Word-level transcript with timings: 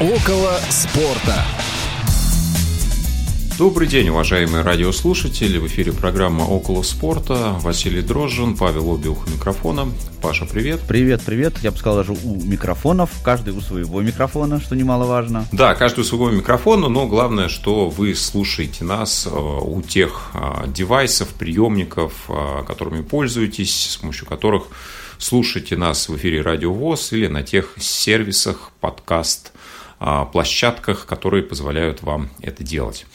Около 0.00 0.52
спорта. 0.70 1.44
Добрый 3.58 3.88
день, 3.88 4.10
уважаемые 4.10 4.62
радиослушатели. 4.62 5.58
В 5.58 5.66
эфире 5.66 5.92
программа 5.92 6.44
«Около 6.44 6.84
спорта». 6.84 7.56
Василий 7.62 8.00
Дрожжин, 8.00 8.56
Павел 8.56 8.94
Обиух 8.94 9.26
у 9.26 9.30
микрофона. 9.30 9.88
Паша, 10.22 10.46
привет. 10.46 10.82
Привет, 10.86 11.22
привет. 11.26 11.54
Я 11.62 11.72
бы 11.72 11.78
сказал 11.78 11.98
даже 11.98 12.12
у 12.12 12.40
микрофонов. 12.44 13.10
Каждый 13.24 13.52
у 13.52 13.60
своего 13.60 14.00
микрофона, 14.00 14.60
что 14.60 14.76
немаловажно. 14.76 15.48
Да, 15.50 15.74
каждый 15.74 16.02
у 16.02 16.04
своего 16.04 16.30
микрофона, 16.30 16.88
но 16.88 17.08
главное, 17.08 17.48
что 17.48 17.88
вы 17.88 18.14
слушаете 18.14 18.84
нас 18.84 19.26
э, 19.26 19.30
у 19.30 19.82
тех 19.82 20.30
э, 20.32 20.68
девайсов, 20.68 21.30
приемников, 21.30 22.12
э, 22.28 22.62
которыми 22.68 23.02
пользуетесь, 23.02 23.90
с 23.90 23.96
помощью 23.96 24.28
которых 24.28 24.68
слушаете 25.18 25.76
нас 25.76 26.08
в 26.08 26.16
эфире 26.16 26.42
Радио 26.42 26.72
ВОЗ 26.72 27.12
или 27.14 27.26
на 27.26 27.42
тех 27.42 27.74
сервисах, 27.78 28.70
подкаст, 28.80 29.52
площадках, 30.32 31.06
которые 31.06 31.42
позволяют 31.42 32.02
вам 32.02 32.30
это 32.40 32.62
делать. 32.62 33.06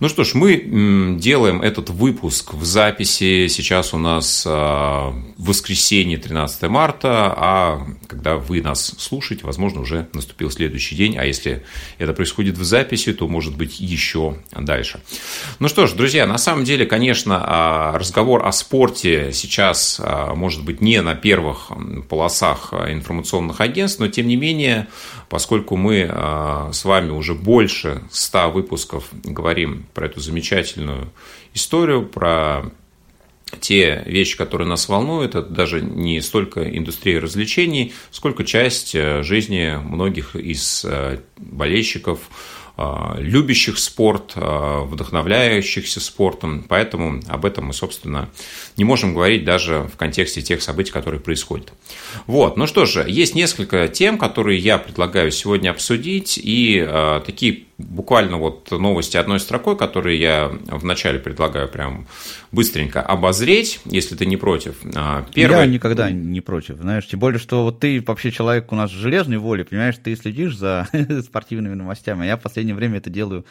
Ну 0.00 0.08
что 0.08 0.24
ж, 0.24 0.34
мы 0.34 1.16
делаем 1.20 1.62
этот 1.62 1.90
выпуск 1.90 2.54
в 2.54 2.64
записи. 2.64 3.46
Сейчас 3.46 3.94
у 3.94 3.98
нас 3.98 4.44
а, 4.46 5.14
воскресенье, 5.38 6.18
13 6.18 6.62
марта, 6.62 7.32
а 7.36 7.86
когда 8.08 8.36
вы 8.36 8.60
нас 8.60 8.94
слушаете, 8.98 9.46
возможно, 9.46 9.80
уже 9.80 10.08
наступил 10.12 10.50
следующий 10.50 10.96
день, 10.96 11.16
а 11.16 11.24
если 11.24 11.64
это 11.98 12.12
происходит 12.12 12.58
в 12.58 12.64
записи, 12.64 13.12
то, 13.12 13.28
может 13.28 13.56
быть, 13.56 13.78
еще 13.78 14.36
дальше. 14.52 15.00
Ну 15.60 15.68
что 15.68 15.86
ж, 15.86 15.92
друзья, 15.92 16.26
на 16.26 16.38
самом 16.38 16.64
деле, 16.64 16.86
конечно, 16.86 17.40
а, 17.44 17.98
разговор 17.98 18.46
о 18.46 18.52
спорте 18.52 19.30
сейчас, 19.32 20.00
а, 20.02 20.34
может 20.34 20.64
быть, 20.64 20.80
не 20.80 21.00
на 21.02 21.14
первых 21.14 21.70
полосах 22.08 22.72
информационных 22.72 23.60
агентств, 23.60 24.00
но, 24.00 24.08
тем 24.08 24.26
не 24.26 24.36
менее, 24.36 24.88
поскольку 25.28 25.76
мы 25.76 26.10
с 26.72 26.84
вами 26.84 27.10
уже 27.10 27.34
больше 27.34 28.02
100 28.10 28.50
выпусков 28.50 29.04
говорим 29.22 29.83
про 29.92 30.06
эту 30.06 30.20
замечательную 30.20 31.12
историю, 31.52 32.06
про 32.06 32.70
те 33.60 34.02
вещи, 34.06 34.36
которые 34.36 34.68
нас 34.68 34.88
волнуют, 34.88 35.34
это 35.34 35.48
даже 35.48 35.80
не 35.80 36.20
столько 36.20 36.62
индустрия 36.76 37.20
развлечений, 37.20 37.92
сколько 38.10 38.44
часть 38.44 38.94
э, 38.94 39.22
жизни 39.22 39.78
многих 39.82 40.36
из 40.36 40.84
э, 40.84 41.20
болельщиков, 41.36 42.20
э, 42.76 43.16
любящих 43.18 43.78
спорт, 43.78 44.32
вдохновляющихся 44.34 46.00
спортом. 46.00 46.64
Поэтому 46.68 47.20
об 47.28 47.44
этом 47.44 47.66
мы, 47.66 47.72
собственно, 47.72 48.28
не 48.76 48.84
можем 48.84 49.14
говорить 49.14 49.44
даже 49.44 49.88
в 49.92 49.96
контексте 49.96 50.42
тех 50.42 50.62
событий, 50.62 50.90
которые 50.90 51.20
происходят. 51.20 51.72
Вот, 52.26 52.56
ну 52.56 52.66
что 52.66 52.86
же, 52.86 53.04
есть 53.06 53.34
несколько 53.34 53.88
тем, 53.88 54.18
которые 54.18 54.58
я 54.58 54.78
предлагаю 54.78 55.30
сегодня 55.30 55.70
обсудить, 55.70 56.40
и 56.42 56.84
такие 57.24 57.64
буквально 57.78 58.36
вот 58.36 58.70
новости 58.70 59.16
одной 59.16 59.40
строкой, 59.40 59.76
которые 59.76 60.20
я 60.20 60.52
вначале 60.68 61.18
предлагаю 61.18 61.68
прям 61.68 62.06
быстренько 62.52 63.02
обозреть, 63.02 63.80
если 63.84 64.14
ты 64.14 64.26
не 64.26 64.36
против. 64.36 64.76
А, 64.94 65.26
первое... 65.34 65.60
Я 65.60 65.66
никогда 65.66 66.10
не 66.10 66.40
против, 66.40 66.76
знаешь, 66.76 67.06
тем 67.06 67.20
более, 67.20 67.38
что 67.38 67.64
вот 67.64 67.80
ты 67.80 68.02
вообще 68.06 68.30
человек 68.30 68.70
у 68.72 68.76
нас 68.76 68.90
железной 68.90 69.38
воли, 69.38 69.64
понимаешь, 69.64 69.96
ты 70.02 70.14
следишь 70.16 70.56
за 70.56 70.88
спортивными 71.24 71.74
новостями, 71.74 72.22
а 72.22 72.26
я 72.26 72.36
в 72.36 72.42
последнее 72.42 72.76
время 72.76 72.98
это 72.98 73.10
делаю 73.10 73.44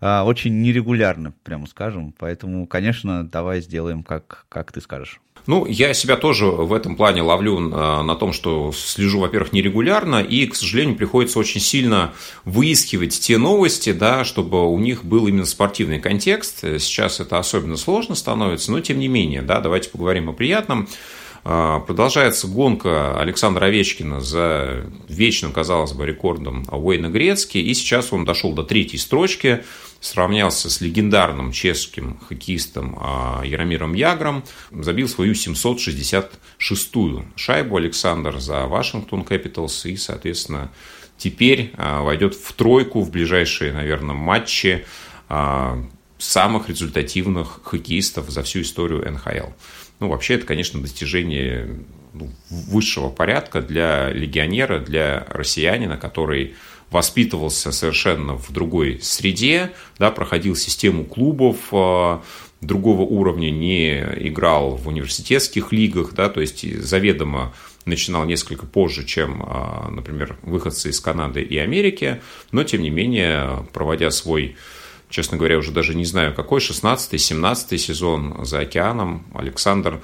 а, 0.00 0.24
очень 0.24 0.60
нерегулярно, 0.60 1.32
прямо 1.42 1.66
скажем, 1.66 2.14
поэтому, 2.18 2.66
конечно, 2.66 3.26
давай 3.26 3.60
сделаем, 3.60 4.02
как, 4.02 4.46
как 4.48 4.72
ты 4.72 4.80
скажешь. 4.80 5.20
Ну, 5.46 5.66
я 5.66 5.92
себя 5.92 6.16
тоже 6.16 6.46
в 6.46 6.72
этом 6.72 6.94
плане 6.94 7.22
ловлю 7.22 7.58
на 7.58 8.14
том, 8.14 8.32
что 8.32 8.72
слежу, 8.72 9.20
во-первых, 9.20 9.52
нерегулярно, 9.52 10.22
и, 10.22 10.46
к 10.46 10.54
сожалению, 10.54 10.96
приходится 10.96 11.38
очень 11.38 11.60
сильно 11.60 12.12
выискивать 12.44 13.18
те 13.18 13.38
новости, 13.38 13.92
да, 13.92 14.24
чтобы 14.24 14.68
у 14.70 14.78
них 14.78 15.04
был 15.04 15.26
именно 15.26 15.44
спортивный 15.44 15.98
контекст. 15.98 16.60
Сейчас 16.60 17.18
это 17.18 17.38
особенно 17.38 17.76
сложно 17.76 18.14
становится, 18.14 18.70
но 18.70 18.80
тем 18.80 19.00
не 19.00 19.08
менее, 19.08 19.42
да, 19.42 19.60
давайте 19.60 19.90
поговорим 19.90 20.30
о 20.30 20.32
приятном. 20.32 20.88
А, 21.44 21.80
продолжается 21.80 22.46
гонка 22.46 23.18
Александра 23.18 23.66
Овечкина 23.66 24.20
за 24.20 24.84
вечным, 25.08 25.52
казалось 25.52 25.92
бы, 25.92 26.06
рекордом 26.06 26.64
Уэйна 26.70 27.08
Грецки, 27.08 27.58
и 27.58 27.74
сейчас 27.74 28.12
он 28.12 28.24
дошел 28.24 28.52
до 28.52 28.62
третьей 28.62 28.98
строчки, 28.98 29.64
сравнялся 30.02 30.68
с 30.68 30.82
легендарным 30.82 31.52
чешским 31.52 32.18
хоккеистом 32.18 32.98
а, 33.00 33.42
Яромиром 33.44 33.94
Ягром, 33.94 34.44
забил 34.70 35.08
свою 35.08 35.32
766-ю 35.32 37.24
шайбу 37.36 37.76
Александр 37.76 38.38
за 38.38 38.66
Вашингтон 38.66 39.24
Капиталс 39.24 39.86
и, 39.86 39.96
соответственно, 39.96 40.72
теперь 41.16 41.72
а, 41.76 42.02
войдет 42.02 42.34
в 42.34 42.52
тройку 42.52 43.00
в 43.00 43.10
ближайшие, 43.10 43.72
наверное, 43.72 44.14
матчи 44.14 44.84
самых 46.18 46.68
результативных 46.68 47.60
хоккеистов 47.64 48.28
за 48.28 48.42
всю 48.42 48.60
историю 48.60 49.10
НХЛ. 49.10 49.52
Ну, 49.98 50.08
вообще, 50.08 50.34
это, 50.34 50.44
конечно, 50.46 50.80
достижение 50.80 51.80
ну, 52.12 52.30
высшего 52.50 53.08
порядка 53.08 53.62
для 53.62 54.10
легионера, 54.10 54.78
для 54.78 55.26
россиянина, 55.28 55.96
который 55.96 56.54
воспитывался 56.92 57.72
совершенно 57.72 58.36
в 58.36 58.52
другой 58.52 59.00
среде, 59.02 59.72
да, 59.98 60.10
проходил 60.10 60.54
систему 60.54 61.04
клубов 61.04 61.56
э, 61.72 62.18
другого 62.60 63.02
уровня, 63.02 63.50
не 63.50 63.98
играл 64.28 64.76
в 64.76 64.88
университетских 64.88 65.72
лигах, 65.72 66.12
да, 66.12 66.28
то 66.28 66.40
есть 66.40 66.64
заведомо 66.82 67.54
начинал 67.86 68.24
несколько 68.24 68.66
позже, 68.66 69.04
чем, 69.04 69.42
э, 69.42 69.90
например, 69.90 70.36
выходцы 70.42 70.90
из 70.90 71.00
Канады 71.00 71.42
и 71.42 71.56
Америки, 71.56 72.20
но, 72.52 72.62
тем 72.62 72.82
не 72.82 72.90
менее, 72.90 73.66
проводя 73.72 74.10
свой 74.10 74.56
честно 75.08 75.36
говоря, 75.36 75.58
уже 75.58 75.72
даже 75.72 75.94
не 75.94 76.06
знаю 76.06 76.34
какой, 76.34 76.60
16-17 76.60 77.76
сезон 77.76 78.46
за 78.46 78.60
океаном, 78.60 79.26
Александр 79.34 80.00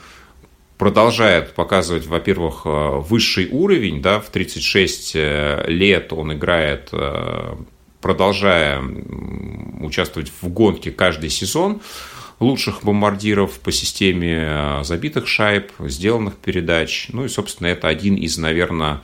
продолжает 0.78 1.55
показывать, 1.55 2.06
во-первых, 2.06 2.62
э, 2.65 2.91
высший 3.00 3.49
уровень, 3.50 4.00
да, 4.00 4.21
в 4.21 4.31
36 4.31 5.12
э, 5.16 5.65
лет 5.66 6.12
он 6.12 6.33
играет, 6.33 6.89
э, 6.93 7.56
продолжая 8.00 8.81
участвовать 9.81 10.33
в 10.41 10.49
гонке 10.49 10.93
каждый 10.93 11.31
сезон 11.31 11.81
лучших 12.39 12.84
бомбардиров 12.84 13.59
по 13.59 13.72
системе 13.72 14.78
забитых 14.84 15.27
шайб, 15.27 15.72
сделанных 15.81 16.37
передач. 16.37 17.09
Ну 17.12 17.25
и, 17.25 17.28
собственно, 17.28 17.66
это 17.66 17.89
один 17.89 18.15
из, 18.15 18.39
наверное, 18.39 19.00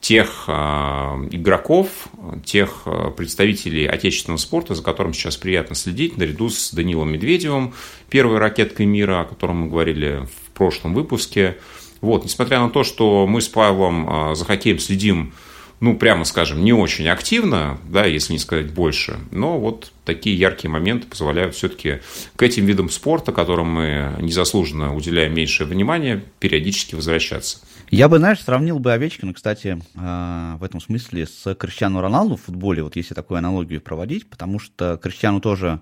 тех 0.00 0.48
игроков, 0.48 2.08
тех 2.44 2.88
представителей 3.16 3.86
отечественного 3.86 4.38
спорта, 4.38 4.74
за 4.74 4.82
которым 4.82 5.14
сейчас 5.14 5.36
приятно 5.36 5.76
следить, 5.76 6.16
наряду 6.16 6.50
с 6.50 6.72
Данилом 6.72 7.12
Медведевым, 7.12 7.72
первой 8.10 8.38
ракеткой 8.38 8.86
мира, 8.86 9.20
о 9.20 9.24
котором 9.26 9.58
мы 9.58 9.68
говорили 9.68 10.26
в 10.26 10.51
прошлом 10.62 10.94
выпуске. 10.94 11.56
Вот, 12.00 12.22
несмотря 12.22 12.60
на 12.60 12.70
то, 12.70 12.84
что 12.84 13.26
мы 13.26 13.40
с 13.40 13.48
Павлом 13.48 14.06
а, 14.08 14.34
за 14.36 14.44
хоккеем 14.44 14.78
следим, 14.78 15.32
ну, 15.80 15.96
прямо 15.96 16.24
скажем, 16.24 16.62
не 16.62 16.72
очень 16.72 17.08
активно, 17.08 17.78
да, 17.88 18.06
если 18.06 18.34
не 18.34 18.38
сказать 18.38 18.70
больше, 18.72 19.18
но 19.32 19.58
вот 19.58 19.90
такие 20.04 20.38
яркие 20.38 20.70
моменты 20.70 21.08
позволяют 21.08 21.56
все-таки 21.56 21.98
к 22.36 22.42
этим 22.44 22.64
видам 22.64 22.90
спорта, 22.90 23.32
которым 23.32 23.70
мы 23.70 24.14
незаслуженно 24.20 24.94
уделяем 24.94 25.34
меньшее 25.34 25.66
внимание, 25.66 26.22
периодически 26.38 26.94
возвращаться. 26.94 27.58
Я 27.90 28.08
бы, 28.08 28.18
знаешь, 28.18 28.40
сравнил 28.40 28.78
бы 28.78 28.92
Овечкина, 28.92 29.34
кстати, 29.34 29.82
а, 29.96 30.58
в 30.58 30.62
этом 30.62 30.80
смысле 30.80 31.26
с 31.26 31.56
Криштиану 31.56 32.00
Роналду 32.00 32.36
в 32.36 32.42
футболе, 32.42 32.84
вот 32.84 32.94
если 32.94 33.14
такую 33.14 33.38
аналогию 33.38 33.80
проводить, 33.80 34.30
потому 34.30 34.60
что 34.60 34.96
Криштиану 35.02 35.40
тоже 35.40 35.80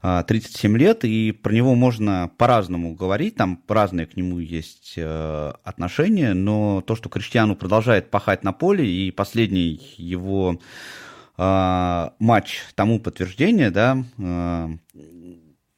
37 0.00 0.74
а, 0.74 0.78
лет, 0.78 1.04
и 1.04 1.32
про 1.32 1.52
него 1.52 1.74
можно 1.74 2.30
по-разному 2.36 2.94
говорить, 2.94 3.34
там 3.34 3.60
разные 3.66 4.06
к 4.06 4.16
нему 4.16 4.38
есть 4.38 4.94
э, 4.96 5.52
отношения, 5.64 6.34
но 6.34 6.82
то, 6.86 6.94
что 6.94 7.08
Криштиану 7.08 7.56
продолжает 7.56 8.10
пахать 8.10 8.44
на 8.44 8.52
поле, 8.52 8.88
и 8.88 9.10
последний 9.10 9.94
его 9.96 10.60
а, 11.36 12.14
матч 12.20 12.60
тому 12.76 13.00
подтверждение, 13.00 13.70
да, 13.70 14.04
э, 14.18 14.68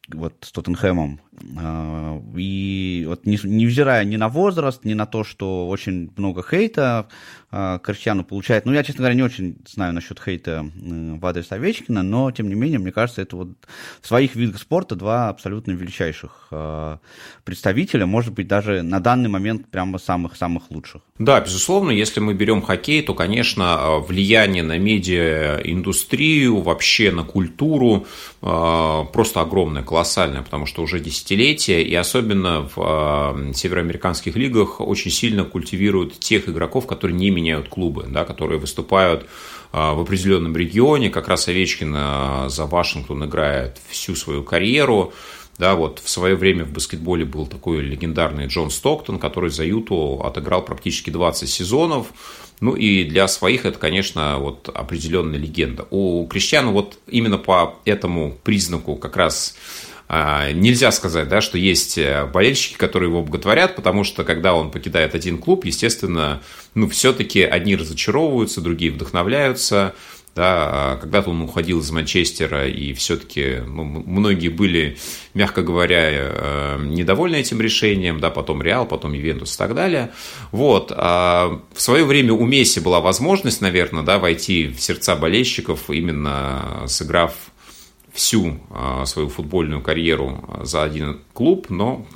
вот 0.09 0.35
с 0.43 0.53
Тоттенхэмом, 0.53 1.21
и 2.37 3.05
вот 3.07 3.25
невзирая 3.25 4.05
ни 4.05 4.17
на 4.17 4.29
возраст, 4.29 4.85
ни 4.85 4.95
на 4.95 5.07
то, 5.07 5.25
что 5.25 5.69
очень 5.69 6.13
много 6.17 6.43
хейта 6.43 7.09
а, 7.53 7.79
Криштиану 7.79 8.23
получает, 8.23 8.65
ну, 8.65 8.73
я, 8.73 8.85
честно 8.85 8.99
говоря, 8.99 9.15
не 9.15 9.23
очень 9.23 9.57
знаю 9.67 9.93
насчет 9.93 10.21
хейта 10.21 10.71
в 10.75 11.27
адрес 11.27 11.51
Овечкина, 11.51 12.03
но, 12.03 12.31
тем 12.31 12.49
не 12.49 12.55
менее, 12.55 12.79
мне 12.79 12.93
кажется, 12.93 13.23
это 13.23 13.37
вот 13.37 13.49
в 14.01 14.07
своих 14.07 14.37
видах 14.37 14.61
спорта 14.61 14.95
два 14.95 15.29
абсолютно 15.31 15.73
величайших 15.73 16.49
а, 16.53 16.99
представителя, 17.45 18.07
может 18.07 18.35
быть, 18.35 18.47
даже 18.47 18.83
на 18.83 19.01
данный 19.01 19.29
момент 19.29 19.69
прямо 19.69 19.99
самых-самых 19.99 20.71
лучших. 20.71 21.03
Да, 21.19 21.41
безусловно, 21.41 21.91
если 21.91 22.21
мы 22.21 22.35
берем 22.35 22.63
хоккей, 22.63 23.03
то, 23.03 23.15
конечно, 23.15 23.99
влияние 23.99 24.63
на 24.63 24.79
медиа-индустрию, 24.79 26.61
вообще 26.61 27.11
на 27.11 27.25
культуру 27.25 28.07
просто 28.41 29.41
огромное, 29.41 29.83
колоссальное, 29.83 30.43
потому 30.43 30.67
что 30.67 30.83
уже 30.83 31.01
10 31.01 31.30
десятилетия, 31.31 31.83
и 31.83 31.95
особенно 31.95 32.69
в 32.75 33.53
североамериканских 33.55 34.37
лигах 34.37 34.81
очень 34.81 35.11
сильно 35.11 35.45
культивируют 35.45 36.19
тех 36.19 36.49
игроков, 36.49 36.87
которые 36.87 37.17
не 37.17 37.31
меняют 37.31 37.69
клубы, 37.69 38.07
да, 38.09 38.25
которые 38.25 38.59
выступают 38.59 39.27
в 39.73 40.01
определенном 40.01 40.57
регионе. 40.57 41.11
Как 41.11 41.29
раз 41.29 41.47
Овечкин 41.47 42.51
за 42.51 42.67
Вашингтон 42.67 43.25
играет 43.25 43.79
всю 43.89 44.17
свою 44.17 44.43
карьеру. 44.43 45.13
Да, 45.59 45.75
вот 45.75 46.01
в 46.03 46.09
свое 46.09 46.37
время 46.37 46.65
в 46.65 46.73
баскетболе 46.73 47.25
был 47.25 47.47
такой 47.47 47.81
легендарный 47.83 48.47
Джон 48.47 48.71
Стоктон, 48.71 49.19
который 49.19 49.51
за 49.51 49.65
Юту 49.65 50.23
отыграл 50.25 50.65
практически 50.65 51.11
20 51.11 51.49
сезонов. 51.49 52.07
Ну 52.61 52.75
и 52.75 53.05
для 53.05 53.29
своих 53.29 53.65
это, 53.67 53.79
конечно, 53.79 54.39
вот 54.39 54.69
определенная 54.75 55.39
легенда. 55.39 55.87
У 55.91 56.27
Криштиану 56.27 56.73
вот 56.73 56.99
именно 57.07 57.39
по 57.39 57.77
этому 57.85 58.39
признаку 58.43 58.97
как 58.97 59.17
раз 59.17 59.55
а, 59.55 59.90
нельзя 60.53 60.91
сказать, 60.91 61.29
да, 61.29 61.41
что 61.41 61.57
есть 61.57 61.97
э, 61.97 62.27
болельщики, 62.27 62.77
которые 62.77 63.11
его 63.11 63.23
боготворят, 63.23 63.77
потому 63.77 64.03
что 64.03 64.25
когда 64.25 64.55
он 64.55 64.73
покидает 64.73 65.15
один 65.15 65.39
клуб, 65.39 65.65
естественно, 65.65 66.43
ну, 66.75 66.89
все-таки 66.89 67.43
одни 67.43 67.77
разочаровываются, 67.77 68.61
другие 68.61 68.91
вдохновляются. 68.91 69.95
Да, 70.35 70.45
а 70.47 70.97
когда-то 70.97 71.31
он 71.31 71.43
уходил 71.43 71.81
из 71.81 71.91
Манчестера, 71.91 72.69
и 72.69 72.93
все-таки 72.95 73.63
ну, 73.67 73.83
многие 73.85 74.49
были, 74.49 74.97
мягко 75.35 75.63
говоря, 75.63 76.09
э, 76.11 76.79
недовольны 76.83 77.37
этим 77.37 77.61
решением, 77.61 78.21
да, 78.21 78.31
потом 78.31 78.63
Реал, 78.63 78.87
потом 78.87 79.13
Ювентус 79.13 79.55
и 79.55 79.59
так 79.59 79.75
далее. 79.75 80.11
Вот. 80.53 80.93
А 80.97 81.61
в 81.75 81.81
свое 81.81 82.05
время 82.05 82.33
у 82.33 82.47
Месси 82.47 82.81
была 82.81 83.01
возможность, 83.01 83.61
наверное, 83.61 84.03
да, 84.03 84.19
войти 84.19 84.69
в 84.69 84.81
сердца 84.81 85.15
болельщиков, 85.17 85.91
именно 85.91 86.85
сыграв 86.87 87.33
всю 88.13 88.59
а, 88.71 89.05
свою 89.07 89.29
футбольную 89.29 89.83
карьеру 89.83 90.45
за 90.63 90.83
один 90.83 91.21
клуб, 91.33 91.67
но 91.71 92.07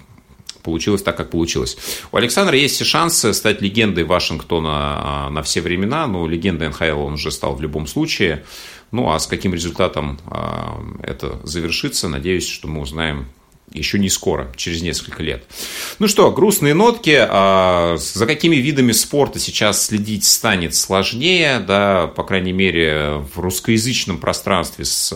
получилось 0.65 1.03
так, 1.03 1.17
как 1.17 1.31
получилось. 1.31 1.77
У 2.11 2.17
Александра 2.17 2.57
есть 2.57 2.75
все 2.75 2.85
шансы 2.85 3.33
стать 3.33 3.61
легендой 3.61 4.05
Вашингтона 4.05 4.71
а, 4.71 5.31
на 5.31 5.43
все 5.43 5.61
времена, 5.61 6.07
но 6.07 6.27
легендой 6.27 6.69
НХЛ 6.71 7.01
он 7.01 7.13
уже 7.15 7.31
стал 7.31 7.55
в 7.55 7.61
любом 7.61 7.87
случае. 7.87 8.45
Ну, 8.91 9.11
а 9.11 9.19
с 9.19 9.27
каким 9.27 9.53
результатом 9.55 10.19
а, 10.27 10.81
это 11.03 11.39
завершится, 11.45 12.09
надеюсь, 12.09 12.49
что 12.49 12.67
мы 12.67 12.81
узнаем 12.81 13.27
еще 13.73 13.99
не 13.99 14.09
скоро, 14.09 14.53
через 14.57 14.83
несколько 14.83 15.23
лет. 15.23 15.45
Ну 15.99 16.09
что, 16.09 16.31
грустные 16.31 16.75
нотки. 16.75 17.17
А, 17.19 17.97
за 17.99 18.27
какими 18.27 18.57
видами 18.57 18.93
спорта 18.93 19.39
сейчас 19.39 19.87
следить 19.87 20.25
станет 20.25 20.75
сложнее, 20.75 21.61
да, 21.61 22.07
по 22.07 22.23
крайней 22.25 22.53
мере, 22.53 23.25
в 23.35 23.41
русскоязычном 23.41 24.19
пространстве 24.19 24.85
с 24.85 25.13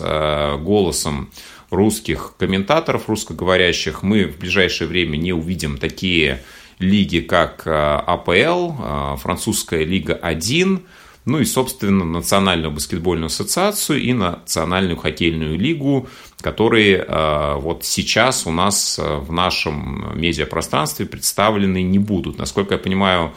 голосом 0.59 1.31
русских 1.69 2.33
комментаторов, 2.37 3.07
русскоговорящих, 3.07 4.03
мы 4.03 4.25
в 4.25 4.39
ближайшее 4.39 4.87
время 4.87 5.17
не 5.17 5.33
увидим 5.33 5.77
такие 5.77 6.43
лиги, 6.79 7.19
как 7.19 7.63
э, 7.65 7.71
АПЛ, 7.71 8.71
э, 8.79 9.17
французская 9.17 9.83
лига 9.83 10.13
1, 10.13 10.81
ну 11.29 11.39
и, 11.39 11.45
собственно, 11.45 12.03
Национальную 12.03 12.71
баскетбольную 12.71 13.27
ассоциацию 13.27 14.01
и 14.01 14.13
Национальную 14.13 14.97
хоккейную 14.97 15.57
лигу, 15.57 16.09
которые 16.41 16.97
э, 16.97 17.55
вот 17.55 17.85
сейчас 17.85 18.45
у 18.45 18.51
нас 18.51 18.99
в 18.99 19.31
нашем 19.31 20.19
медиапространстве 20.19 21.05
представлены 21.05 21.81
не 21.81 21.99
будут. 21.99 22.37
Насколько 22.37 22.73
я 22.73 22.77
понимаю, 22.79 23.33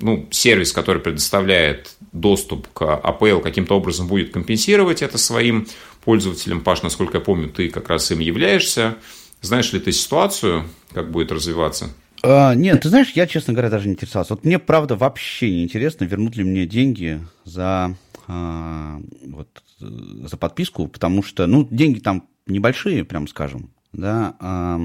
ну, 0.00 0.28
сервис, 0.30 0.72
который 0.72 1.02
предоставляет 1.02 1.96
доступ 2.12 2.68
к 2.72 2.82
АПЛ, 2.82 3.40
каким-то 3.40 3.76
образом 3.76 4.06
будет 4.06 4.32
компенсировать 4.32 5.02
это 5.02 5.18
своим 5.18 5.66
пользователям. 6.04 6.60
Паш, 6.62 6.82
насколько 6.82 7.18
я 7.18 7.24
помню, 7.24 7.48
ты 7.48 7.68
как 7.68 7.88
раз 7.88 8.10
им 8.10 8.20
являешься. 8.20 8.96
Знаешь 9.42 9.72
ли 9.72 9.80
ты 9.80 9.92
ситуацию, 9.92 10.64
как 10.92 11.10
будет 11.10 11.32
развиваться? 11.32 11.90
А, 12.22 12.54
нет, 12.54 12.82
ты 12.82 12.88
знаешь, 12.88 13.10
я, 13.14 13.26
честно 13.26 13.52
говоря, 13.52 13.70
даже 13.70 13.86
не 13.86 13.94
интересовался. 13.94 14.34
Вот 14.34 14.44
мне, 14.44 14.58
правда, 14.58 14.96
вообще 14.96 15.50
не 15.50 15.64
интересно, 15.64 16.04
вернут 16.04 16.36
ли 16.36 16.44
мне 16.44 16.66
деньги 16.66 17.20
за, 17.44 17.94
а, 18.26 19.00
вот, 19.26 19.62
за 19.78 20.36
подписку, 20.36 20.88
потому 20.88 21.22
что, 21.22 21.46
ну, 21.46 21.66
деньги 21.70 22.00
там 22.00 22.28
небольшие, 22.46 23.04
прям 23.04 23.28
скажем, 23.28 23.70
да, 23.92 24.36
а, 24.40 24.80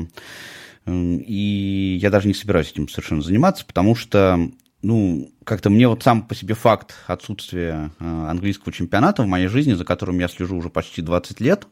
и 0.86 1.98
я 2.02 2.10
даже 2.10 2.28
не 2.28 2.34
собираюсь 2.34 2.72
этим 2.72 2.90
совершенно 2.90 3.22
заниматься, 3.22 3.66
потому 3.66 3.96
что 3.96 4.50
ну, 4.82 5.32
как-то 5.46 5.70
мне 5.70 5.88
вот 5.88 6.04
сам 6.04 6.24
по 6.28 6.36
себе 6.36 6.56
факт 6.56 6.94
отсутствия 7.08 7.92
э, 8.00 8.04
английского 8.04 8.74
чемпионата 8.74 9.24
в 9.24 9.28
моей 9.28 9.48
жизни, 9.48 9.74
за 9.74 9.86
которым 9.86 10.20
я 10.20 10.28
слежу 10.28 10.58
уже 10.58 10.70
почти 10.70 11.02
20 11.02 11.40
лет, 11.40 11.68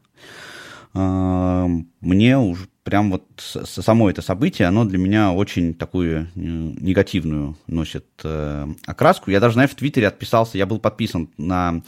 мне 0.93 2.37
уже 2.37 2.67
прям 2.83 3.11
вот 3.11 3.23
само 3.37 4.09
это 4.09 4.21
событие, 4.21 4.67
оно 4.67 4.85
для 4.85 4.97
меня 4.97 5.31
очень 5.31 5.73
такую 5.73 6.23
э, 6.23 6.27
негативную 6.35 7.55
носит 7.67 8.07
окраску. 8.85 9.31
Я 9.31 9.39
даже, 9.39 9.53
знаешь, 9.53 9.71
в 9.71 9.75
Твиттере 9.75 10.07
отписался, 10.07 10.57
я 10.57 10.65
был 10.65 10.79
подписан 10.79 11.29
на 11.37 11.81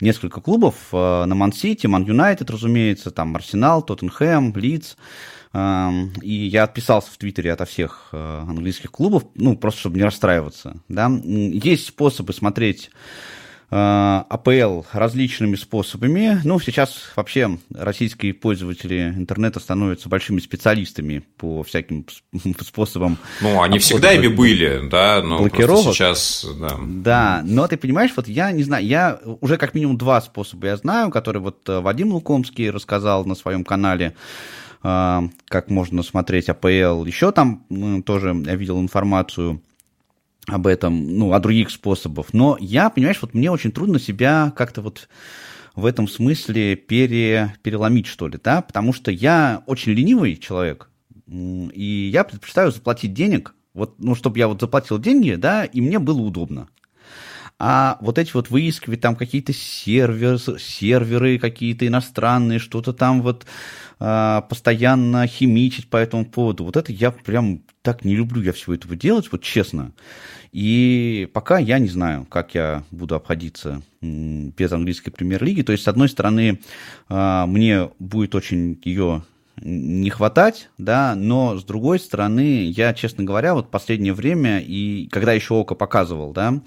несколько 0.00 0.40
клубов, 0.40 0.74
на 0.92 1.26
Ман-Сити, 1.26 1.86
Ман-Юнайтед, 1.86 2.50
разумеется, 2.50 3.10
там 3.10 3.36
Арсенал, 3.36 3.82
Тоттенхэм, 3.82 4.54
Лидс, 4.56 4.96
и 5.54 6.48
я 6.52 6.64
отписался 6.64 7.10
в 7.10 7.16
Твиттере 7.16 7.52
ото 7.52 7.64
всех 7.64 8.10
э, 8.12 8.44
английских 8.46 8.90
клубов, 8.90 9.24
ну, 9.34 9.56
просто 9.56 9.80
чтобы 9.80 9.96
не 9.96 10.04
расстраиваться. 10.04 10.82
Да? 10.88 11.10
Есть 11.24 11.86
способы 11.86 12.34
смотреть 12.34 12.90
э, 12.90 13.47
АПЛ 13.70 14.82
различными 14.92 15.54
способами. 15.56 16.40
Ну, 16.42 16.58
сейчас 16.58 17.12
вообще 17.16 17.58
российские 17.74 18.32
пользователи 18.32 19.12
интернета 19.14 19.60
становятся 19.60 20.08
большими 20.08 20.40
специалистами 20.40 21.22
по 21.36 21.62
всяким 21.62 22.06
способам. 22.62 23.18
Ну, 23.42 23.60
они 23.60 23.78
всегда 23.78 24.12
ими 24.12 24.28
были, 24.28 24.88
да, 24.88 25.22
но 25.22 25.40
блокировок. 25.40 25.94
сейчас, 25.94 26.46
да. 26.58 26.78
Да, 26.80 27.42
но 27.44 27.68
ты 27.68 27.76
понимаешь, 27.76 28.12
вот 28.16 28.26
я 28.26 28.52
не 28.52 28.62
знаю, 28.62 28.86
я 28.86 29.20
уже 29.40 29.58
как 29.58 29.74
минимум 29.74 29.98
два 29.98 30.22
способа 30.22 30.68
я 30.68 30.76
знаю, 30.78 31.10
которые 31.10 31.42
вот 31.42 31.68
э, 31.68 31.80
Вадим 31.80 32.12
Лукомский 32.12 32.70
рассказал 32.70 33.26
на 33.26 33.34
своем 33.34 33.64
канале. 33.64 34.14
А, 34.82 35.24
как 35.46 35.70
можно 35.70 36.02
смотреть 36.02 36.48
АПЛ. 36.48 37.04
Еще 37.04 37.32
там 37.32 37.64
тоже 38.06 38.34
я 38.46 38.54
видел 38.54 38.80
информацию 38.80 39.60
об 40.48 40.66
этом, 40.66 41.16
ну, 41.18 41.32
о 41.32 41.40
других 41.40 41.70
способах. 41.70 42.32
Но 42.32 42.56
я, 42.60 42.90
понимаешь, 42.90 43.18
вот 43.20 43.34
мне 43.34 43.50
очень 43.50 43.70
трудно 43.70 43.98
себя 43.98 44.52
как-то 44.56 44.82
вот 44.82 45.08
в 45.74 45.86
этом 45.86 46.08
смысле 46.08 46.74
пере, 46.74 47.54
переломить, 47.62 48.06
что 48.06 48.26
ли, 48.26 48.38
да, 48.42 48.62
потому 48.62 48.92
что 48.92 49.10
я 49.10 49.62
очень 49.66 49.92
ленивый 49.92 50.36
человек, 50.36 50.90
и 51.28 52.10
я 52.12 52.24
предпочитаю 52.24 52.72
заплатить 52.72 53.12
денег, 53.12 53.54
вот, 53.74 53.94
ну, 53.98 54.14
чтобы 54.16 54.38
я 54.38 54.48
вот 54.48 54.60
заплатил 54.60 54.98
деньги, 54.98 55.34
да, 55.34 55.64
и 55.64 55.80
мне 55.80 55.98
было 55.98 56.20
удобно. 56.20 56.68
А 57.58 57.98
вот 58.00 58.18
эти 58.18 58.32
вот 58.34 58.50
выискивать 58.50 59.00
там 59.00 59.16
какие-то 59.16 59.52
сервер, 59.52 60.38
серверы 60.38 61.38
какие-то 61.38 61.86
иностранные, 61.86 62.60
что-то 62.60 62.92
там 62.92 63.20
вот 63.22 63.46
а, 63.98 64.42
постоянно 64.42 65.26
химичить 65.26 65.90
по 65.90 65.96
этому 65.96 66.24
поводу. 66.24 66.64
Вот 66.64 66.76
это 66.76 66.92
я 66.92 67.10
прям 67.10 67.62
так 67.82 68.04
не 68.04 68.14
люблю 68.14 68.42
я 68.42 68.52
всего 68.52 68.74
этого 68.74 68.94
делать, 68.94 69.30
вот 69.32 69.42
честно. 69.42 69.92
И 70.52 71.28
пока 71.34 71.58
я 71.58 71.78
не 71.80 71.88
знаю, 71.88 72.26
как 72.26 72.54
я 72.54 72.84
буду 72.90 73.16
обходиться 73.16 73.82
без 74.00 74.72
английской 74.72 75.10
премьер-лиги. 75.10 75.62
То 75.62 75.72
есть, 75.72 75.84
с 75.84 75.88
одной 75.88 76.08
стороны, 76.08 76.60
а, 77.08 77.46
мне 77.46 77.90
будет 77.98 78.36
очень 78.36 78.80
ее 78.84 79.22
не 79.60 80.10
хватать, 80.10 80.70
да, 80.78 81.14
но 81.16 81.58
с 81.58 81.64
другой 81.64 81.98
стороны, 81.98 82.66
я, 82.70 82.94
честно 82.94 83.24
говоря, 83.24 83.54
вот 83.54 83.70
последнее 83.70 84.12
время, 84.12 84.60
и 84.60 85.08
когда 85.08 85.32
еще 85.32 85.54
Око 85.54 85.74
показывал, 85.74 86.32
да, 86.32 86.60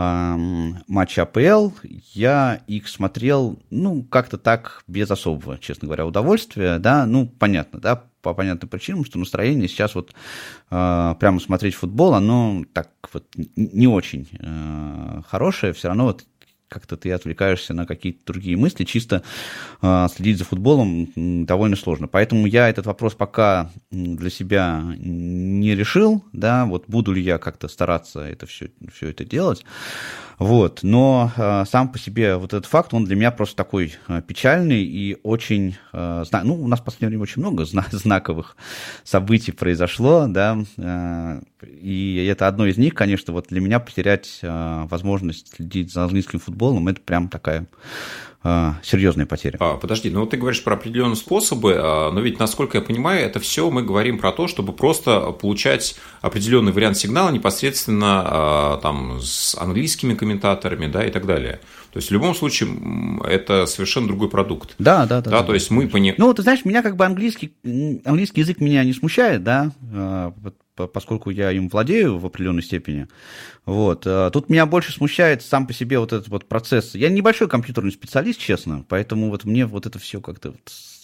матч 0.00 1.18
АПЛ, 1.18 1.70
я 2.14 2.62
их 2.66 2.88
смотрел, 2.88 3.58
ну, 3.70 4.02
как-то 4.02 4.38
так, 4.38 4.82
без 4.86 5.10
особого, 5.10 5.58
честно 5.58 5.86
говоря, 5.86 6.06
удовольствия, 6.06 6.78
да, 6.78 7.06
ну, 7.06 7.26
понятно, 7.26 7.80
да, 7.80 8.04
по 8.22 8.34
понятным 8.34 8.68
причинам, 8.68 9.04
что 9.04 9.18
настроение 9.18 9.68
сейчас 9.68 9.94
вот 9.94 10.14
э, 10.70 11.14
прямо 11.18 11.40
смотреть 11.40 11.74
футбол, 11.74 12.14
оно 12.14 12.64
так 12.72 12.90
вот 13.12 13.24
не 13.56 13.86
очень 13.86 14.28
э, 14.38 15.22
хорошее, 15.28 15.72
все 15.72 15.88
равно 15.88 16.04
вот 16.04 16.24
как-то 16.70 16.96
ты 16.96 17.10
отвлекаешься 17.10 17.74
на 17.74 17.84
какие-то 17.84 18.20
другие 18.24 18.56
мысли, 18.56 18.84
чисто 18.84 19.22
э, 19.82 20.06
следить 20.14 20.38
за 20.38 20.44
футболом 20.44 21.08
довольно 21.44 21.76
сложно. 21.76 22.06
Поэтому 22.06 22.46
я 22.46 22.68
этот 22.68 22.86
вопрос 22.86 23.14
пока 23.14 23.70
для 23.90 24.30
себя 24.30 24.82
не 24.96 25.74
решил, 25.74 26.24
да, 26.32 26.64
вот 26.64 26.84
буду 26.86 27.12
ли 27.12 27.20
я 27.20 27.38
как-то 27.38 27.68
стараться 27.68 28.20
это 28.20 28.46
все, 28.46 28.70
все 28.92 29.08
это 29.08 29.24
делать. 29.24 29.64
Вот, 30.40 30.78
но 30.82 31.30
э, 31.36 31.64
сам 31.68 31.92
по 31.92 31.98
себе 31.98 32.36
вот 32.36 32.54
этот 32.54 32.64
факт, 32.64 32.94
он 32.94 33.04
для 33.04 33.14
меня 33.14 33.30
просто 33.30 33.56
такой 33.56 33.96
э, 34.08 34.22
печальный 34.26 34.82
и 34.82 35.18
очень, 35.22 35.76
э, 35.92 36.24
зна... 36.26 36.44
ну, 36.44 36.54
у 36.54 36.66
нас 36.66 36.80
в 36.80 36.84
последнее 36.84 37.10
время 37.10 37.24
очень 37.24 37.42
много 37.42 37.66
зна- 37.66 37.84
знаковых 37.90 38.56
событий 39.04 39.52
произошло, 39.52 40.26
да, 40.28 40.58
и 41.62 42.26
это 42.26 42.48
одно 42.48 42.64
из 42.64 42.78
них, 42.78 42.94
конечно, 42.94 43.34
вот 43.34 43.48
для 43.50 43.60
меня 43.60 43.80
потерять 43.80 44.40
возможность 44.42 45.56
следить 45.56 45.92
за 45.92 46.04
английским 46.04 46.38
футболом 46.38 46.59
футболом, 46.60 46.88
это 46.88 47.00
прям 47.00 47.28
такая 47.28 47.66
э, 48.44 48.72
серьезная 48.82 49.24
потеря. 49.24 49.56
А, 49.60 49.76
подожди, 49.76 50.10
ну 50.10 50.26
ты 50.26 50.36
говоришь 50.36 50.62
про 50.62 50.74
определенные 50.74 51.16
способы, 51.16 51.74
а, 51.78 52.10
но 52.12 52.20
ведь, 52.20 52.38
насколько 52.38 52.76
я 52.76 52.84
понимаю, 52.84 53.24
это 53.24 53.40
все 53.40 53.70
мы 53.70 53.82
говорим 53.82 54.18
про 54.18 54.30
то, 54.30 54.46
чтобы 54.46 54.74
просто 54.74 55.32
получать 55.32 55.96
определенный 56.20 56.72
вариант 56.72 56.98
сигнала 56.98 57.30
непосредственно 57.30 58.22
а, 58.24 58.76
там 58.82 59.20
с 59.22 59.54
английскими 59.54 60.14
комментаторами, 60.14 60.86
да, 60.86 61.04
и 61.04 61.10
так 61.10 61.26
далее. 61.26 61.60
То 61.92 61.98
есть 61.98 62.10
в 62.10 62.12
любом 62.12 62.34
случае 62.34 62.68
это 63.26 63.66
совершенно 63.66 64.06
другой 64.06 64.28
продукт. 64.28 64.74
Да, 64.78 65.06
да, 65.06 65.22
да. 65.22 65.30
Да, 65.30 65.40
да 65.40 65.42
то 65.42 65.54
есть 65.54 65.70
мы 65.70 65.88
пони... 65.88 66.14
Ну, 66.18 66.32
ты 66.34 66.42
знаешь, 66.42 66.64
меня 66.64 66.82
как 66.82 66.96
бы 66.96 67.06
английский, 67.06 67.52
английский 68.04 68.42
язык 68.42 68.60
меня 68.60 68.84
не 68.84 68.92
смущает, 68.92 69.42
да, 69.42 69.72
а, 69.92 70.32
поскольку 70.86 71.30
я 71.30 71.52
им 71.52 71.68
владею 71.68 72.18
в 72.18 72.26
определенной 72.26 72.62
степени. 72.62 73.08
Вот. 73.66 74.02
А, 74.06 74.30
тут 74.30 74.48
меня 74.48 74.66
больше 74.66 74.92
смущает 74.92 75.42
сам 75.42 75.66
по 75.66 75.72
себе 75.72 75.98
вот 75.98 76.12
этот 76.12 76.28
вот 76.28 76.48
процесс. 76.48 76.94
Я 76.94 77.08
небольшой 77.08 77.48
компьютерный 77.48 77.92
специалист, 77.92 78.38
честно, 78.38 78.84
поэтому 78.88 79.30
вот 79.30 79.44
мне 79.44 79.66
вот 79.66 79.86
это 79.86 79.98
все 79.98 80.20
как-то 80.20 80.54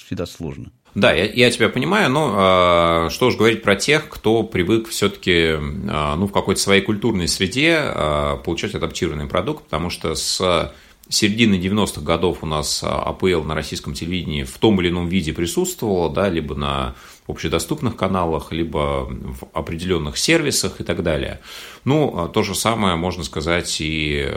всегда 0.06 0.26
сложно. 0.26 0.70
Да, 0.94 1.12
я, 1.12 1.24
я 1.24 1.50
тебя 1.50 1.68
понимаю, 1.68 2.10
но 2.10 3.06
э, 3.06 3.10
что 3.10 3.26
уж 3.26 3.36
говорить 3.36 3.62
про 3.62 3.76
тех, 3.76 4.08
кто 4.08 4.44
привык 4.44 4.88
все-таки 4.88 5.32
э, 5.32 5.58
ну, 5.58 6.26
в 6.26 6.32
какой-то 6.32 6.60
своей 6.60 6.80
культурной 6.80 7.28
среде 7.28 7.78
э, 7.82 8.36
получать 8.44 8.74
адаптированный 8.74 9.26
продукт, 9.26 9.64
потому 9.64 9.90
что 9.90 10.14
с 10.14 10.72
середины 11.08 11.56
90-х 11.56 12.00
годов 12.00 12.38
у 12.42 12.46
нас 12.46 12.82
АПЛ 12.82 13.42
на 13.42 13.54
российском 13.54 13.94
телевидении 13.94 14.44
в 14.44 14.56
том 14.58 14.80
или 14.80 14.88
ином 14.88 15.08
виде 15.08 15.32
присутствовала, 15.32 16.08
да, 16.08 16.28
либо 16.28 16.54
на 16.54 16.94
общедоступных 17.30 17.96
каналах, 17.96 18.52
либо 18.52 19.06
в 19.08 19.48
определенных 19.52 20.16
сервисах 20.16 20.80
и 20.80 20.84
так 20.84 21.02
далее. 21.02 21.40
Ну, 21.84 22.30
то 22.32 22.42
же 22.42 22.54
самое 22.54 22.96
можно 22.96 23.24
сказать 23.24 23.76
и 23.80 24.30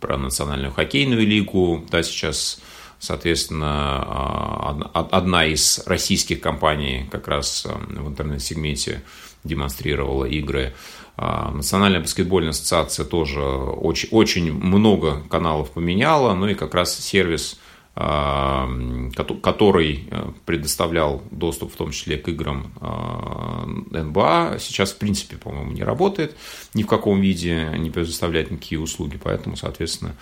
про 0.00 0.18
Национальную 0.18 0.72
хоккейную 0.72 1.26
лигу, 1.26 1.84
да, 1.90 2.02
сейчас 2.02 2.60
Соответственно, 2.98 4.02
а, 4.02 5.08
одна 5.12 5.46
из 5.46 5.80
российских 5.86 6.40
компаний 6.40 7.06
как 7.12 7.28
раз 7.28 7.64
эм, 7.64 8.04
в 8.04 8.08
интернет-сегменте 8.08 9.04
демонстрировала 9.44 10.24
игры. 10.24 10.74
А, 11.16 11.52
Национальная 11.52 12.00
баскетбольная 12.00 12.50
ассоциация 12.50 13.04
тоже 13.04 13.40
очень, 13.40 14.08
очень 14.10 14.52
много 14.52 15.22
каналов 15.30 15.70
поменяла, 15.70 16.34
ну 16.34 16.48
и 16.48 16.54
как 16.54 16.74
раз 16.74 16.98
сервис 16.98 17.60
а, 17.60 17.67
который 17.94 20.06
э, 20.08 20.30
предоставлял 20.46 21.20
доступ 21.32 21.72
в 21.72 21.76
том 21.76 21.90
числе 21.90 22.16
к 22.16 22.28
играм 22.28 22.72
а, 22.80 23.66
НБА, 23.66 24.58
сейчас 24.60 24.92
в 24.92 24.98
принципе, 24.98 25.36
по-моему, 25.36 25.72
не 25.72 25.82
работает 25.82 26.36
ни 26.74 26.84
в 26.84 26.86
каком 26.86 27.20
виде, 27.20 27.72
не 27.76 27.90
предоставляет 27.90 28.52
никакие 28.52 28.80
услуги, 28.80 29.18
поэтому, 29.20 29.56
соответственно, 29.56 30.14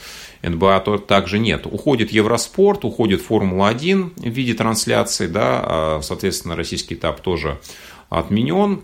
НБА 0.42 0.80
также 1.06 1.38
нет. 1.38 1.66
Уходит 1.66 2.12
Евроспорт, 2.12 2.86
уходит 2.86 3.20
Формула-1 3.20 4.12
в 4.16 4.26
виде 4.26 4.54
трансляции, 4.54 5.26
да, 5.26 5.62
а, 5.62 6.00
соответственно, 6.02 6.56
российский 6.56 6.94
этап 6.94 7.20
тоже 7.20 7.60
отменен, 8.08 8.80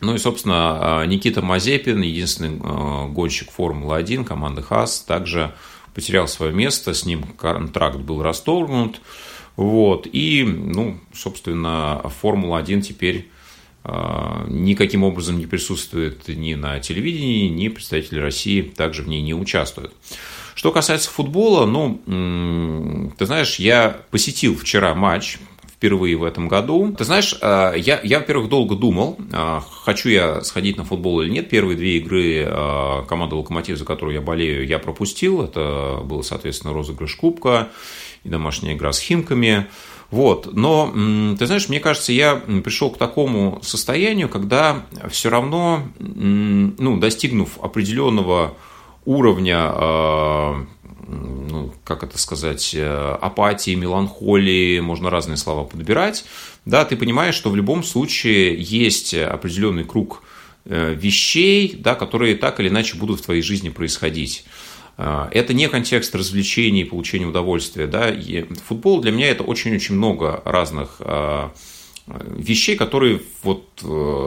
ну 0.00 0.14
и, 0.14 0.18
собственно, 0.18 1.04
Никита 1.06 1.40
Мазепин, 1.40 2.02
единственный 2.02 2.58
гонщик 3.08 3.50
Формулы-1 3.50 4.24
команды 4.24 4.62
ХАС, 4.62 5.02
также 5.02 5.54
потерял 5.94 6.28
свое 6.28 6.52
место, 6.52 6.94
с 6.94 7.04
ним 7.04 7.22
контракт 7.22 7.98
был 7.98 8.22
расторгнут. 8.22 9.00
Вот, 9.56 10.06
и, 10.10 10.42
ну, 10.44 10.98
собственно, 11.12 12.00
Формула-1 12.22 12.82
теперь 12.82 13.28
э, 13.84 14.44
никаким 14.48 15.04
образом 15.04 15.38
не 15.38 15.46
присутствует 15.46 16.28
ни 16.28 16.54
на 16.54 16.80
телевидении, 16.80 17.48
ни 17.48 17.68
представители 17.68 18.20
России 18.20 18.62
также 18.62 19.02
в 19.02 19.08
ней 19.08 19.20
не 19.20 19.34
участвуют. 19.34 19.92
Что 20.54 20.72
касается 20.72 21.10
футбола, 21.10 21.64
ну, 21.64 23.12
ты 23.16 23.26
знаешь, 23.26 23.56
я 23.58 24.00
посетил 24.10 24.56
вчера 24.56 24.94
матч 24.94 25.38
впервые 25.80 26.14
в 26.16 26.24
этом 26.24 26.46
году. 26.46 26.94
Ты 26.96 27.04
знаешь, 27.04 27.34
э, 27.40 27.72
я, 27.78 28.00
я 28.02 28.18
во-первых, 28.18 28.50
долго 28.50 28.76
думал, 28.76 29.16
э, 29.32 29.60
хочу 29.82 30.10
я 30.10 30.42
сходить 30.42 30.76
на 30.76 30.84
футбол 30.84 31.22
или 31.22 31.30
нет. 31.30 31.48
Первые 31.48 31.74
две 31.74 31.96
игры 31.96 32.44
э, 32.46 33.04
команды 33.08 33.36
«Локомотив», 33.36 33.78
за 33.78 33.86
которую 33.86 34.14
я 34.14 34.20
болею, 34.20 34.66
я 34.66 34.78
пропустил. 34.78 35.40
Это 35.40 36.02
был, 36.04 36.22
соответственно, 36.22 36.74
розыгрыш 36.74 37.16
Кубка 37.16 37.70
и 38.24 38.28
домашняя 38.28 38.74
игра 38.74 38.92
с 38.92 39.00
Химками. 39.00 39.68
Вот. 40.10 40.52
Но, 40.52 40.92
ты 41.38 41.46
знаешь, 41.46 41.70
мне 41.70 41.80
кажется, 41.80 42.12
я 42.12 42.36
пришел 42.36 42.90
к 42.90 42.98
такому 42.98 43.60
состоянию, 43.62 44.28
когда 44.28 44.84
все 45.08 45.30
равно, 45.30 45.84
ну, 45.98 46.98
достигнув 46.98 47.58
определенного 47.62 48.54
уровня 49.06 50.66
ну, 51.10 51.72
как 51.84 52.02
это 52.02 52.18
сказать, 52.18 52.72
э, 52.74 53.16
апатии, 53.20 53.74
меланхолии, 53.74 54.80
можно 54.80 55.10
разные 55.10 55.36
слова 55.36 55.64
подбирать, 55.64 56.24
да, 56.64 56.84
ты 56.84 56.96
понимаешь, 56.96 57.34
что 57.34 57.50
в 57.50 57.56
любом 57.56 57.82
случае 57.82 58.56
есть 58.60 59.14
определенный 59.14 59.84
круг 59.84 60.22
э, 60.66 60.94
вещей, 60.94 61.74
да, 61.76 61.94
которые 61.94 62.36
так 62.36 62.60
или 62.60 62.68
иначе 62.68 62.96
будут 62.96 63.20
в 63.20 63.24
твоей 63.24 63.42
жизни 63.42 63.70
происходить. 63.70 64.44
Э, 64.98 65.28
это 65.32 65.52
не 65.52 65.68
контекст 65.68 66.14
развлечений, 66.14 66.84
получения 66.84 67.26
удовольствия. 67.26 67.86
Да. 67.86 68.08
И 68.08 68.44
футбол 68.66 69.00
для 69.00 69.10
меня 69.10 69.30
это 69.30 69.42
очень-очень 69.42 69.96
много 69.96 70.42
разных 70.44 71.00
вещей, 72.06 72.76
которые 72.76 73.20
вот 73.44 73.68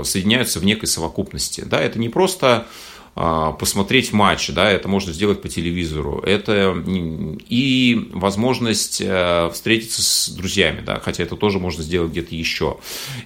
соединяются 0.07 0.59
в 0.59 0.65
некой 0.65 0.87
совокупности. 0.87 1.61
Да. 1.61 1.81
Это 1.81 1.99
не 1.99 2.07
просто 2.07 2.67
посмотреть 3.15 4.11
матч, 4.11 4.49
да, 4.49 4.71
это 4.71 4.87
можно 4.87 5.13
сделать 5.13 5.41
по 5.41 5.47
телевизору, 5.47 6.19
это 6.25 6.75
и 6.87 8.09
возможность 8.11 9.01
э, 9.05 9.51
встретиться 9.53 10.01
с 10.01 10.29
друзьями, 10.29 10.81
да, 10.83 10.99
хотя 10.99 11.23
это 11.23 11.35
тоже 11.35 11.59
можно 11.59 11.83
сделать 11.83 12.11
где-то 12.11 12.33
еще. 12.33 12.77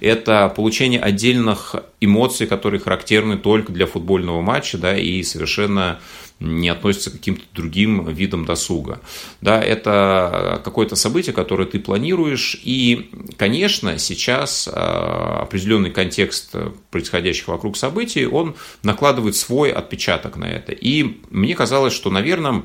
Это 0.01 0.51
получение 0.53 0.99
отдельных 0.99 1.75
эмоций, 2.01 2.47
которые 2.47 2.81
характерны 2.81 3.37
только 3.37 3.71
для 3.71 3.85
футбольного 3.85 4.41
матча, 4.41 4.77
да, 4.77 4.97
и 4.97 5.23
совершенно 5.23 5.99
не 6.39 6.69
относится 6.69 7.09
к 7.09 7.13
каким-то 7.13 7.43
другим 7.53 8.07
видам 8.09 8.45
досуга. 8.45 9.01
Да, 9.41 9.61
это 9.61 10.61
какое-то 10.63 10.95
событие, 10.95 11.33
которое 11.33 11.65
ты 11.65 11.79
планируешь, 11.79 12.59
и, 12.63 13.09
конечно, 13.37 13.97
сейчас 13.97 14.69
а, 14.71 15.41
определенный 15.41 15.89
контекст 15.89 16.55
происходящих 16.91 17.47
вокруг 17.47 17.75
событий, 17.75 18.25
он 18.27 18.55
накладывает 18.83 19.35
свой 19.35 19.71
отпечаток 19.71 20.37
на 20.37 20.45
это. 20.45 20.71
И 20.73 21.21
мне 21.29 21.55
казалось, 21.55 21.93
что, 21.93 22.11
наверное, 22.11 22.63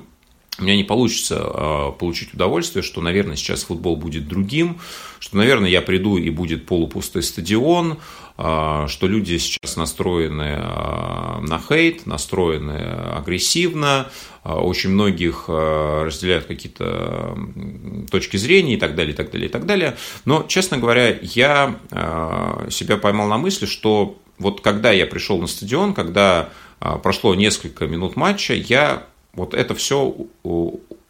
у 0.59 0.65
меня 0.65 0.77
не 0.77 0.85
получится 0.85 1.37
э, 1.43 1.93
получить 1.99 2.35
удовольствие, 2.35 2.83
что, 2.83 3.01
наверное, 3.01 3.37
сейчас 3.37 3.65
футбол 3.65 3.97
будет 3.97 4.29
другим, 4.29 4.81
что, 5.19 5.39
наверное, 5.39 5.71
я 5.71 5.81
приду 5.81 6.19
и 6.19 6.29
будет 6.29 6.67
полупустой 6.67 7.23
стадион, 7.23 7.99
что 8.37 8.99
люди 9.03 9.39
сейчас 9.39 9.77
настроены 9.77 10.59
э, 10.59 11.41
на 11.41 11.59
хейт, 11.59 12.07
настроены 12.07 12.79
агрессивно, 13.17 14.11
очень 14.45 14.91
многих 14.91 15.45
разделяют 15.49 16.47
какие-то 16.47 17.39
точки 18.11 18.37
зрения 18.37 18.75
и 18.75 18.77
так 18.77 18.97
далее, 18.97 19.13
и 19.13 19.17
так 19.17 19.31
далее, 19.31 19.49
и 19.49 19.53
так 19.53 19.67
далее. 19.67 19.97
Но, 20.25 20.43
честно 20.49 20.79
говоря, 20.79 21.17
я 21.23 21.77
себя 22.69 22.97
поймал 22.97 23.29
на 23.29 23.39
мысли, 23.39 23.67
что 23.67 24.19
вот 24.39 24.61
когда 24.61 24.91
я 24.91 25.07
пришел 25.07 25.39
на 25.41 25.47
стадион, 25.47 25.95
когда 25.95 26.49
прошло 27.05 27.37
несколько 27.37 27.87
минут 27.87 28.17
матча, 28.17 28.55
я 28.55 29.05
вот 29.35 29.55
это 29.55 29.77
все 29.77 30.13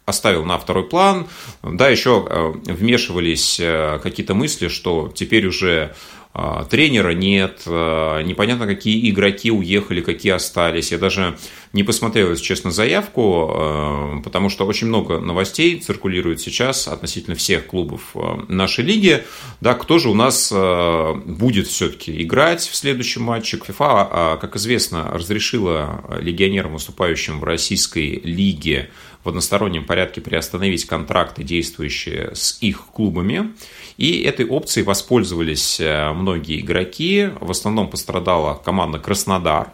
оставил 0.05 0.45
на 0.45 0.57
второй 0.57 0.83
план. 0.83 1.27
Да, 1.63 1.89
еще 1.89 2.25
э, 2.29 2.53
вмешивались 2.71 3.59
э, 3.59 3.99
какие-то 4.01 4.33
мысли, 4.33 4.67
что 4.67 5.11
теперь 5.13 5.47
уже 5.47 5.93
а, 6.35 6.65
тренера 6.65 7.11
нет, 7.11 7.61
а, 7.67 8.21
непонятно, 8.23 8.65
какие 8.65 9.07
игроки 9.11 9.51
уехали, 9.51 10.01
какие 10.01 10.31
остались. 10.31 10.91
Я 10.91 10.97
даже 10.97 11.37
не 11.73 11.83
посмотрел, 11.83 12.31
если 12.31 12.43
честно, 12.43 12.71
заявку, 12.71 13.49
а, 13.51 14.21
потому 14.23 14.49
что 14.49 14.65
очень 14.65 14.87
много 14.87 15.19
новостей 15.19 15.79
циркулирует 15.79 16.41
сейчас 16.41 16.87
относительно 16.87 17.35
всех 17.35 17.67
клубов 17.67 18.15
нашей 18.47 18.83
лиги. 18.83 19.23
Да, 19.61 19.75
кто 19.75 19.99
же 19.99 20.09
у 20.09 20.15
нас 20.15 20.51
будет 20.51 21.67
все-таки 21.67 22.23
играть 22.23 22.61
в 22.61 22.75
следующем 22.75 23.21
матче? 23.21 23.59
ФИФА, 23.63 24.39
как 24.41 24.55
известно, 24.55 25.11
разрешила 25.11 26.03
легионерам, 26.19 26.73
выступающим 26.73 27.39
в 27.39 27.43
российской 27.43 28.19
лиге, 28.23 28.89
в 29.23 29.29
одностороннем 29.29 29.85
порядке 29.85 30.21
приостановить 30.21 30.85
контракты, 30.85 31.43
действующие 31.43 32.31
с 32.33 32.57
их 32.61 32.85
клубами. 32.87 33.53
И 33.97 34.21
этой 34.21 34.45
опцией 34.45 34.85
воспользовались 34.85 35.79
э, 35.79 36.11
многие 36.13 36.59
игроки. 36.59 37.29
В 37.39 37.51
основном 37.51 37.89
пострадала 37.89 38.55
команда 38.55 38.99
Краснодар. 38.99 39.71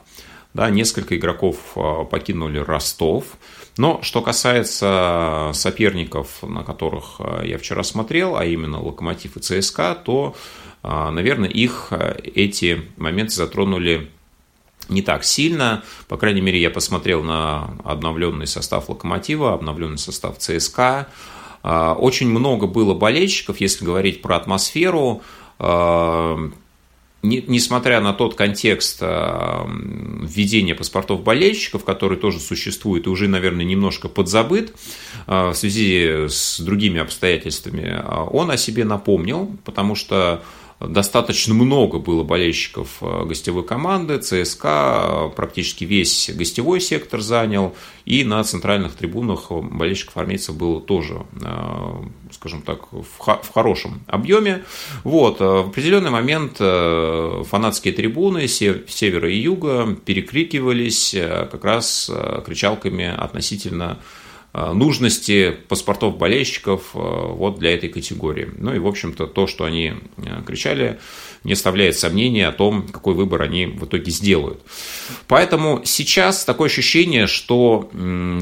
Да, 0.53 0.69
несколько 0.69 1.15
игроков 1.15 1.57
э, 1.75 2.05
покинули 2.09 2.59
Ростов. 2.59 3.37
Но 3.77 4.01
что 4.03 4.21
касается 4.21 5.51
соперников, 5.53 6.43
на 6.43 6.63
которых 6.63 7.15
э, 7.19 7.47
я 7.47 7.57
вчера 7.57 7.83
смотрел, 7.83 8.35
а 8.35 8.45
именно 8.45 8.81
Локомотив 8.81 9.37
и 9.37 9.39
ЦСКА, 9.39 9.95
то, 9.95 10.35
наверное, 10.83 11.49
их 11.49 11.91
эти 11.91 12.81
моменты 12.97 13.33
затронули 13.35 14.09
не 14.89 15.01
так 15.01 15.23
сильно. 15.23 15.83
По 16.07 16.17
крайней 16.17 16.41
мере, 16.41 16.61
я 16.61 16.69
посмотрел 16.69 17.23
на 17.23 17.75
обновленный 17.83 18.47
состав 18.47 18.89
«Локомотива», 18.89 19.53
обновленный 19.53 19.97
состав 19.97 20.37
ЦСКА. 20.37 21.07
Очень 21.63 22.29
много 22.29 22.67
было 22.67 22.93
болельщиков, 22.93 23.59
если 23.59 23.85
говорить 23.85 24.21
про 24.21 24.37
атмосферу 24.37 25.21
не, 27.21 27.43
несмотря 27.47 27.99
на 27.99 28.13
тот 28.13 28.35
контекст 28.35 28.99
э, 29.01 29.65
введения 30.21 30.73
паспортов 30.73 31.21
болельщиков, 31.21 31.83
который 31.83 32.17
тоже 32.17 32.39
существует 32.39 33.07
и 33.07 33.09
уже, 33.09 33.27
наверное, 33.27 33.65
немножко 33.65 34.07
подзабыт 34.07 34.73
в 35.27 35.53
связи 35.53 36.27
с 36.29 36.59
другими 36.61 37.01
обстоятельствами, 37.01 38.01
он 38.31 38.51
о 38.51 38.57
себе 38.57 38.85
напомнил, 38.85 39.51
потому 39.65 39.95
что 39.95 40.43
достаточно 40.79 41.53
много 41.53 41.99
было 41.99 42.23
болельщиков 42.23 42.97
э, 43.01 43.25
гостевой 43.25 43.65
команды, 43.65 44.17
ЦСКА 44.17 45.31
практически 45.35 45.83
весь 45.83 46.31
гостевой 46.33 46.79
сектор 46.79 47.19
занял, 47.19 47.75
и 48.05 48.23
на 48.23 48.43
центральных 48.43 48.93
трибунах 48.93 49.51
болельщиков 49.51 50.15
армейцев 50.17 50.55
было 50.55 50.79
тоже, 50.79 51.25
э, 51.41 52.03
скажем 52.31 52.61
так, 52.61 52.91
в 52.91 53.53
хорошем 53.53 54.01
объеме. 54.07 54.63
Вот, 55.03 55.41
э, 55.41 55.43
в 55.43 55.69
определенный 55.69 56.11
момент 56.11 56.57
фанатские 56.57 57.93
трибуны 57.93 58.47
севера 58.47 59.29
и 59.29 59.37
юга 59.37 59.97
перекрикивались 60.05 61.15
как 61.51 61.63
раз 61.63 62.09
кричалками 62.45 63.05
относительно 63.05 63.99
Э, 63.99 64.28
нужности 64.53 65.55
паспортов 65.67 66.17
болельщиков 66.17 66.91
э, 66.95 66.97
вот 66.99 67.59
для 67.59 67.73
этой 67.73 67.89
категории. 67.89 68.49
Ну 68.57 68.73
и, 68.73 68.79
в 68.79 68.87
общем-то, 68.87 69.27
то, 69.27 69.45
что 69.45 69.65
они 69.65 69.93
э, 70.17 70.41
кричали, 70.45 70.99
не 71.43 71.53
оставляет 71.53 71.97
сомнения 71.97 72.47
о 72.47 72.51
том, 72.51 72.87
какой 72.87 73.13
выбор 73.13 73.43
они 73.43 73.67
в 73.67 73.85
итоге 73.85 74.11
сделают. 74.11 74.61
Поэтому 75.27 75.81
сейчас 75.85 76.45
такое 76.45 76.67
ощущение, 76.67 77.27
что 77.27 77.89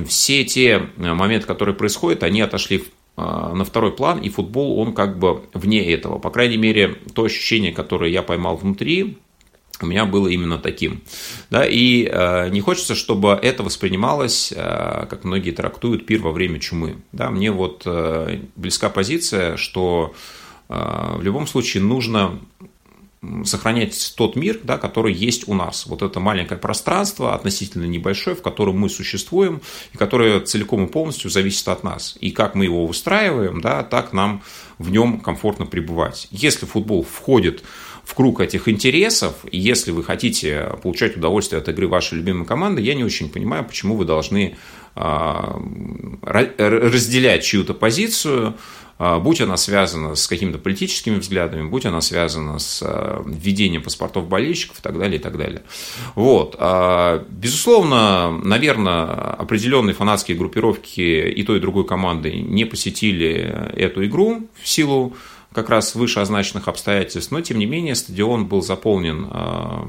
все 0.07 0.45
те 0.45 0.81
моменты, 0.95 1.45
которые 1.45 1.75
происходят, 1.75 2.23
они 2.23 2.41
отошли 2.41 2.85
на 3.17 3.65
второй 3.65 3.91
план, 3.91 4.19
и 4.19 4.29
футбол, 4.29 4.79
он 4.79 4.93
как 4.93 5.19
бы 5.19 5.41
вне 5.53 5.91
этого. 5.91 6.19
По 6.19 6.29
крайней 6.29 6.57
мере, 6.57 6.95
то 7.13 7.23
ощущение, 7.23 7.71
которое 7.71 8.11
я 8.11 8.21
поймал 8.23 8.57
внутри, 8.57 9.17
у 9.81 9.85
меня 9.85 10.05
было 10.05 10.27
именно 10.27 10.57
таким. 10.57 11.01
Да, 11.49 11.65
и 11.65 12.05
э, 12.05 12.49
не 12.49 12.61
хочется, 12.61 12.95
чтобы 12.95 13.31
это 13.41 13.63
воспринималось, 13.63 14.51
э, 14.55 15.05
как 15.09 15.23
многие 15.23 15.51
трактуют, 15.51 16.05
пир 16.05 16.21
во 16.21 16.31
время 16.31 16.59
чумы. 16.59 16.97
Да, 17.11 17.29
мне 17.29 17.51
вот 17.51 17.83
э, 17.85 18.39
близка 18.55 18.89
позиция, 18.89 19.57
что 19.57 20.13
э, 20.69 21.15
в 21.17 21.21
любом 21.21 21.47
случае 21.47 21.83
нужно 21.83 22.39
сохранять 23.45 24.13
тот 24.15 24.35
мир, 24.35 24.59
да, 24.63 24.77
который 24.77 25.13
есть 25.13 25.47
у 25.47 25.53
нас. 25.53 25.85
Вот 25.87 26.01
это 26.01 26.19
маленькое 26.19 26.59
пространство, 26.59 27.33
относительно 27.33 27.85
небольшое, 27.85 28.35
в 28.35 28.41
котором 28.41 28.79
мы 28.79 28.89
существуем, 28.89 29.61
и 29.93 29.97
которое 29.97 30.39
целиком 30.39 30.85
и 30.85 30.87
полностью 30.87 31.29
зависит 31.29 31.67
от 31.67 31.83
нас. 31.83 32.17
И 32.21 32.31
как 32.31 32.55
мы 32.55 32.65
его 32.65 32.85
выстраиваем, 32.85 33.59
да, 33.59 33.83
так 33.83 34.13
нам 34.13 34.43
в 34.77 34.91
нем 34.91 35.19
комфортно 35.19 35.65
пребывать. 35.65 36.27
Если 36.31 36.65
футбол 36.65 37.03
входит 37.03 37.61
в 37.61 37.63
круг 38.13 38.39
этих 38.39 38.67
интересов, 38.67 39.35
и 39.51 39.59
если 39.59 39.91
вы 39.91 40.03
хотите 40.03 40.71
получать 40.81 41.17
удовольствие 41.17 41.61
от 41.61 41.69
игры 41.69 41.87
вашей 41.87 42.15
любимой 42.15 42.45
команды, 42.45 42.81
я 42.81 42.93
не 42.95 43.03
очень 43.03 43.29
понимаю, 43.29 43.65
почему 43.65 43.95
вы 43.95 44.05
должны 44.05 44.55
а, 44.95 45.61
разделять 46.23 47.43
чью-то 47.43 47.73
позицию, 47.75 48.55
а, 48.97 49.19
будь 49.19 49.41
она 49.41 49.57
связана 49.57 50.15
с 50.15 50.27
какими-то 50.27 50.57
политическими 50.57 51.17
взглядами, 51.19 51.67
будь 51.67 51.85
она 51.85 52.01
связана 52.01 52.57
с 52.57 52.81
а, 52.83 53.23
введением 53.25 53.83
паспортов 53.83 54.27
болельщиков 54.27 54.79
и 54.79 54.81
так 54.81 54.97
далее, 54.97 55.19
и 55.19 55.21
так 55.21 55.37
далее. 55.37 55.61
Вот. 56.15 56.55
Безусловно, 57.29 58.31
наверное, 58.43 59.05
определенные 59.05 59.93
фанатские 59.93 60.35
группировки 60.35 61.29
и 61.29 61.43
той, 61.43 61.57
и 61.57 61.61
другой 61.61 61.85
команды 61.85 62.33
не 62.33 62.65
посетили 62.65 63.71
эту 63.75 64.05
игру 64.05 64.47
в 64.61 64.67
силу 64.67 65.15
как 65.57 65.71
раз 65.71 65.95
вышеозначенных 65.95 66.67
обстоятельств, 66.67 67.31
но 67.31 67.41
тем 67.41 67.57
не 67.57 67.65
менее 67.65 67.95
стадион 67.95 68.45
был 68.45 68.61
заполнен 68.61 69.27
а, 69.31 69.87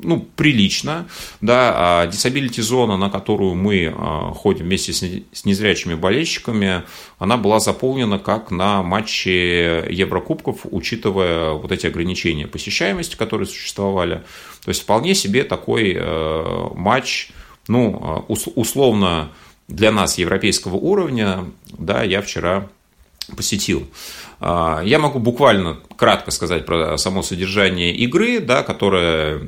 ну, 0.00 0.24
прилично, 0.36 1.08
да, 1.40 1.72
а 1.74 2.06
disability 2.06 2.62
зона, 2.62 2.96
на 2.96 3.10
которую 3.10 3.56
мы 3.56 3.92
а, 3.92 4.30
ходим 4.30 4.66
вместе 4.66 4.92
с 4.92 5.44
незрячими 5.44 5.94
болельщиками, 5.94 6.84
она 7.18 7.36
была 7.36 7.58
заполнена 7.58 8.20
как 8.20 8.52
на 8.52 8.84
матче 8.84 9.84
Еврокубков, 9.90 10.60
учитывая 10.70 11.54
вот 11.54 11.72
эти 11.72 11.88
ограничения 11.88 12.46
посещаемости, 12.46 13.16
которые 13.16 13.48
существовали. 13.48 14.22
То 14.64 14.68
есть 14.68 14.82
вполне 14.82 15.16
себе 15.16 15.42
такой 15.42 15.96
э, 15.98 16.68
матч, 16.76 17.30
ну, 17.66 18.24
условно 18.28 19.32
для 19.66 19.90
нас 19.90 20.16
европейского 20.16 20.76
уровня, 20.76 21.44
да, 21.76 22.04
я 22.04 22.22
вчера 22.22 22.68
посетил. 23.34 23.86
А, 24.40 24.82
я 24.84 24.98
могу 24.98 25.18
буквально 25.18 25.78
кратко 25.96 26.30
сказать 26.30 26.66
про 26.66 26.96
само 26.98 27.22
содержание 27.22 27.94
игры, 27.94 28.40
да, 28.40 28.62
которая 28.62 29.40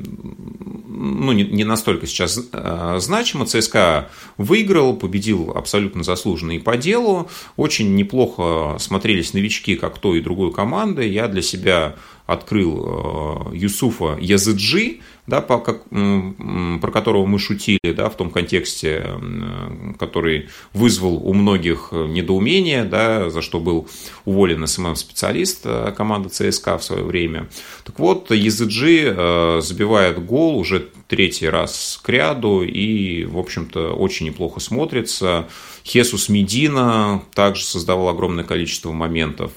ну, 0.99 1.31
не, 1.31 1.43
не 1.43 1.63
настолько 1.63 2.07
сейчас 2.07 2.39
э, 2.51 2.97
значимо. 2.99 3.45
ЦСКА 3.45 4.09
выиграл, 4.37 4.95
победил 4.95 5.51
абсолютно 5.55 6.03
заслуженно 6.03 6.51
и 6.51 6.59
по 6.59 6.75
делу. 6.75 7.29
Очень 7.55 7.95
неплохо 7.95 8.77
смотрелись 8.79 9.33
новички, 9.33 9.75
как 9.75 9.97
той 9.99 10.19
и 10.19 10.21
другой 10.21 10.51
команды. 10.51 11.07
Я 11.07 11.27
для 11.27 11.41
себя 11.41 11.95
открыл 12.29 13.51
э, 13.51 13.55
Юсуфа 13.55 14.17
Языджи, 14.19 14.99
да, 15.25 15.41
по, 15.41 15.59
как, 15.59 15.83
про 15.89 16.91
которого 16.91 17.25
мы 17.25 17.39
шутили 17.39 17.91
да, 17.93 18.09
в 18.09 18.17
том 18.17 18.31
контексте, 18.31 19.05
который 19.99 20.49
вызвал 20.73 21.17
у 21.17 21.33
многих 21.33 21.89
недоумение, 21.91 22.83
да, 22.83 23.29
за 23.29 23.41
что 23.41 23.59
был 23.59 23.87
уволен 24.25 24.65
SMM-специалист 24.65 25.61
э, 25.65 25.93
команды 25.95 26.29
ЦСКА 26.29 26.77
в 26.77 26.83
свое 26.83 27.03
время. 27.03 27.47
Так 27.83 27.99
вот, 27.99 28.31
Языджи 28.31 29.13
э, 29.15 29.61
забивает 29.61 30.23
гол 30.23 30.57
уже 30.57 30.87
третий 31.07 31.47
раз 31.49 31.99
к 32.03 32.09
ряду 32.09 32.63
и, 32.63 33.25
в 33.25 33.37
общем-то, 33.37 33.93
очень 33.93 34.27
неплохо 34.27 34.59
смотрится. 34.59 35.47
Хесус 35.89 36.29
Медина 36.29 37.23
также 37.33 37.63
создавал 37.63 38.09
огромное 38.09 38.43
количество 38.43 38.91
моментов. 38.91 39.51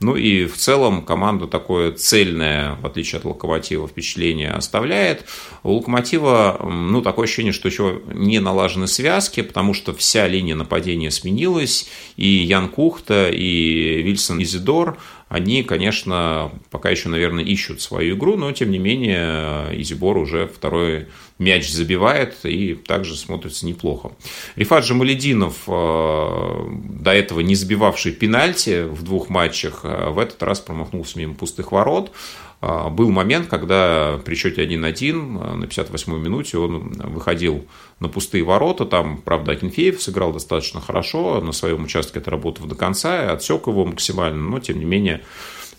Ну 0.00 0.16
и 0.16 0.44
в 0.44 0.54
целом 0.56 1.02
команда 1.02 1.46
такое 1.46 1.92
цельное, 1.92 2.76
в 2.76 2.86
отличие 2.86 3.18
от 3.18 3.24
Локомотива, 3.24 3.88
впечатление 3.88 4.50
оставляет. 4.50 5.24
У 5.62 5.72
Локомотива, 5.72 6.60
ну, 6.62 7.00
такое 7.00 7.24
ощущение, 7.24 7.52
что 7.52 7.68
еще 7.68 8.02
не 8.12 8.38
налажены 8.38 8.86
связки, 8.86 9.40
потому 9.40 9.72
что 9.72 9.94
вся 9.94 10.28
линия 10.28 10.54
нападения 10.54 11.10
сменилась, 11.10 11.88
и 12.16 12.28
Ян 12.28 12.68
Кухта, 12.68 13.30
и 13.30 14.02
Вильсон 14.02 14.42
Изидор, 14.42 14.98
они, 15.28 15.62
конечно, 15.62 16.52
пока 16.70 16.90
еще, 16.90 17.08
наверное, 17.08 17.44
ищут 17.44 17.80
свою 17.80 18.16
игру, 18.16 18.36
но, 18.36 18.52
тем 18.52 18.70
не 18.70 18.78
менее, 18.78 19.68
Изибор 19.80 20.16
уже 20.16 20.46
второй 20.46 21.08
мяч 21.38 21.70
забивает 21.70 22.44
и 22.44 22.74
также 22.74 23.16
смотрится 23.16 23.66
неплохо. 23.66 24.12
Рифат 24.56 24.84
Джамалединов, 24.84 25.54
э, 25.66 26.66
до 27.00 27.12
этого 27.12 27.40
не 27.40 27.54
забивавший 27.54 28.12
пенальти 28.12 28.82
в 28.82 29.02
двух 29.02 29.28
матчах, 29.28 29.80
э, 29.84 30.10
в 30.10 30.18
этот 30.18 30.42
раз 30.42 30.60
промахнулся 30.60 31.18
мимо 31.18 31.34
пустых 31.34 31.70
ворот. 31.72 32.12
Э, 32.60 32.88
был 32.90 33.10
момент, 33.10 33.48
когда 33.48 34.20
при 34.24 34.34
счете 34.34 34.62
1-1 34.62 35.56
на 35.56 35.64
58-й 35.64 36.18
минуте 36.18 36.58
он 36.58 36.90
выходил 36.92 37.66
на 38.00 38.08
пустые 38.08 38.42
ворота. 38.42 38.84
Там, 38.84 39.18
правда, 39.18 39.52
Акинфеев 39.52 40.02
сыграл 40.02 40.32
достаточно 40.32 40.80
хорошо. 40.80 41.40
На 41.40 41.52
своем 41.52 41.84
участке 41.84 42.18
отработав 42.18 42.66
до 42.66 42.74
конца, 42.74 43.32
отсек 43.32 43.68
его 43.68 43.84
максимально, 43.84 44.42
но, 44.42 44.58
тем 44.58 44.80
не 44.80 44.84
менее, 44.84 45.22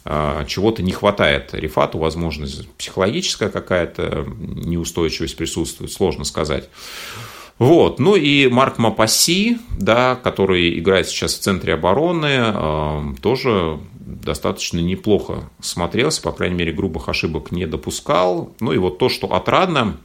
чего-то 0.05 0.81
не 0.81 0.91
хватает 0.91 1.53
Рифату, 1.53 1.97
возможно, 1.97 2.47
психологическая 2.77 3.49
какая-то 3.49 4.25
неустойчивость 4.39 5.37
присутствует, 5.37 5.91
сложно 5.91 6.23
сказать. 6.23 6.69
Вот. 7.59 7.99
Ну 7.99 8.15
и 8.15 8.47
Марк 8.47 8.77
Мапаси, 8.77 9.59
да, 9.77 10.15
который 10.15 10.79
играет 10.79 11.07
сейчас 11.07 11.35
в 11.35 11.39
центре 11.39 11.73
обороны, 11.73 12.37
а, 12.39 13.13
тоже 13.21 13.79
достаточно 13.99 14.79
неплохо 14.79 15.49
смотрелся, 15.59 16.21
по 16.21 16.31
крайней 16.31 16.55
мере, 16.55 16.71
грубых 16.71 17.09
ошибок 17.09 17.51
не 17.51 17.67
допускал. 17.67 18.53
Ну 18.61 18.71
и 18.71 18.77
вот 18.77 18.97
то, 18.97 19.09
что 19.09 19.27
отрадно, 19.27 19.97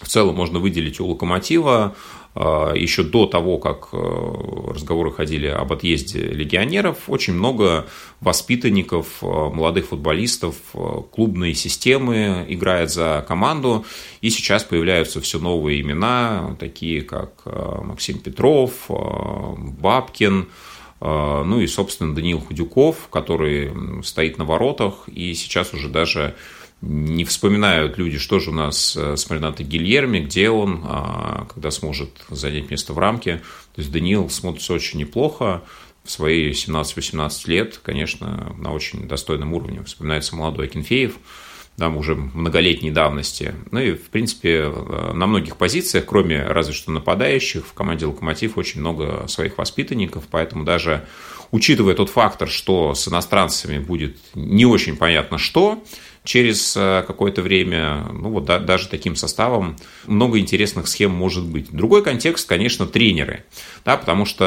в 0.00 0.08
целом 0.08 0.36
можно 0.36 0.60
выделить 0.60 1.00
у 1.00 1.06
Локомотива 1.08 1.96
а, 1.96 1.96
еще 2.34 3.02
до 3.02 3.26
того, 3.26 3.58
как 3.58 3.88
э, 3.92 3.96
разговоры 3.96 5.12
ходили 5.12 5.48
об 5.48 5.70
отъезде 5.72 6.20
легионеров, 6.20 6.96
очень 7.08 7.34
много 7.34 7.86
воспитанников, 8.20 9.18
э, 9.20 9.26
молодых 9.26 9.88
футболистов, 9.88 10.56
э, 10.72 11.02
клубные 11.12 11.54
системы 11.54 12.46
играет 12.48 12.90
за 12.90 13.22
команду, 13.28 13.84
и 14.22 14.30
сейчас 14.30 14.64
появляются 14.64 15.20
все 15.20 15.38
новые 15.38 15.82
имена, 15.82 16.56
такие 16.58 17.02
как 17.02 17.42
Максим 17.44 18.18
Петров, 18.18 18.72
Бабкин, 18.88 20.48
ну 21.00 21.60
и, 21.60 21.66
собственно, 21.66 22.14
Даниил 22.14 22.40
Худюков, 22.40 23.08
который 23.10 23.72
стоит 24.04 24.38
на 24.38 24.44
воротах 24.44 25.08
и 25.08 25.34
сейчас 25.34 25.74
уже 25.74 25.88
даже 25.88 26.36
не 26.82 27.24
вспоминают 27.24 27.96
люди, 27.96 28.18
что 28.18 28.40
же 28.40 28.50
у 28.50 28.52
нас 28.52 28.96
с 28.96 29.30
Маринатой 29.30 29.64
Гильерми, 29.64 30.18
где 30.18 30.50
он, 30.50 30.82
а, 30.84 31.46
когда 31.54 31.70
сможет 31.70 32.10
занять 32.28 32.70
место 32.70 32.92
в 32.92 32.98
рамке. 32.98 33.36
То 33.74 33.80
есть 33.80 33.92
Даниил 33.92 34.28
смотрится 34.28 34.74
очень 34.74 34.98
неплохо. 34.98 35.62
В 36.02 36.10
свои 36.10 36.50
17-18 36.50 37.46
лет, 37.46 37.80
конечно, 37.80 38.52
на 38.58 38.72
очень 38.72 39.06
достойном 39.06 39.54
уровне. 39.54 39.84
Вспоминается 39.84 40.34
молодой 40.34 40.66
Акинфеев, 40.66 41.16
там 41.76 41.96
уже 41.96 42.14
многолетней 42.14 42.90
давности. 42.90 43.54
Ну 43.70 43.80
и, 43.80 43.92
в 43.92 44.10
принципе, 44.10 44.72
на 45.14 45.26
многих 45.26 45.56
позициях, 45.56 46.04
кроме 46.06 46.42
разве 46.42 46.74
что 46.74 46.90
нападающих, 46.90 47.66
в 47.66 47.72
команде 47.72 48.06
«Локомотив» 48.06 48.58
очень 48.58 48.80
много 48.80 49.26
своих 49.28 49.58
воспитанников, 49.58 50.24
поэтому 50.30 50.64
даже 50.64 51.06
учитывая 51.50 51.94
тот 51.94 52.10
фактор, 52.10 52.48
что 52.48 52.94
с 52.94 53.08
иностранцами 53.08 53.78
будет 53.78 54.16
не 54.34 54.66
очень 54.66 54.96
понятно 54.96 55.38
что, 55.38 55.82
через 56.24 56.76
э, 56.76 57.04
какое-то 57.06 57.42
время, 57.42 58.06
ну 58.12 58.30
вот 58.30 58.44
да, 58.44 58.58
даже 58.58 58.88
таким 58.88 59.16
составом 59.16 59.76
много 60.06 60.38
интересных 60.38 60.86
схем 60.88 61.10
может 61.10 61.44
быть. 61.44 61.70
Другой 61.70 62.02
контекст, 62.02 62.48
конечно, 62.48 62.86
тренеры, 62.86 63.44
да, 63.84 63.96
потому 63.96 64.24
что, 64.24 64.44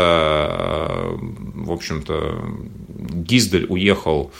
э, 0.50 1.18
в 1.20 1.72
общем-то, 1.72 2.44
Гиздель 2.88 3.66
уехал, 3.68 4.32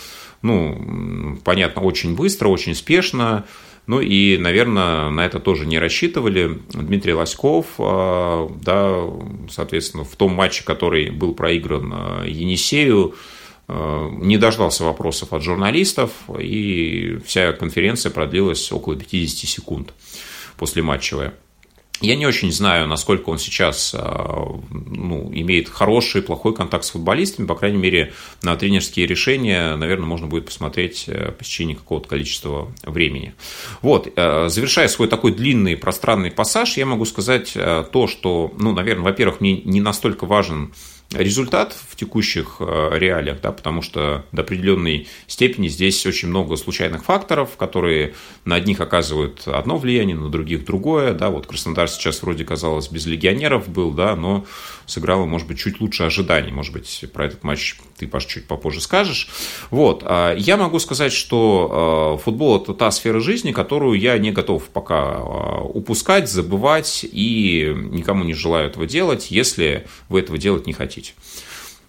ну, 0.46 1.38
понятно, 1.44 1.82
очень 1.82 2.16
быстро, 2.16 2.50
очень 2.50 2.76
спешно, 2.76 3.46
ну 3.88 4.00
и, 4.00 4.38
наверное, 4.38 5.10
на 5.10 5.26
это 5.26 5.40
тоже 5.40 5.66
не 5.66 5.78
рассчитывали. 5.78 6.60
Дмитрий 6.74 7.14
Лоськов, 7.14 7.68
э, 7.78 8.50
да, 8.62 9.04
соответственно, 9.50 10.04
в 10.04 10.16
том 10.16 10.34
матче, 10.34 10.64
который 10.64 11.12
был 11.12 11.34
проигран 11.34 12.24
Енисею, 12.26 13.14
Э, 13.68 14.10
не 14.12 14.38
дождался 14.38 14.84
вопросов 14.84 15.34
от 15.34 15.42
журналистов, 15.42 16.12
и 16.40 17.18
вся 17.26 17.52
конференция 17.54 18.12
продлилась 18.12 18.72
около 18.72 18.96
50 18.96 19.50
секунд 19.50 19.94
после 20.58 20.84
матчевая. 20.84 21.34
Я 22.02 22.16
не 22.16 22.26
очень 22.26 22.52
знаю, 22.52 22.88
насколько 22.88 23.30
он 23.30 23.38
сейчас 23.38 23.94
э, 23.94 24.00
ну, 24.70 25.32
имеет 25.34 25.70
хороший, 25.70 26.22
плохой 26.22 26.54
контакт 26.54 26.84
с 26.84 26.92
футболистами. 26.92 27.48
По 27.48 27.56
крайней 27.56 27.78
мере, 27.78 28.14
на 28.44 28.56
тренерские 28.56 29.08
решения, 29.08 29.76
наверное, 29.76 30.06
можно 30.06 30.28
будет 30.28 30.46
посмотреть 30.46 31.06
э, 31.08 31.32
по 31.32 31.44
течение 31.44 31.76
какого-то 31.76 32.08
количества 32.08 32.72
времени. 32.84 33.34
Вот, 33.82 34.12
завершая 34.16 34.88
свой 34.88 35.08
такой 35.08 35.32
длинный, 35.34 35.78
пространный 35.78 36.32
пассаж, 36.32 36.78
я 36.78 36.86
могу 36.86 37.06
сказать 37.06 37.54
то, 37.54 38.08
что, 38.08 38.54
ну, 38.60 38.74
наверное, 38.74 39.06
во-первых, 39.06 39.40
мне 39.40 39.62
не 39.62 39.82
настолько 39.82 40.26
важен 40.26 40.74
результат 41.12 41.74
в 41.74 41.96
текущих 41.96 42.58
э, 42.60 42.90
реалиях, 42.94 43.42
да, 43.42 43.52
потому 43.52 43.82
что 43.82 44.26
до 44.32 44.42
определенной 44.42 45.08
степени 45.28 45.68
здесь 45.68 46.06
очень 46.06 46.30
много 46.30 46.56
случайных 46.58 47.06
факторов, 47.06 47.58
которые 47.58 48.16
на 48.44 48.56
одних 48.56 48.82
оказывают 48.82 49.48
одно 49.48 49.78
влияние, 49.78 50.16
на 50.16 50.30
других 50.30 50.66
другое. 50.66 51.14
Да, 51.14 51.30
вот 51.30 51.48
Краснодар 51.48 51.90
сейчас 51.90 52.22
вроде 52.22 52.44
казалось 52.44 52.90
без 52.90 53.06
легионеров 53.06 53.70
был, 53.70 53.92
да, 53.92 54.16
но 54.16 54.46
сыграла, 54.86 55.26
может 55.26 55.48
быть, 55.48 55.60
чуть 55.60 55.80
лучше 55.80 56.04
ожиданий. 56.04 56.52
Может 56.52 56.74
быть, 56.74 57.06
про 57.14 57.26
этот 57.26 57.44
матч 57.44 57.78
ты, 57.98 58.08
Паш, 58.08 58.26
чуть 58.26 58.48
попозже 58.48 58.82
скажешь. 58.82 59.30
Вот. 59.70 60.04
А 60.06 60.34
я 60.36 60.58
могу 60.58 60.80
сказать, 60.80 61.14
что 61.14 62.18
э, 62.20 62.24
футбол– 62.24 62.62
это 62.62 62.74
та 62.74 62.92
сфера 62.92 63.20
жизни, 63.20 63.52
которую 63.52 64.00
я 64.00 64.18
не 64.18 64.32
готов 64.32 64.64
пока 64.70 65.14
э, 65.14 65.62
упускать, 65.64 66.30
забывать 66.30 67.06
и 67.10 67.74
никому 67.92 68.24
не 68.24 68.34
желаю 68.34 68.68
этого 68.68 68.86
делать, 68.86 69.32
если 69.32 69.88
вы 70.10 70.20
этого 70.20 70.38
делать 70.38 70.68
не 70.68 70.74
хотите. 70.74 71.14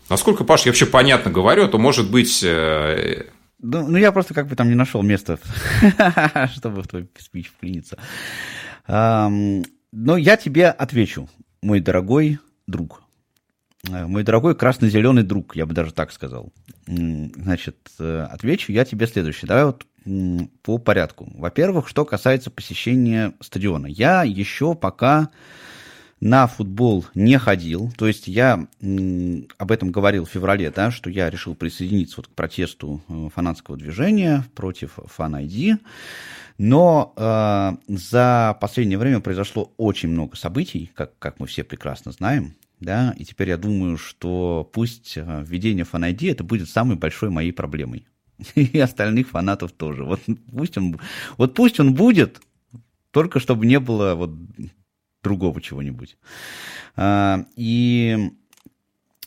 Насколько, 0.09 0.45
Паш, 0.45 0.64
я 0.64 0.71
вообще 0.71 0.87
понятно 0.87 1.31
говорю, 1.31 1.64
а 1.64 1.69
то 1.69 1.79
может 1.79 2.11
быть... 2.11 2.42
Э, 2.45 3.25
ну, 3.61 3.88
ну, 3.88 3.97
я 3.99 4.12
просто 4.12 4.35
как 4.35 4.47
бы 4.47 4.55
там 4.55 4.69
не 4.69 4.75
нашел 4.75 5.03
места, 5.03 5.38
чтобы 6.55 6.83
в 6.83 6.88
твой 6.88 7.09
спич 7.19 7.49
вклиниться. 7.49 7.99
Но 8.87 9.62
я 10.19 10.37
тебе 10.37 10.69
отвечу, 10.69 11.29
мой 11.62 11.81
дорогой 11.81 12.38
друг. 12.66 13.03
Э, 13.89 14.07
мой 14.07 14.23
дорогой 14.23 14.55
красно-зеленый 14.55 15.23
друг, 15.23 15.57
я 15.57 15.67
бы 15.67 15.75
даже 15.75 15.93
так 15.93 16.12
сказал. 16.12 16.53
Значит, 16.87 17.77
э, 17.99 18.27
отвечу 18.31 18.73
я 18.73 18.85
тебе 18.85 19.07
следующее. 19.07 19.49
Давай 19.49 19.65
вот 19.65 19.87
по 20.62 20.79
порядку. 20.79 21.29
Во-первых, 21.35 21.89
что 21.89 22.05
касается 22.05 22.51
посещения 22.51 23.35
стадиона. 23.41 23.87
Я 23.87 24.23
еще 24.23 24.77
пока 24.77 25.31
на 26.21 26.47
футбол 26.47 27.05
не 27.15 27.39
ходил. 27.39 27.93
То 27.97 28.07
есть 28.07 28.29
я 28.29 28.67
об 29.59 29.73
этом 29.73 29.91
говорил 29.91 30.25
в 30.25 30.31
феврале, 30.31 30.71
да, 30.71 30.91
что 30.91 31.11
я 31.11 31.29
решил 31.29 31.55
присоединиться 31.55 32.17
вот 32.19 32.29
к 32.29 32.31
протесту 32.31 33.03
э, 33.09 33.29
фанатского 33.35 33.77
движения 33.77 34.45
против 34.55 34.99
FanID. 34.99 35.79
Но 36.59 37.12
э, 37.17 37.73
за 37.89 38.57
последнее 38.61 38.99
время 38.99 39.21
произошло 39.21 39.73
очень 39.77 40.09
много 40.09 40.37
событий, 40.37 40.91
как, 40.95 41.19
как 41.19 41.39
мы 41.39 41.47
все 41.47 41.65
прекрасно 41.65 42.12
знаем. 42.12 42.55
Да, 42.81 43.15
и 43.17 43.25
теперь 43.25 43.49
я 43.49 43.57
думаю, 43.57 43.97
что 43.97 44.69
пусть 44.73 45.17
э, 45.17 45.45
введение 45.47 45.87
FanID 45.91 46.31
это 46.31 46.45
будет 46.45 46.69
самой 46.69 46.97
большой 46.97 47.31
моей 47.31 47.53
проблемой. 47.53 48.07
И 48.55 48.79
остальных 48.79 49.31
фанатов 49.31 49.73
тоже. 49.73 50.05
Вот 50.05 50.21
пусть 50.51 50.77
он, 50.77 51.01
вот 51.39 51.55
пусть 51.55 51.81
он 51.81 51.95
будет, 51.95 52.41
только 53.12 53.41
чтобы 53.41 53.65
не 53.65 53.81
было 53.81 54.15
вот 54.15 54.33
другого 55.23 55.61
чего-нибудь. 55.62 56.19
А, 56.97 57.47
и 57.57 58.31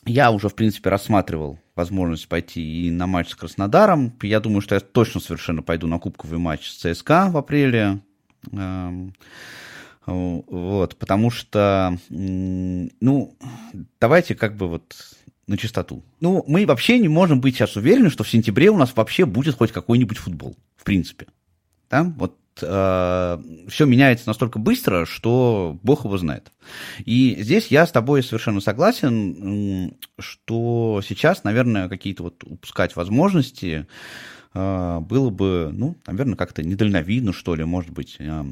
я 0.06 0.30
уже, 0.30 0.48
в 0.48 0.54
принципе, 0.54 0.88
рассматривал 0.88 1.58
возможность 1.74 2.28
пойти 2.28 2.86
и 2.86 2.90
на 2.90 3.06
матч 3.06 3.30
с 3.30 3.34
Краснодаром. 3.34 4.16
Я 4.22 4.40
думаю, 4.40 4.60
что 4.60 4.76
я 4.76 4.80
точно 4.80 5.20
совершенно 5.20 5.62
пойду 5.62 5.86
на 5.86 5.98
кубковый 5.98 6.38
матч 6.38 6.68
с 6.68 6.76
ЦСКА 6.76 7.30
в 7.30 7.36
апреле. 7.36 8.00
Вот, 10.06 10.96
потому 10.96 11.30
что, 11.30 11.96
ну, 12.08 13.36
давайте 14.00 14.34
как 14.34 14.56
бы 14.56 14.68
вот 14.68 14.94
на 15.46 15.58
чистоту. 15.58 16.04
Ну, 16.20 16.44
мы 16.46 16.64
вообще 16.64 16.98
не 16.98 17.08
можем 17.08 17.40
быть 17.40 17.56
сейчас 17.56 17.76
уверены, 17.76 18.08
что 18.08 18.24
в 18.24 18.30
сентябре 18.30 18.70
у 18.70 18.76
нас 18.76 18.92
вообще 18.94 19.26
будет 19.26 19.56
хоть 19.56 19.72
какой-нибудь 19.72 20.16
футбол, 20.16 20.56
в 20.76 20.84
принципе. 20.84 21.26
Да? 21.90 22.04
Вот 22.16 22.38
э, 22.62 23.38
все 23.68 23.84
меняется 23.84 24.28
настолько 24.28 24.60
быстро, 24.60 25.04
что 25.06 25.76
Бог 25.82 26.04
его 26.04 26.16
знает. 26.18 26.52
И 27.04 27.36
здесь 27.40 27.66
я 27.66 27.84
с 27.84 27.90
тобой 27.90 28.22
совершенно 28.22 28.60
согласен, 28.60 29.96
что 30.20 31.00
сейчас, 31.04 31.42
наверное, 31.42 31.88
какие-то 31.88 32.22
вот 32.22 32.44
упускать 32.44 32.94
возможности 32.94 33.86
э, 34.54 35.00
было 35.00 35.30
бы, 35.30 35.70
ну, 35.72 35.96
наверное, 36.06 36.36
как-то 36.36 36.62
недальновидно, 36.62 37.32
что 37.32 37.56
ли, 37.56 37.64
может 37.64 37.90
быть, 37.90 38.16
э, 38.20 38.44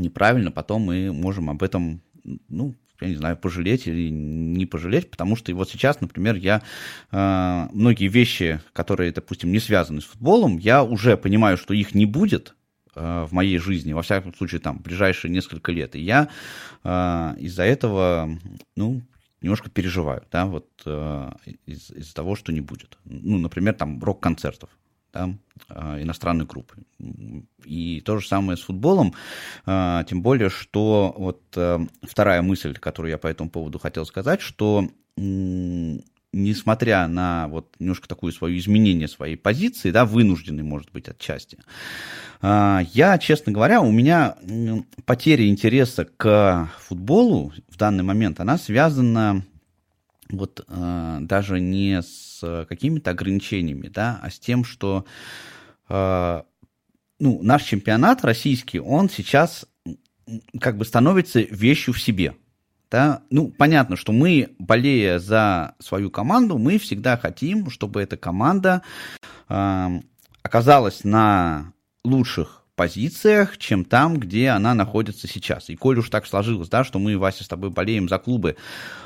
неправильно. 0.00 0.50
Потом 0.50 0.82
мы 0.82 1.12
можем 1.12 1.50
об 1.50 1.62
этом, 1.62 2.00
ну, 2.48 2.74
я 3.00 3.08
не 3.08 3.16
знаю, 3.16 3.36
пожалеть 3.36 3.86
или 3.86 4.08
не 4.10 4.66
пожалеть, 4.66 5.10
потому 5.10 5.36
что 5.36 5.54
вот 5.54 5.68
сейчас, 5.70 6.00
например, 6.00 6.36
я 6.36 6.62
э, 7.10 7.68
многие 7.72 8.08
вещи, 8.08 8.60
которые, 8.72 9.12
допустим, 9.12 9.52
не 9.52 9.58
связаны 9.58 10.00
с 10.00 10.04
футболом, 10.04 10.58
я 10.58 10.82
уже 10.84 11.16
понимаю, 11.16 11.56
что 11.56 11.74
их 11.74 11.94
не 11.94 12.06
будет, 12.06 12.54
Э, 12.96 13.26
в 13.28 13.32
моей 13.32 13.58
жизни, 13.58 13.92
во 13.92 14.02
всяком 14.02 14.34
случае, 14.34 14.60
там, 14.60 14.78
ближайшие 14.78 15.30
несколько 15.30 15.72
лет. 15.72 15.96
И 15.96 16.00
я 16.00 16.28
э, 16.84 17.34
из-за 17.38 17.64
этого, 17.64 18.38
ну, 18.76 19.02
немножко 19.40 19.68
переживаю, 19.68 20.22
да, 20.30 20.46
вот 20.46 20.68
э, 20.86 21.30
из- 21.66 21.90
из-за 21.90 22.14
того, 22.14 22.36
что 22.36 22.52
не 22.52 22.60
будет. 22.60 22.98
Ну, 23.04 23.38
например, 23.38 23.74
там, 23.74 24.02
рок-концертов, 24.02 24.70
да, 25.14 25.30
э, 25.68 26.02
иностранной 26.02 26.44
группы. 26.44 26.76
И 27.64 28.02
то 28.04 28.18
же 28.18 28.26
самое 28.26 28.58
с 28.58 28.62
футболом, 28.62 29.14
э, 29.66 30.04
тем 30.08 30.20
более, 30.22 30.50
что 30.50 31.14
вот 31.16 31.42
э, 31.56 31.78
вторая 32.02 32.42
мысль, 32.42 32.74
которую 32.74 33.10
я 33.10 33.18
по 33.18 33.28
этому 33.28 33.48
поводу 33.48 33.78
хотел 33.78 34.04
сказать, 34.04 34.40
что 34.40 34.88
несмотря 35.16 37.06
на 37.06 37.46
вот 37.46 37.76
немножко 37.78 38.08
такое 38.08 38.32
свое 38.32 38.58
изменение 38.58 39.06
своей 39.06 39.36
позиции, 39.36 39.92
да, 39.92 40.04
вынужденный, 40.04 40.64
может 40.64 40.90
быть, 40.90 41.08
отчасти, 41.08 41.58
а, 42.42 42.82
я, 42.92 43.16
честно 43.18 43.52
говоря, 43.52 43.80
у 43.80 43.92
меня 43.92 44.34
потеря 45.06 45.46
интереса 45.46 46.04
к 46.04 46.68
футболу 46.80 47.52
в 47.68 47.76
данный 47.76 48.02
момент, 48.02 48.40
она 48.40 48.58
связана 48.58 49.44
вот 50.36 50.64
а, 50.68 51.18
даже 51.20 51.60
не 51.60 52.02
с 52.02 52.66
какими-то 52.68 53.10
ограничениями, 53.10 53.88
да, 53.88 54.20
а 54.22 54.30
с 54.30 54.38
тем, 54.38 54.64
что 54.64 55.04
а, 55.88 56.44
ну, 57.18 57.42
наш 57.42 57.62
чемпионат 57.64 58.24
российский, 58.24 58.80
он 58.80 59.08
сейчас 59.08 59.66
как 60.60 60.76
бы 60.76 60.84
становится 60.84 61.40
вещью 61.40 61.94
в 61.94 62.00
себе– 62.00 62.36
да? 62.94 63.22
Ну, 63.28 63.50
понятно, 63.50 63.96
что 63.96 64.12
мы, 64.12 64.54
болея 64.60 65.18
за 65.18 65.74
свою 65.80 66.12
команду, 66.12 66.58
мы 66.58 66.78
всегда 66.78 67.16
хотим, 67.16 67.68
чтобы 67.68 68.00
эта 68.00 68.16
команда 68.16 68.82
э, 69.48 70.00
оказалась 70.42 71.02
на 71.02 71.72
лучших 72.04 72.62
позициях, 72.76 73.58
чем 73.58 73.84
там, 73.84 74.18
где 74.18 74.50
она 74.50 74.74
находится 74.74 75.26
сейчас. 75.26 75.70
И 75.70 75.74
коль 75.76 75.98
уж 75.98 76.08
так 76.08 76.24
сложилось, 76.24 76.68
да, 76.68 76.84
что 76.84 77.00
мы, 77.00 77.18
Вася, 77.18 77.42
с 77.42 77.48
тобой 77.48 77.70
болеем 77.70 78.08
за 78.08 78.18
клубы, 78.18 78.50
э, 78.50 79.03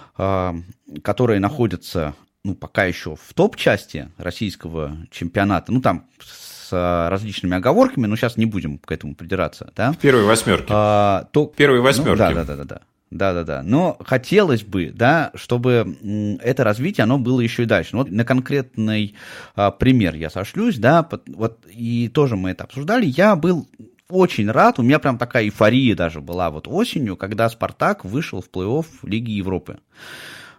которые 1.03 1.41
находятся, 1.41 2.15
ну, 2.45 2.55
пока 2.55 2.85
еще 2.85 3.17
в 3.17 3.35
топ-части 3.35 4.09
российского 4.19 4.97
чемпионата, 5.11 5.73
ну, 5.73 5.81
там, 5.81 6.07
с 6.21 7.09
различными 7.09 7.57
оговорками, 7.57 8.07
но 8.07 8.17
сейчас 8.17 8.37
не 8.37 8.47
будем 8.47 8.79
к 8.79 8.93
этому 8.93 9.15
придираться, 9.15 9.73
да? 9.75 9.93
В 9.93 9.99
первой 9.99 10.25
восьмерке. 10.25 10.67
А, 10.69 11.29
то... 11.33 11.47
Первой 11.47 11.81
восьмерке. 11.81 12.11
Ну, 12.11 12.17
да, 12.17 12.33
да, 12.33 12.45
да, 12.45 12.57
да, 12.57 12.65
да. 12.65 12.81
Да, 13.11 13.33
да, 13.33 13.43
да. 13.45 13.63
Но 13.63 13.97
хотелось 14.05 14.65
бы, 14.65 14.93
да, 14.95 15.31
чтобы 15.35 15.97
это 16.43 16.63
развитие, 16.63 17.05
оно 17.05 17.19
было 17.19 17.41
еще 17.41 17.63
и 17.63 17.67
дальше. 17.67 17.91
Ну, 17.93 18.03
вот 18.03 18.11
на 18.11 18.25
конкретный 18.25 19.15
а, 19.55 19.71
пример 19.71 20.15
я 20.15 20.29
сошлюсь, 20.29 20.77
да, 20.77 21.09
вот 21.27 21.65
и 21.71 22.09
тоже 22.09 22.37
мы 22.37 22.51
это 22.51 22.65
обсуждали. 22.65 23.07
Я 23.07 23.35
был 23.35 23.67
очень 24.11 24.51
рад, 24.51 24.79
у 24.79 24.83
меня 24.83 24.99
прям 24.99 25.19
такая 25.19 25.45
эйфория 25.45 25.95
даже 25.95 26.21
была 26.21 26.51
вот 26.51 26.67
осенью, 26.69 27.17
когда 27.17 27.49
Спартак 27.49 28.05
вышел 28.05 28.41
в 28.41 28.51
плей-офф 28.51 28.87
Лиги 29.03 29.33
Европы. 29.33 29.79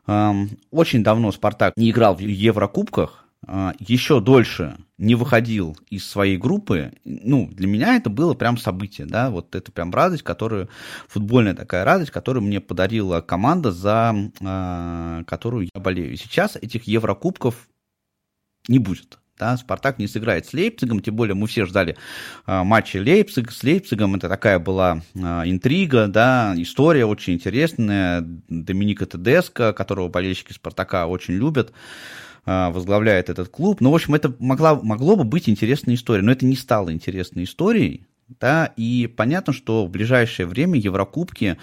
Очень 0.05 1.03
давно 1.03 1.31
Спартак 1.31 1.75
не 1.77 1.91
играл 1.91 2.15
в 2.15 2.19
Еврокубках, 2.19 3.25
а, 3.47 3.73
еще 3.79 4.19
дольше 4.19 4.77
не 4.97 5.15
выходил 5.15 5.77
из 5.89 6.05
своей 6.05 6.37
группы, 6.37 6.91
ну, 7.05 7.47
для 7.51 7.67
меня 7.67 7.95
это 7.95 8.09
было 8.09 8.33
прям 8.33 8.57
событие, 8.57 9.07
да, 9.07 9.29
вот 9.29 9.55
это 9.55 9.71
прям 9.71 9.93
радость, 9.93 10.23
которую, 10.23 10.69
футбольная 11.07 11.55
такая 11.55 11.85
радость, 11.85 12.11
которую 12.11 12.43
мне 12.43 12.59
подарила 12.59 13.21
команда, 13.21 13.71
за 13.71 14.13
э, 14.41 15.23
которую 15.25 15.69
я 15.73 15.81
болею. 15.81 16.17
сейчас 16.17 16.57
этих 16.57 16.83
Еврокубков 16.83 17.69
не 18.67 18.77
будет. 18.77 19.19
Да, 19.39 19.55
Спартак 19.55 19.99
не 19.99 20.07
сыграет 20.07 20.45
с 20.45 20.53
Лейпцигом, 20.53 20.99
тем 20.99 21.15
более 21.15 21.33
мы 21.33 21.47
все 21.47 21.65
ждали 21.65 21.95
э, 22.45 22.63
матча 22.63 22.97
Лейпциг 22.97 23.53
с 23.53 23.63
Лейпцигом. 23.63 24.15
Это 24.15 24.27
такая 24.27 24.59
была 24.59 25.01
э, 25.15 25.19
интрига, 25.45 26.07
да, 26.07 26.53
история 26.57 27.05
очень 27.05 27.35
интересная. 27.35 28.21
Доминика 28.49 29.05
Тедеско, 29.05 29.71
которого 29.71 30.09
болельщики 30.09 30.51
Спартака 30.51 31.07
очень 31.07 31.35
любят. 31.35 31.71
А, 32.45 32.69
возглавляет 32.71 33.29
этот 33.29 33.47
клуб. 33.47 33.79
Ну, 33.79 33.91
в 33.91 33.95
общем, 33.95 34.13
это 34.15 34.35
могла, 34.39 34.75
могло 34.75 35.15
бы 35.15 35.23
быть 35.23 35.47
интересной 35.47 35.95
историей, 35.95 36.25
но 36.25 36.31
это 36.33 36.45
не 36.45 36.55
стало 36.55 36.91
интересной 36.91 37.45
историей, 37.45 38.07
да, 38.41 38.73
и 38.75 39.07
понятно, 39.07 39.53
что 39.53 39.85
в 39.85 39.89
ближайшее 39.89 40.47
время 40.47 40.79
Еврокубки 40.79 41.57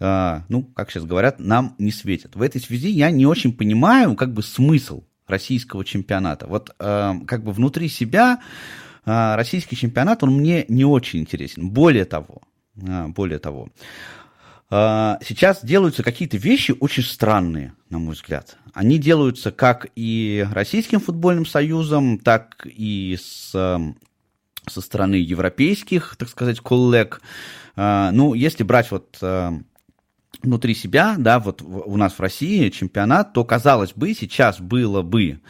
а, 0.00 0.42
ну, 0.48 0.64
как 0.64 0.90
сейчас 0.90 1.04
говорят, 1.04 1.38
нам 1.38 1.76
не 1.78 1.92
светят. 1.92 2.34
В 2.34 2.42
этой 2.42 2.60
связи 2.60 2.88
я 2.88 3.10
не 3.10 3.26
очень 3.26 3.52
понимаю, 3.52 4.16
как 4.16 4.32
бы, 4.32 4.42
смысл 4.42 5.04
российского 5.26 5.84
чемпионата. 5.84 6.46
Вот 6.46 6.74
а, 6.78 7.16
как 7.26 7.44
бы 7.44 7.52
внутри 7.52 7.88
себя 7.88 8.40
российский 9.06 9.76
чемпионат, 9.76 10.22
он 10.22 10.38
мне 10.38 10.64
не 10.68 10.86
очень 10.86 11.20
интересен. 11.20 11.68
Более 11.68 12.06
того, 12.06 12.40
более 12.74 13.38
того, 13.38 13.68
а, 14.70 15.18
сейчас 15.24 15.64
делаются 15.64 16.02
какие-то 16.02 16.36
вещи 16.36 16.74
очень 16.80 17.02
странные, 17.02 17.74
на 17.90 17.98
мой 17.98 18.14
взгляд. 18.14 18.56
Они 18.72 18.98
делаются 18.98 19.52
как 19.52 19.86
и 19.94 20.46
Российским 20.50 21.00
футбольным 21.00 21.46
союзом, 21.46 22.18
так 22.18 22.66
и 22.66 23.16
с, 23.20 23.50
со 23.50 24.80
стороны 24.80 25.14
европейских, 25.14 26.16
так 26.18 26.28
сказать, 26.28 26.60
коллег. 26.60 27.20
А, 27.76 28.10
ну, 28.10 28.34
если 28.34 28.64
брать 28.64 28.90
вот 28.90 29.16
а, 29.22 29.52
внутри 30.44 30.74
себя, 30.74 31.16
да, 31.18 31.40
вот 31.40 31.62
у 31.62 31.96
нас 31.96 32.12
в 32.12 32.20
России 32.20 32.68
чемпионат, 32.68 33.32
то, 33.32 33.44
казалось 33.44 33.92
бы, 33.92 34.14
сейчас 34.14 34.60
было 34.60 35.02
бы 35.02 35.40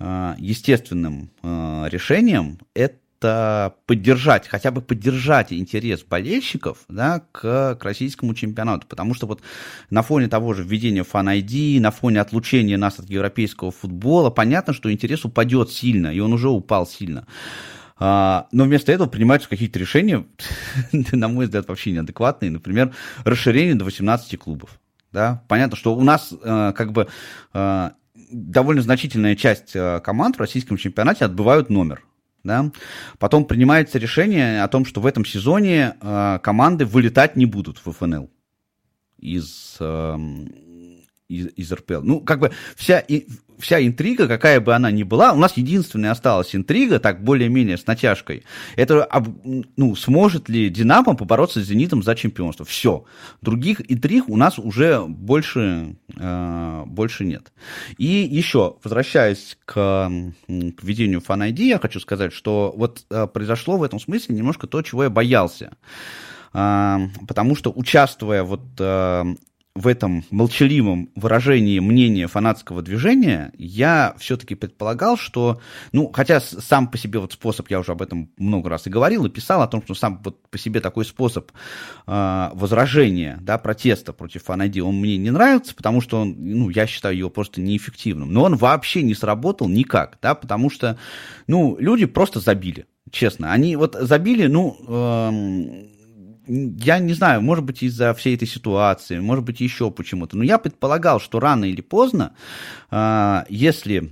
естественным 0.00 1.30
решением 1.42 2.58
это 2.74 3.74
поддержать, 3.86 4.46
хотя 4.46 4.70
бы 4.70 4.80
поддержать 4.80 5.52
интерес 5.52 6.04
болельщиков 6.04 6.78
да, 6.88 7.24
к, 7.32 7.74
к 7.74 7.84
российскому 7.84 8.32
чемпионату. 8.34 8.86
Потому 8.86 9.14
что 9.14 9.26
вот 9.26 9.42
на 9.90 10.02
фоне 10.02 10.28
того 10.28 10.54
же 10.54 10.62
введения 10.62 11.02
фан-ID, 11.02 11.80
на 11.80 11.90
фоне 11.90 12.20
отлучения 12.20 12.78
нас 12.78 13.00
от 13.00 13.10
европейского 13.10 13.72
футбола, 13.72 14.30
понятно, 14.30 14.72
что 14.72 14.92
интерес 14.92 15.24
упадет 15.24 15.70
сильно, 15.70 16.14
и 16.14 16.20
он 16.20 16.32
уже 16.32 16.48
упал 16.48 16.86
сильно. 16.86 17.26
А, 17.98 18.46
но 18.52 18.64
вместо 18.64 18.92
этого 18.92 19.08
принимаются 19.08 19.48
какие-то 19.48 19.78
решения, 19.78 20.24
на 20.92 21.28
мой 21.28 21.46
взгляд, 21.46 21.68
вообще 21.68 21.92
неадекватные. 21.92 22.50
Например, 22.50 22.94
расширение 23.24 23.74
до 23.74 23.84
18 23.84 24.38
клубов. 24.38 24.78
Да? 25.12 25.42
Понятно, 25.48 25.76
что 25.76 25.96
у 25.96 26.04
нас 26.04 26.32
э, 26.32 26.72
как 26.76 26.92
бы 26.92 27.08
э, 27.54 27.90
довольно 28.30 28.82
значительная 28.82 29.36
часть 29.36 29.74
э, 29.74 30.00
команд 30.00 30.36
в 30.36 30.40
российском 30.40 30.76
чемпионате 30.76 31.24
отбывают 31.24 31.70
номер. 31.70 32.04
Да? 32.44 32.70
Потом 33.18 33.44
принимается 33.44 33.98
решение 33.98 34.62
о 34.62 34.68
том, 34.68 34.84
что 34.84 35.00
в 35.00 35.06
этом 35.06 35.24
сезоне 35.24 35.94
команды 36.42 36.84
вылетать 36.84 37.36
не 37.36 37.46
будут 37.46 37.78
в 37.84 37.92
ФНЛ 37.92 38.30
из, 39.18 39.76
э, 39.80 40.16
из, 41.28 41.72
РПЛ. 41.72 42.00
Ну, 42.02 42.20
как 42.20 42.40
бы 42.40 42.50
вся, 42.74 43.00
и, 43.00 43.26
вся 43.58 43.84
интрига, 43.84 44.26
какая 44.26 44.60
бы 44.60 44.74
она 44.74 44.90
ни 44.90 45.02
была, 45.02 45.32
у 45.32 45.36
нас 45.36 45.56
единственная 45.56 46.10
осталась 46.10 46.54
интрига, 46.54 46.98
так 46.98 47.22
более-менее 47.22 47.76
с 47.76 47.86
натяжкой, 47.86 48.44
это 48.76 49.08
ну, 49.76 49.94
сможет 49.94 50.48
ли 50.48 50.70
Динамо 50.70 51.14
побороться 51.14 51.60
с 51.60 51.66
Зенитом 51.66 52.02
за 52.02 52.14
чемпионство. 52.14 52.64
Все. 52.64 53.04
Других 53.42 53.80
интриг 53.90 54.28
у 54.28 54.36
нас 54.36 54.58
уже 54.58 55.02
больше, 55.06 55.96
э, 56.16 56.82
больше 56.86 57.24
нет. 57.24 57.52
И 57.98 58.06
еще, 58.06 58.76
возвращаясь 58.82 59.58
к, 59.64 59.74
к 59.74 60.82
ведению 60.82 61.20
Fan 61.20 61.50
ID, 61.50 61.62
я 61.62 61.78
хочу 61.78 62.00
сказать, 62.00 62.32
что 62.32 62.72
вот 62.76 63.04
э, 63.10 63.26
произошло 63.26 63.76
в 63.76 63.82
этом 63.82 64.00
смысле 64.00 64.34
немножко 64.34 64.66
то, 64.66 64.80
чего 64.82 65.04
я 65.04 65.10
боялся. 65.10 65.72
Э, 66.54 66.98
потому 67.26 67.54
что, 67.54 67.70
участвуя 67.70 68.44
вот 68.44 68.62
э, 68.78 69.24
в 69.78 69.86
этом 69.86 70.24
молчаливом 70.30 71.08
выражении 71.14 71.78
мнения 71.78 72.26
фанатского 72.26 72.82
движения 72.82 73.52
я 73.56 74.14
все-таки 74.18 74.56
предполагал, 74.56 75.16
что, 75.16 75.60
ну, 75.92 76.10
хотя 76.12 76.40
сам 76.40 76.88
по 76.88 76.98
себе 76.98 77.20
вот 77.20 77.32
способ, 77.32 77.70
я 77.70 77.78
уже 77.78 77.92
об 77.92 78.02
этом 78.02 78.28
много 78.38 78.70
раз 78.70 78.88
и 78.88 78.90
говорил, 78.90 79.24
и 79.24 79.30
писал 79.30 79.62
о 79.62 79.68
том, 79.68 79.80
что 79.84 79.94
сам 79.94 80.20
вот 80.24 80.48
по 80.50 80.58
себе 80.58 80.80
такой 80.80 81.04
способ 81.04 81.52
э, 82.08 82.50
возражения, 82.54 83.38
да, 83.40 83.56
протеста 83.56 84.12
против 84.12 84.42
фанайди, 84.42 84.80
он 84.80 84.96
мне 84.96 85.16
не 85.16 85.30
нравится, 85.30 85.76
потому 85.76 86.00
что 86.00 86.22
он, 86.22 86.34
ну, 86.36 86.70
я 86.70 86.88
считаю 86.88 87.16
его 87.16 87.30
просто 87.30 87.60
неэффективным. 87.60 88.32
Но 88.32 88.42
он 88.42 88.56
вообще 88.56 89.02
не 89.02 89.14
сработал 89.14 89.68
никак, 89.68 90.18
да, 90.20 90.34
потому 90.34 90.70
что, 90.70 90.98
ну, 91.46 91.76
люди 91.78 92.06
просто 92.06 92.40
забили, 92.40 92.86
честно. 93.12 93.52
Они 93.52 93.76
вот 93.76 93.94
забили, 93.94 94.48
ну, 94.48 94.76
э, 94.88 95.97
я 96.48 96.98
не 96.98 97.12
знаю, 97.12 97.42
может 97.42 97.64
быть, 97.64 97.82
из-за 97.82 98.14
всей 98.14 98.34
этой 98.34 98.48
ситуации, 98.48 99.18
может 99.20 99.44
быть, 99.44 99.60
еще 99.60 99.90
почему-то, 99.90 100.36
но 100.36 100.44
я 100.44 100.58
предполагал, 100.58 101.20
что 101.20 101.40
рано 101.40 101.64
или 101.64 101.80
поздно, 101.80 102.34
а, 102.90 103.44
если 103.48 104.10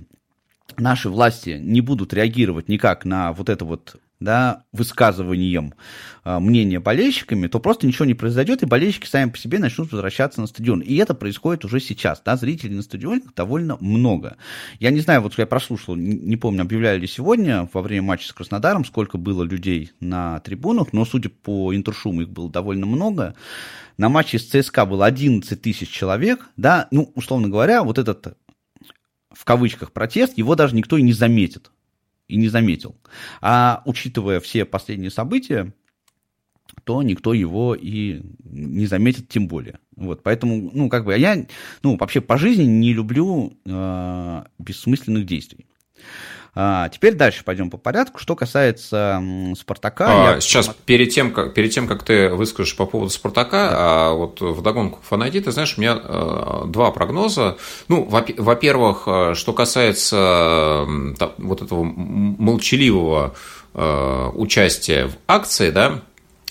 наши 0.77 1.09
власти 1.09 1.57
не 1.61 1.81
будут 1.81 2.13
реагировать 2.13 2.69
никак 2.69 3.05
на 3.05 3.33
вот 3.33 3.49
это 3.49 3.65
вот 3.65 3.97
да, 4.19 4.63
высказыванием 4.71 5.73
э, 6.23 6.39
мнения 6.39 6.79
болельщиками, 6.79 7.47
то 7.47 7.59
просто 7.59 7.85
ничего 7.85 8.05
не 8.05 8.13
произойдет, 8.13 8.63
и 8.63 8.65
болельщики 8.65 9.05
сами 9.05 9.29
по 9.29 9.37
себе 9.37 9.59
начнут 9.59 9.91
возвращаться 9.91 10.41
на 10.41 10.47
стадион. 10.47 10.79
И 10.81 10.95
это 10.95 11.13
происходит 11.13 11.65
уже 11.65 11.79
сейчас. 11.79 12.21
Да, 12.25 12.35
зрителей 12.35 12.75
на 12.75 12.81
стадионах 12.81 13.33
довольно 13.35 13.77
много. 13.79 14.37
Я 14.79 14.89
не 14.89 14.99
знаю, 15.01 15.21
вот 15.21 15.37
я 15.37 15.45
прослушал, 15.45 15.95
не 15.95 16.35
помню, 16.35 16.63
объявляли 16.63 17.01
ли 17.01 17.07
сегодня 17.07 17.69
во 17.71 17.81
время 17.81 18.03
матча 18.03 18.27
с 18.27 18.33
Краснодаром, 18.33 18.85
сколько 18.85 19.17
было 19.17 19.43
людей 19.43 19.91
на 19.99 20.39
трибунах, 20.39 20.93
но, 20.93 21.05
судя 21.05 21.29
по 21.29 21.75
интершуму, 21.75 22.21
их 22.21 22.29
было 22.29 22.49
довольно 22.49 22.85
много. 22.85 23.35
На 23.97 24.09
матче 24.09 24.39
с 24.39 24.45
ЦСКА 24.45 24.85
было 24.85 25.05
11 25.05 25.61
тысяч 25.61 25.89
человек, 25.89 26.49
да, 26.55 26.87
ну, 26.91 27.11
условно 27.15 27.49
говоря, 27.49 27.83
вот 27.83 27.97
этот 27.97 28.37
в 29.31 29.45
кавычках 29.45 29.91
протест, 29.91 30.37
его 30.37 30.55
даже 30.55 30.75
никто 30.75 30.97
и 30.97 31.03
не 31.03 31.13
заметит 31.13 31.71
и 32.27 32.35
не 32.37 32.49
заметил. 32.49 32.95
А 33.41 33.81
учитывая 33.85 34.39
все 34.39 34.65
последние 34.65 35.11
события, 35.11 35.73
то 36.83 37.01
никто 37.01 37.33
его 37.33 37.75
и 37.75 38.21
не 38.43 38.85
заметит 38.85 39.29
тем 39.29 39.47
более. 39.47 39.79
Вот, 39.95 40.23
поэтому, 40.23 40.69
ну, 40.73 40.89
как 40.89 41.05
бы, 41.05 41.17
я, 41.17 41.45
ну, 41.83 41.97
вообще 41.97 42.21
по 42.21 42.37
жизни 42.37 42.63
не 42.63 42.93
люблю 42.93 43.57
э, 43.65 44.43
бессмысленных 44.59 45.25
действий. 45.25 45.65
А, 46.59 46.89
теперь 46.89 47.13
дальше 47.13 47.43
пойдем 47.43 47.69
по 47.69 47.77
порядку. 47.77 48.17
Что 48.17 48.35
касается 48.35 49.21
Спартака. 49.55 50.05
А, 50.07 50.33
я... 50.33 50.41
Сейчас, 50.41 50.75
перед 50.87 51.11
тем, 51.11 51.31
как, 51.31 51.53
перед 51.53 51.69
тем, 51.69 51.87
как 51.87 52.01
ты 52.01 52.29
выскажешь 52.29 52.75
по 52.75 52.87
поводу 52.87 53.11
Спартака, 53.11 53.69
да. 53.69 53.75
а 53.77 54.13
вот 54.13 54.41
в 54.41 54.63
догонку 54.63 54.99
к 54.99 55.03
Фанайди, 55.03 55.39
ты 55.39 55.51
знаешь, 55.51 55.77
у 55.77 55.81
меня 55.81 55.99
а, 56.01 56.65
два 56.65 56.89
прогноза. 56.89 57.57
Ну, 57.89 58.07
во-первых, 58.09 59.03
а, 59.05 59.35
что 59.35 59.53
касается 59.53 60.87
та, 61.19 61.33
вот 61.37 61.61
этого 61.61 61.83
молчаливого 61.83 63.35
а, 63.75 64.31
участия 64.31 65.09
в 65.09 65.13
акции, 65.27 65.69
да, 65.69 66.01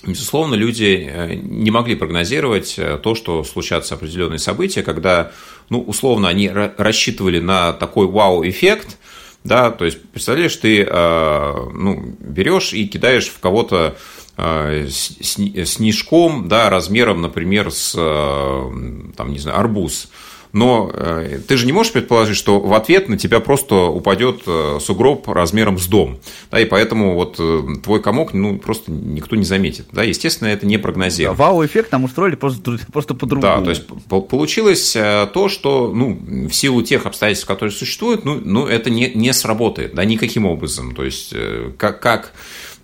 Безусловно, 0.06 0.54
люди 0.54 1.08
э, 1.10 1.34
не 1.34 1.72
могли 1.72 1.96
прогнозировать 1.96 2.78
э, 2.78 2.96
то, 3.02 3.16
что 3.16 3.42
случатся 3.42 3.94
определенные 3.94 4.38
события, 4.38 4.84
когда, 4.84 5.32
ну, 5.68 5.80
условно, 5.80 6.28
они 6.28 6.48
рассчитывали 6.48 7.40
на 7.40 7.72
такой 7.72 8.06
вау-эффект, 8.06 8.98
да, 9.46 9.70
то 9.70 9.84
есть, 9.84 10.02
представляешь, 10.10 10.56
ты 10.56 10.82
э, 10.82 11.52
ну, 11.72 12.16
берешь 12.20 12.72
и 12.72 12.86
кидаешь 12.86 13.28
в 13.28 13.38
кого-то 13.40 13.96
э, 14.36 14.88
снежком, 14.90 16.48
да, 16.48 16.70
размером, 16.70 17.22
например, 17.22 17.70
с, 17.70 17.94
э, 17.96 19.10
там, 19.16 19.32
не 19.32 19.38
знаю, 19.38 19.58
арбуз. 19.58 20.08
Но 20.56 20.90
э, 20.90 21.40
ты 21.46 21.58
же 21.58 21.66
не 21.66 21.72
можешь 21.72 21.92
предположить, 21.92 22.34
что 22.34 22.58
в 22.60 22.72
ответ 22.72 23.10
на 23.10 23.18
тебя 23.18 23.40
просто 23.40 23.74
упадет 23.74 24.40
э, 24.46 24.78
сугроб 24.80 25.28
размером 25.28 25.78
с 25.78 25.86
дом. 25.86 26.18
Да, 26.50 26.58
и 26.58 26.64
поэтому 26.64 27.12
вот 27.12 27.36
э, 27.38 27.62
твой 27.84 28.00
комок 28.00 28.32
ну, 28.32 28.56
просто 28.56 28.90
никто 28.90 29.36
не 29.36 29.44
заметит. 29.44 29.88
Да, 29.92 30.02
естественно, 30.02 30.48
это 30.48 30.66
не 30.66 30.78
прогнозируемо. 30.78 31.36
Вау-эффект 31.36 31.90
там 31.90 32.04
устроили 32.04 32.36
просто, 32.36 32.78
просто 32.92 33.12
по-другому. 33.12 33.58
Да, 33.58 33.62
то 33.62 33.68
есть 33.68 33.84
получилось 34.08 34.92
то, 34.94 35.48
что 35.50 35.92
ну, 35.94 36.18
в 36.48 36.52
силу 36.52 36.80
тех 36.80 37.04
обстоятельств, 37.04 37.46
которые 37.46 37.72
существуют, 37.72 38.24
ну, 38.24 38.40
ну 38.42 38.66
это 38.66 38.88
не, 38.88 39.10
не 39.10 39.34
сработает 39.34 39.94
да, 39.94 40.06
никаким 40.06 40.46
образом. 40.46 40.94
То 40.94 41.04
есть 41.04 41.34
как, 41.76 42.00
как 42.00 42.32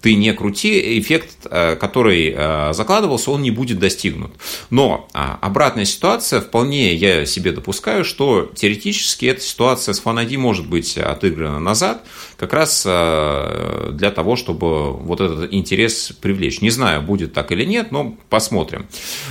ты 0.02 0.16
не 0.16 0.32
крути, 0.34 0.98
эффект, 1.00 1.46
э, 1.48 1.76
который 1.76 2.34
э, 2.36 2.72
закладывался, 2.74 3.30
он 3.30 3.42
не 3.42 3.52
будет 3.52 3.78
достигнут. 3.78 4.32
Но 4.68 5.08
а, 5.14 5.38
обратная 5.40 5.84
ситуация, 5.84 6.40
вполне 6.40 6.94
я 6.94 7.24
себе 7.24 7.52
допускаю, 7.52 8.04
что 8.04 8.50
теоретически 8.54 9.26
эта 9.26 9.40
ситуация 9.40 9.94
с 9.94 10.00
Фанади 10.00 10.36
может 10.36 10.66
быть 10.66 10.98
отыграна 10.98 11.60
назад, 11.60 12.04
как 12.42 12.54
раз 12.54 12.82
э, 12.84 13.90
для 13.92 14.10
того, 14.10 14.34
чтобы 14.34 14.94
вот 14.94 15.20
этот 15.20 15.54
интерес 15.54 16.10
привлечь. 16.20 16.60
Не 16.60 16.70
знаю, 16.70 17.00
будет 17.00 17.32
так 17.32 17.52
или 17.52 17.64
нет, 17.64 17.92
но 17.92 18.16
посмотрим. 18.30 18.86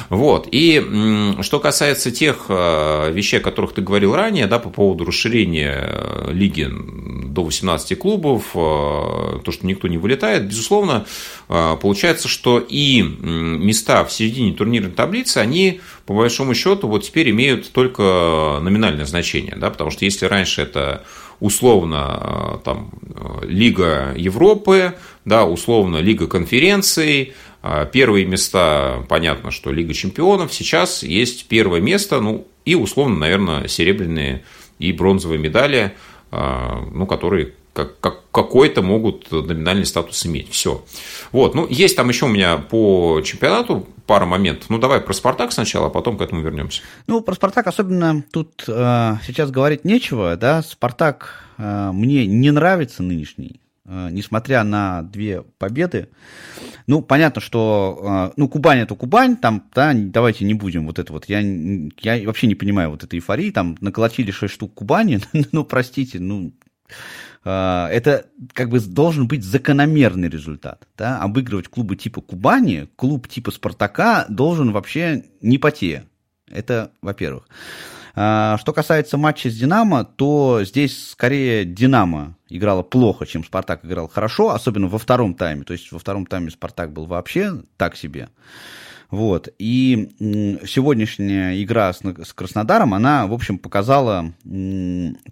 Вот. 0.07 0.47
И 0.49 0.81
что 1.41 1.59
касается 1.59 2.09
тех 2.11 2.45
вещей, 2.47 3.41
о 3.41 3.43
которых 3.43 3.73
ты 3.73 3.81
говорил 3.81 4.15
ранее, 4.15 4.47
да, 4.47 4.59
по 4.59 4.69
поводу 4.69 5.03
расширения 5.03 6.29
лиги 6.29 6.69
до 6.71 7.43
18 7.43 7.99
клубов, 7.99 8.51
то, 8.53 9.41
что 9.45 9.67
никто 9.67 9.89
не 9.89 9.97
вылетает, 9.97 10.47
безусловно, 10.47 11.05
получается, 11.47 12.29
что 12.29 12.59
и 12.59 13.01
места 13.01 14.05
в 14.05 14.13
середине 14.13 14.53
турнирной 14.53 14.91
таблицы, 14.91 15.39
они, 15.39 15.81
по 16.05 16.13
большому 16.13 16.55
счету, 16.55 16.87
вот 16.87 17.03
теперь 17.03 17.29
имеют 17.31 17.73
только 17.73 18.59
номинальное 18.61 19.05
значение, 19.05 19.55
да, 19.57 19.69
потому 19.69 19.91
что 19.91 20.05
если 20.05 20.27
раньше 20.27 20.61
это 20.61 21.03
условно 21.41 21.97
а, 21.99 22.61
там, 22.63 22.91
Лига 23.41 24.13
Европы, 24.15 24.93
да, 25.25 25.43
условно 25.45 25.97
Лига 25.97 26.27
конференций, 26.27 27.33
а, 27.61 27.85
первые 27.85 28.25
места, 28.25 29.03
понятно, 29.09 29.51
что 29.51 29.71
Лига 29.71 29.93
чемпионов, 29.93 30.53
сейчас 30.53 31.03
есть 31.03 31.47
первое 31.49 31.81
место, 31.81 32.21
ну 32.21 32.47
и 32.63 32.75
условно, 32.75 33.17
наверное, 33.17 33.67
серебряные 33.67 34.43
и 34.79 34.93
бронзовые 34.93 35.39
медали, 35.39 35.93
ну, 36.31 37.05
которые 37.07 37.53
как, 37.73 37.99
как, 37.99 38.29
какой-то 38.31 38.81
могут 38.81 39.31
номинальный 39.31 39.85
статус 39.85 40.25
иметь. 40.25 40.49
Все. 40.49 40.83
Вот. 41.31 41.55
Ну, 41.55 41.67
есть 41.69 41.95
там 41.95 42.09
еще 42.09 42.25
у 42.25 42.29
меня 42.29 42.57
по 42.57 43.21
чемпионату 43.23 43.87
пара 44.05 44.25
моментов. 44.25 44.69
Ну, 44.69 44.77
давай 44.77 44.99
про 44.99 45.13
«Спартак» 45.13 45.51
сначала, 45.51 45.87
а 45.87 45.89
потом 45.89 46.17
к 46.17 46.21
этому 46.21 46.41
вернемся. 46.41 46.81
Ну, 47.07 47.21
про 47.21 47.33
«Спартак» 47.33 47.67
особенно 47.67 48.23
тут 48.31 48.65
э, 48.67 49.15
сейчас 49.25 49.51
говорить 49.51 49.85
нечего. 49.85 50.35
Да? 50.35 50.61
«Спартак» 50.61 51.45
э, 51.57 51.91
мне 51.93 52.25
не 52.25 52.51
нравится 52.51 53.03
нынешний, 53.03 53.61
э, 53.85 54.09
несмотря 54.11 54.63
на 54.63 55.03
две 55.03 55.43
победы. 55.57 56.09
Ну, 56.87 57.01
понятно, 57.01 57.41
что, 57.41 58.31
э, 58.31 58.33
ну, 58.35 58.49
Кубань 58.49 58.79
это 58.79 58.95
Кубань, 58.95 59.37
там, 59.37 59.63
да, 59.73 59.93
давайте 59.95 60.43
не 60.43 60.55
будем 60.55 60.87
вот 60.87 60.99
это 60.99 61.13
вот, 61.13 61.25
я, 61.29 61.39
я 61.39 62.27
вообще 62.27 62.47
не 62.47 62.55
понимаю 62.55 62.89
вот 62.89 63.03
этой 63.03 63.19
эйфории, 63.19 63.51
там 63.51 63.77
наколотили 63.79 64.31
6 64.31 64.53
штук 64.53 64.73
Кубани, 64.73 65.21
ну, 65.53 65.63
простите, 65.63 66.19
ну, 66.19 66.51
это 67.43 68.27
как 68.53 68.69
бы 68.69 68.79
должен 68.79 69.27
быть 69.27 69.43
закономерный 69.43 70.29
результат. 70.29 70.87
Да? 70.97 71.19
Обыгрывать 71.19 71.67
клубы 71.67 71.95
типа 71.95 72.21
Кубани, 72.21 72.87
клуб 72.95 73.27
типа 73.27 73.51
Спартака 73.51 74.25
должен 74.29 74.71
вообще 74.71 75.25
не 75.41 75.57
потея. 75.57 76.05
Это 76.49 76.91
во-первых. 77.01 77.47
А, 78.13 78.57
что 78.57 78.73
касается 78.73 79.17
матча 79.17 79.49
с 79.49 79.55
Динамо, 79.55 80.03
то 80.03 80.61
здесь 80.63 81.11
скорее 81.11 81.65
Динамо 81.65 82.35
играла 82.49 82.83
плохо, 82.83 83.25
чем 83.25 83.43
Спартак 83.43 83.85
играл 83.85 84.07
хорошо, 84.09 84.49
особенно 84.51 84.87
во 84.87 84.97
втором 84.97 85.33
тайме. 85.33 85.63
То 85.63 85.73
есть 85.73 85.91
во 85.91 85.99
втором 85.99 86.25
тайме 86.25 86.51
Спартак 86.51 86.91
был 86.91 87.05
вообще 87.05 87.63
так 87.77 87.95
себе. 87.95 88.29
Вот. 89.09 89.49
И 89.59 90.09
сегодняшняя 90.65 91.61
игра 91.61 91.91
с, 91.93 92.01
Краснодаром, 92.33 92.93
она, 92.93 93.27
в 93.27 93.33
общем, 93.33 93.57
показала 93.57 94.33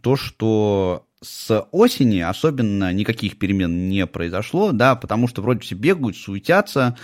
то, 0.02 0.15
что 0.15 1.06
с 1.21 1.67
осени 1.71 2.19
особенно 2.19 2.93
никаких 2.93 3.38
перемен 3.38 3.89
не 3.89 4.08
произошло, 4.08 4.71
да, 4.71 4.95
потому 4.95 5.27
что 5.27 5.41
вроде 5.41 5.62
все 5.62 5.75
бегают, 5.75 6.15
суетятся, 6.15 6.97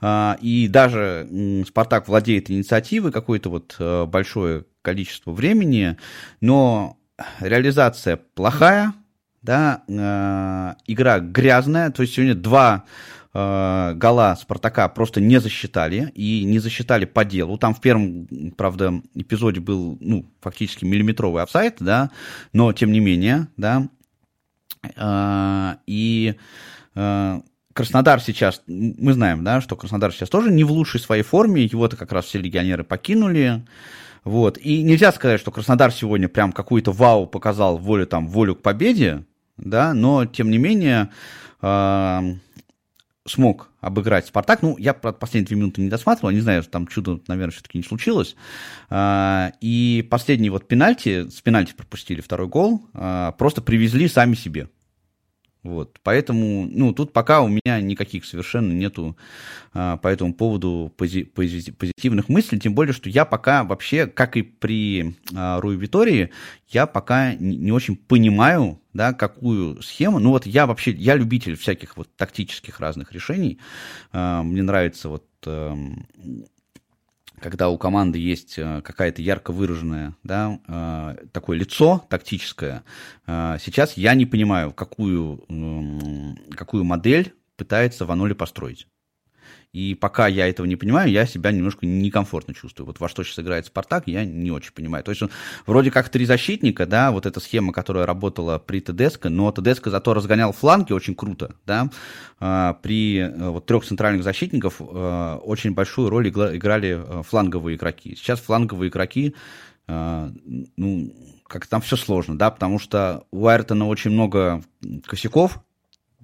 а, 0.00 0.38
и 0.40 0.68
даже 0.68 1.28
Спартак 1.66 2.06
владеет 2.06 2.50
инициативой 2.50 3.10
какое-то 3.10 3.50
вот 3.50 3.76
э, 3.78 4.04
большое 4.06 4.64
количество 4.82 5.32
времени, 5.32 5.96
но 6.40 6.96
реализация 7.40 8.20
плохая, 8.34 8.94
да, 9.42 9.82
э, 9.88 10.74
игра 10.86 11.18
грязная, 11.18 11.90
то 11.90 12.02
есть 12.02 12.14
сегодня 12.14 12.34
два 12.34 12.84
э, 13.36 13.92
гола 13.94 14.36
Спартака 14.40 14.88
просто 14.88 15.20
не 15.20 15.38
засчитали, 15.40 16.10
и 16.14 16.44
не 16.44 16.58
засчитали 16.58 17.04
по 17.04 17.24
делу. 17.24 17.58
Там 17.58 17.74
в 17.74 17.80
первом, 17.80 18.26
правда, 18.56 19.02
эпизоде 19.14 19.60
был, 19.60 19.98
ну, 20.00 20.26
фактически 20.40 20.84
миллиметровый 20.84 21.42
офсайт, 21.42 21.76
да, 21.80 22.10
но 22.52 22.72
тем 22.72 22.92
не 22.92 23.00
менее, 23.00 23.48
да, 23.56 23.88
э, 24.96 25.76
и 25.86 26.34
э, 26.94 27.40
Краснодар 27.74 28.22
сейчас, 28.22 28.62
мы 28.66 29.12
знаем, 29.12 29.44
да, 29.44 29.60
что 29.60 29.76
Краснодар 29.76 30.12
сейчас 30.12 30.30
тоже 30.30 30.50
не 30.50 30.64
в 30.64 30.72
лучшей 30.72 30.98
своей 30.98 31.22
форме, 31.22 31.64
его-то 31.64 31.96
как 31.96 32.12
раз 32.12 32.24
все 32.24 32.38
легионеры 32.38 32.84
покинули, 32.84 33.66
вот, 34.24 34.56
и 34.56 34.82
нельзя 34.82 35.12
сказать, 35.12 35.40
что 35.40 35.50
Краснодар 35.50 35.92
сегодня 35.92 36.28
прям 36.28 36.52
какую-то 36.52 36.92
вау 36.92 37.26
показал 37.26 37.76
волю, 37.76 38.06
там, 38.06 38.28
волю 38.28 38.54
к 38.56 38.62
победе, 38.62 39.24
да, 39.58 39.92
но, 39.92 40.24
тем 40.24 40.50
не 40.50 40.56
менее, 40.56 41.10
э, 41.60 42.36
смог 43.26 43.70
обыграть 43.80 44.26
Спартак. 44.26 44.62
Ну, 44.62 44.76
я 44.78 44.94
последние 44.94 45.46
две 45.46 45.56
минуты 45.56 45.80
не 45.80 45.88
досматривал, 45.88 46.30
не 46.32 46.40
знаю, 46.40 46.62
там 46.64 46.86
чудо, 46.86 47.20
наверное, 47.28 47.52
все-таки 47.52 47.78
не 47.78 47.84
случилось. 47.84 48.36
А, 48.90 49.52
и 49.60 50.06
последний 50.10 50.50
вот 50.50 50.68
пенальти, 50.68 51.28
с 51.28 51.40
пенальти 51.40 51.74
пропустили 51.74 52.20
второй 52.20 52.48
гол, 52.48 52.82
а, 52.94 53.32
просто 53.32 53.62
привезли 53.62 54.08
сами 54.08 54.34
себе. 54.34 54.68
Вот, 55.66 55.98
поэтому, 56.04 56.68
ну, 56.70 56.92
тут 56.92 57.12
пока 57.12 57.42
у 57.42 57.48
меня 57.48 57.80
никаких 57.80 58.24
совершенно 58.24 58.72
нету 58.72 59.16
а, 59.72 59.96
по 59.96 60.06
этому 60.06 60.32
поводу 60.32 60.92
пози 60.96 61.24
пози 61.24 61.72
позитивных 61.72 62.28
мыслей, 62.28 62.60
тем 62.60 62.72
более, 62.72 62.92
что 62.92 63.10
я 63.10 63.24
пока 63.24 63.64
вообще, 63.64 64.06
как 64.06 64.36
и 64.36 64.42
при 64.42 65.16
а, 65.34 65.60
Руи 65.60 65.76
Витории, 65.76 66.30
я 66.68 66.86
пока 66.86 67.34
не, 67.34 67.56
не 67.56 67.72
очень 67.72 67.96
понимаю, 67.96 68.80
да, 68.92 69.12
какую 69.12 69.82
схему, 69.82 70.20
ну, 70.20 70.30
вот 70.30 70.46
я 70.46 70.66
вообще, 70.66 70.92
я 70.92 71.16
любитель 71.16 71.56
всяких 71.56 71.96
вот 71.96 72.14
тактических 72.16 72.78
разных 72.78 73.12
решений, 73.12 73.58
а, 74.12 74.44
мне 74.44 74.62
нравится 74.62 75.08
вот... 75.08 75.24
Когда 77.40 77.68
у 77.68 77.76
команды 77.76 78.18
есть 78.18 78.58
э, 78.58 78.80
какая-то 78.82 79.20
ярко 79.20 79.52
выраженное 79.52 80.16
да, 80.22 80.58
э, 80.66 81.26
такое 81.32 81.58
лицо 81.58 82.04
тактическое, 82.08 82.82
э, 83.26 83.56
сейчас 83.60 83.96
я 83.96 84.14
не 84.14 84.24
понимаю, 84.24 84.72
какую, 84.72 85.44
какую 86.56 86.84
модель 86.84 87.34
пытается 87.56 88.06
Ваноли 88.06 88.32
построить. 88.32 88.86
И 89.76 89.94
пока 89.94 90.26
я 90.26 90.48
этого 90.48 90.66
не 90.66 90.74
понимаю, 90.74 91.10
я 91.10 91.26
себя 91.26 91.52
немножко 91.52 91.84
некомфортно 91.84 92.54
чувствую. 92.54 92.86
Вот 92.86 92.98
во 92.98 93.10
что 93.10 93.22
сейчас 93.22 93.40
играет 93.40 93.66
Спартак, 93.66 94.04
я 94.06 94.24
не 94.24 94.50
очень 94.50 94.72
понимаю. 94.72 95.04
То 95.04 95.10
есть 95.10 95.20
он 95.20 95.30
вроде 95.66 95.90
как 95.90 96.08
три 96.08 96.24
защитника, 96.24 96.86
да, 96.86 97.10
вот 97.10 97.26
эта 97.26 97.40
схема, 97.40 97.74
которая 97.74 98.06
работала 98.06 98.58
при 98.58 98.80
ТДСК, 98.80 99.26
но 99.26 99.52
ТДСК 99.52 99.88
зато 99.88 100.14
разгонял 100.14 100.54
фланги 100.54 100.94
очень 100.94 101.14
круто, 101.14 101.56
да. 101.66 101.90
А, 102.40 102.72
при 102.82 103.18
э, 103.18 103.50
вот, 103.50 103.66
трех 103.66 103.84
центральных 103.84 104.24
защитников 104.24 104.80
э, 104.80 105.38
очень 105.42 105.74
большую 105.74 106.08
роль 106.08 106.30
играли 106.30 106.98
э, 106.98 107.22
фланговые 107.22 107.76
игроки. 107.76 108.16
Сейчас 108.16 108.40
фланговые 108.40 108.88
игроки, 108.88 109.34
ну, 109.88 111.14
как 111.46 111.66
там 111.66 111.80
все 111.80 111.96
сложно, 111.96 112.36
да, 112.36 112.50
потому 112.50 112.80
что 112.80 113.24
у 113.30 113.46
Айртона 113.46 113.86
очень 113.86 114.10
много 114.10 114.62
косяков, 115.04 115.60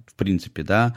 в 0.05 0.15
принципе, 0.15 0.63
да. 0.63 0.95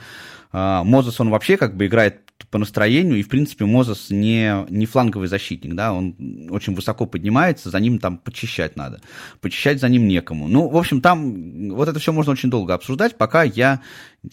А, 0.52 0.84
Мозес, 0.84 1.20
он 1.20 1.30
вообще 1.30 1.56
как 1.56 1.76
бы 1.76 1.86
играет 1.86 2.25
по 2.50 2.58
настроению, 2.58 3.18
и, 3.18 3.22
в 3.22 3.28
принципе, 3.28 3.64
Мозес 3.64 4.10
не, 4.10 4.66
не 4.70 4.86
фланговый 4.86 5.28
защитник, 5.28 5.74
да, 5.74 5.92
он 5.92 6.48
очень 6.50 6.74
высоко 6.74 7.06
поднимается, 7.06 7.70
за 7.70 7.80
ним 7.80 7.98
там 7.98 8.18
почищать 8.18 8.76
надо. 8.76 9.00
Почищать 9.40 9.80
за 9.80 9.88
ним 9.88 10.06
некому. 10.06 10.48
Ну, 10.48 10.68
в 10.68 10.76
общем, 10.76 11.00
там 11.00 11.70
вот 11.70 11.88
это 11.88 11.98
все 11.98 12.12
можно 12.12 12.32
очень 12.32 12.50
долго 12.50 12.74
обсуждать, 12.74 13.16
пока 13.16 13.42
я 13.42 13.80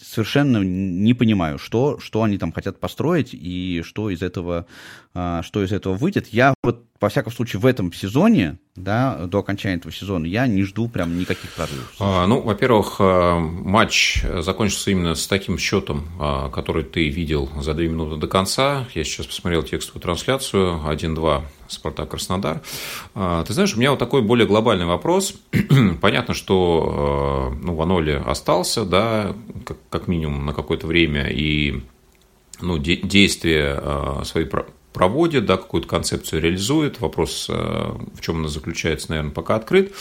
совершенно 0.00 0.58
не 0.58 1.14
понимаю, 1.14 1.58
что, 1.58 1.98
что 1.98 2.22
они 2.22 2.38
там 2.38 2.52
хотят 2.52 2.80
построить 2.80 3.30
и 3.32 3.82
что 3.84 4.10
из 4.10 4.22
этого, 4.22 4.66
а, 5.14 5.42
что 5.42 5.62
из 5.62 5.72
этого 5.72 5.94
выйдет. 5.94 6.28
Я 6.28 6.54
вот, 6.62 6.84
во 7.00 7.08
всяком 7.08 7.32
случае, 7.32 7.60
в 7.60 7.66
этом 7.66 7.92
сезоне, 7.92 8.58
да, 8.76 9.26
до 9.26 9.38
окончания 9.38 9.76
этого 9.76 9.92
сезона, 9.92 10.26
я 10.26 10.46
не 10.46 10.62
жду 10.62 10.88
прям 10.88 11.18
никаких 11.18 11.52
прорывов. 11.52 11.94
А, 12.00 12.26
ну, 12.26 12.40
во-первых, 12.40 12.96
а, 12.98 13.38
матч 13.38 14.22
закончился 14.40 14.90
именно 14.90 15.14
с 15.14 15.26
таким 15.26 15.58
счетом, 15.58 16.08
а, 16.18 16.50
который 16.50 16.84
ты 16.84 17.08
видел 17.08 17.50
за 17.60 17.74
две 17.74 17.88
минуты 17.88 18.16
до 18.16 18.26
конца. 18.26 18.86
Я 18.94 19.04
сейчас 19.04 19.26
посмотрел 19.26 19.62
текстовую 19.62 20.02
трансляцию 20.02 20.80
1-2 20.86 21.42
Спартак 21.74 22.10
Краснодар. 22.10 22.62
Ты 23.14 23.52
знаешь, 23.52 23.74
у 23.74 23.78
меня 23.78 23.90
вот 23.90 23.98
такой 23.98 24.22
более 24.22 24.46
глобальный 24.46 24.86
вопрос. 24.86 25.34
Понятно, 26.00 26.34
что 26.34 27.54
ну, 27.62 27.74
Ваноли 27.74 28.22
остался, 28.24 28.84
да, 28.84 29.34
как, 29.64 29.76
как 29.90 30.08
минимум 30.08 30.46
на 30.46 30.52
какое-то 30.52 30.86
время, 30.86 31.28
и 31.30 31.82
ну, 32.60 32.78
де- 32.78 32.96
действия 32.96 34.22
свои 34.24 34.46
проводит, 34.92 35.44
да, 35.46 35.56
какую-то 35.56 35.88
концепцию 35.88 36.42
реализует. 36.42 37.00
Вопрос, 37.00 37.48
в 37.48 38.20
чем 38.20 38.38
она 38.38 38.48
заключается, 38.48 39.10
наверное, 39.10 39.32
пока 39.32 39.56
открыт. 39.56 39.92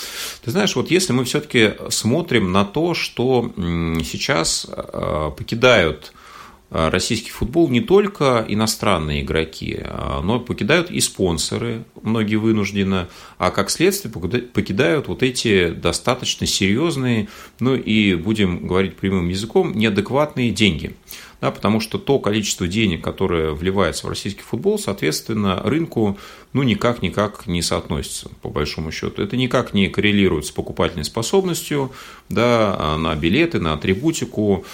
Ты 0.43 0.51
знаешь, 0.51 0.75
вот 0.75 0.91
если 0.91 1.13
мы 1.13 1.23
все-таки 1.25 1.73
смотрим 1.89 2.51
на 2.51 2.63
то, 2.63 2.93
что 2.93 3.51
сейчас 3.55 4.67
покидают 5.37 6.13
Э, 6.13 6.22
российский 6.73 7.29
футбол 7.29 7.69
не 7.69 7.81
только 7.81 8.43
иностранные 8.47 9.21
игроки, 9.21 9.77
э, 9.79 10.21
но 10.23 10.39
покидают 10.39 10.89
и 10.89 10.99
спонсоры, 11.01 11.85
многие 12.01 12.37
вынуждены, 12.37 13.07
а 13.37 13.51
как 13.51 13.69
следствие 13.69 14.11
покидают 14.11 15.07
вот 15.07 15.21
эти 15.21 15.69
достаточно 15.69 16.47
серьезные, 16.47 17.27
ну 17.59 17.75
и, 17.75 18.15
будем 18.15 18.65
говорить 18.65 18.95
прямым 18.95 19.29
языком, 19.29 19.77
неадекватные 19.77 20.49
деньги. 20.49 20.95
Да, 21.41 21.51
потому 21.51 21.81
что 21.81 21.97
то 21.97 22.19
количество 22.19 22.69
денег, 22.69 23.03
которое 23.03 23.51
вливается 23.51 24.07
в 24.07 24.09
российский 24.09 24.43
футбол, 24.43 24.79
соответственно, 24.79 25.61
рынку 25.61 26.17
ну, 26.53 26.63
никак-никак 26.63 27.47
не 27.47 27.61
соотносится, 27.61 28.29
по 28.41 28.47
большому 28.47 28.93
счету. 28.93 29.21
Это 29.21 29.35
никак 29.35 29.73
не 29.73 29.89
коррелирует 29.89 30.45
с 30.45 30.51
покупательной 30.51 31.03
способностью 31.03 31.91
да, 32.29 32.95
на 32.97 33.13
билеты, 33.15 33.59
на 33.59 33.73
атрибутику. 33.73 34.65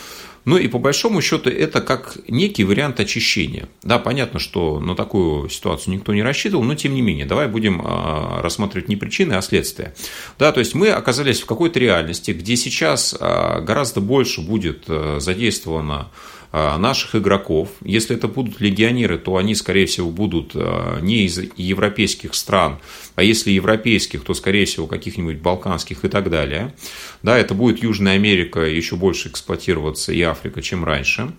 Ну 0.49 0.57
и 0.57 0.67
по 0.67 0.79
большому 0.79 1.21
счету 1.21 1.47
это 1.51 1.79
как 1.79 2.17
некий 2.27 2.63
вариант 2.63 2.99
очищения. 2.99 3.69
Да, 3.83 3.99
понятно, 3.99 4.39
что 4.39 4.79
на 4.79 4.95
такую 4.95 5.47
ситуацию 5.47 5.93
никто 5.93 6.11
не 6.11 6.23
рассчитывал, 6.23 6.63
но 6.63 6.73
тем 6.73 6.95
не 6.95 7.03
менее, 7.03 7.27
давай 7.27 7.47
будем 7.47 7.83
а, 7.85 8.41
рассматривать 8.41 8.89
не 8.89 8.95
причины, 8.95 9.33
а 9.33 9.43
следствия. 9.43 9.93
Да, 10.39 10.51
то 10.51 10.59
есть 10.59 10.73
мы 10.73 10.89
оказались 10.89 11.39
в 11.39 11.45
какой-то 11.45 11.77
реальности, 11.77 12.31
где 12.31 12.55
сейчас 12.55 13.15
а, 13.19 13.61
гораздо 13.61 14.01
больше 14.01 14.41
будет 14.41 14.85
а, 14.87 15.19
задействовано 15.19 16.09
наших 16.51 17.15
игроков. 17.15 17.69
Если 17.83 18.15
это 18.15 18.27
будут 18.27 18.59
легионеры, 18.59 19.19
то 19.19 19.37
они, 19.37 19.53
скорее 19.53 19.85
всего, 19.85 20.09
будут 20.09 20.53
а, 20.55 20.99
не 20.99 21.25
из 21.25 21.39
европейских 21.57 22.33
стран, 22.33 22.79
а 23.15 23.23
если 23.23 23.51
европейских, 23.51 24.23
то, 24.23 24.33
скорее 24.33 24.65
всего, 24.65 24.87
каких-нибудь 24.87 25.37
балканских 25.37 26.05
и 26.05 26.07
так 26.07 26.29
далее. 26.29 26.73
Да, 27.21 27.37
это 27.37 27.53
будет 27.53 27.83
Южная 27.83 28.15
Америка 28.15 28.61
еще 28.61 28.95
больше 28.95 29.29
эксплуатироваться 29.29 30.11
и 30.11 30.21
Африка, 30.21 30.61
чем 30.61 30.83
раньше. 30.83 31.33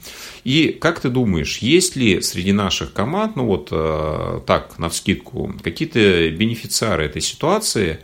И 0.44 0.68
как 0.80 1.00
ты 1.00 1.08
думаешь, 1.08 1.58
есть 1.58 1.96
ли 1.96 2.20
среди 2.20 2.52
наших 2.52 2.92
команд, 2.92 3.34
ну 3.34 3.46
вот 3.46 3.68
а, 3.72 4.40
так, 4.46 4.78
на 4.78 4.88
вскидку, 4.88 5.52
какие-то 5.62 6.30
бенефициары 6.30 7.06
этой 7.06 7.22
ситуации, 7.22 7.98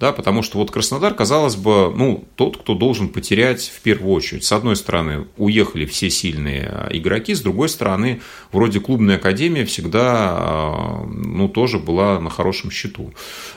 да, 0.00 0.12
потому 0.12 0.42
что 0.42 0.58
вот 0.58 0.70
Краснодар, 0.70 1.12
казалось 1.14 1.56
бы, 1.56 1.92
ну, 1.94 2.24
тот, 2.36 2.56
кто 2.58 2.74
должен 2.74 3.08
потерять 3.08 3.72
в 3.74 3.80
первую 3.80 4.12
очередь. 4.14 4.44
С 4.44 4.52
одной 4.52 4.76
стороны, 4.76 5.26
уехали 5.36 5.86
все 5.86 6.08
сильные 6.08 6.68
а, 6.68 6.88
игроки, 6.92 7.34
с 7.34 7.40
другой 7.40 7.68
стороны, 7.68 8.20
вроде 8.52 8.78
клубная 8.78 9.16
академия 9.16 9.64
всегда, 9.64 10.30
а, 10.30 11.04
ну, 11.04 11.48
тоже 11.48 11.78
была 11.80 12.20
на 12.20 12.30
хорошем 12.30 12.70
счету. 12.70 13.12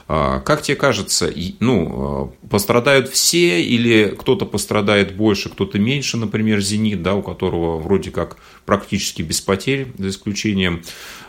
А, 0.08 0.39
как 0.39 0.64
тебе 0.64 0.76
кажется, 0.78 1.32
ну, 1.60 2.34
пострадают 2.50 3.10
все 3.10 3.62
или 3.62 4.16
кто-то 4.18 4.46
пострадает 4.46 5.16
больше, 5.16 5.50
кто-то 5.50 5.78
меньше, 5.78 6.18
например, 6.18 6.60
«Зенит», 6.60 7.04
да, 7.04 7.14
у 7.14 7.22
которого 7.22 7.78
вроде 7.78 8.10
как 8.10 8.38
практически 8.72 9.22
без 9.22 9.42
потерь, 9.42 9.92
за 9.98 10.08
исключением 10.08 10.82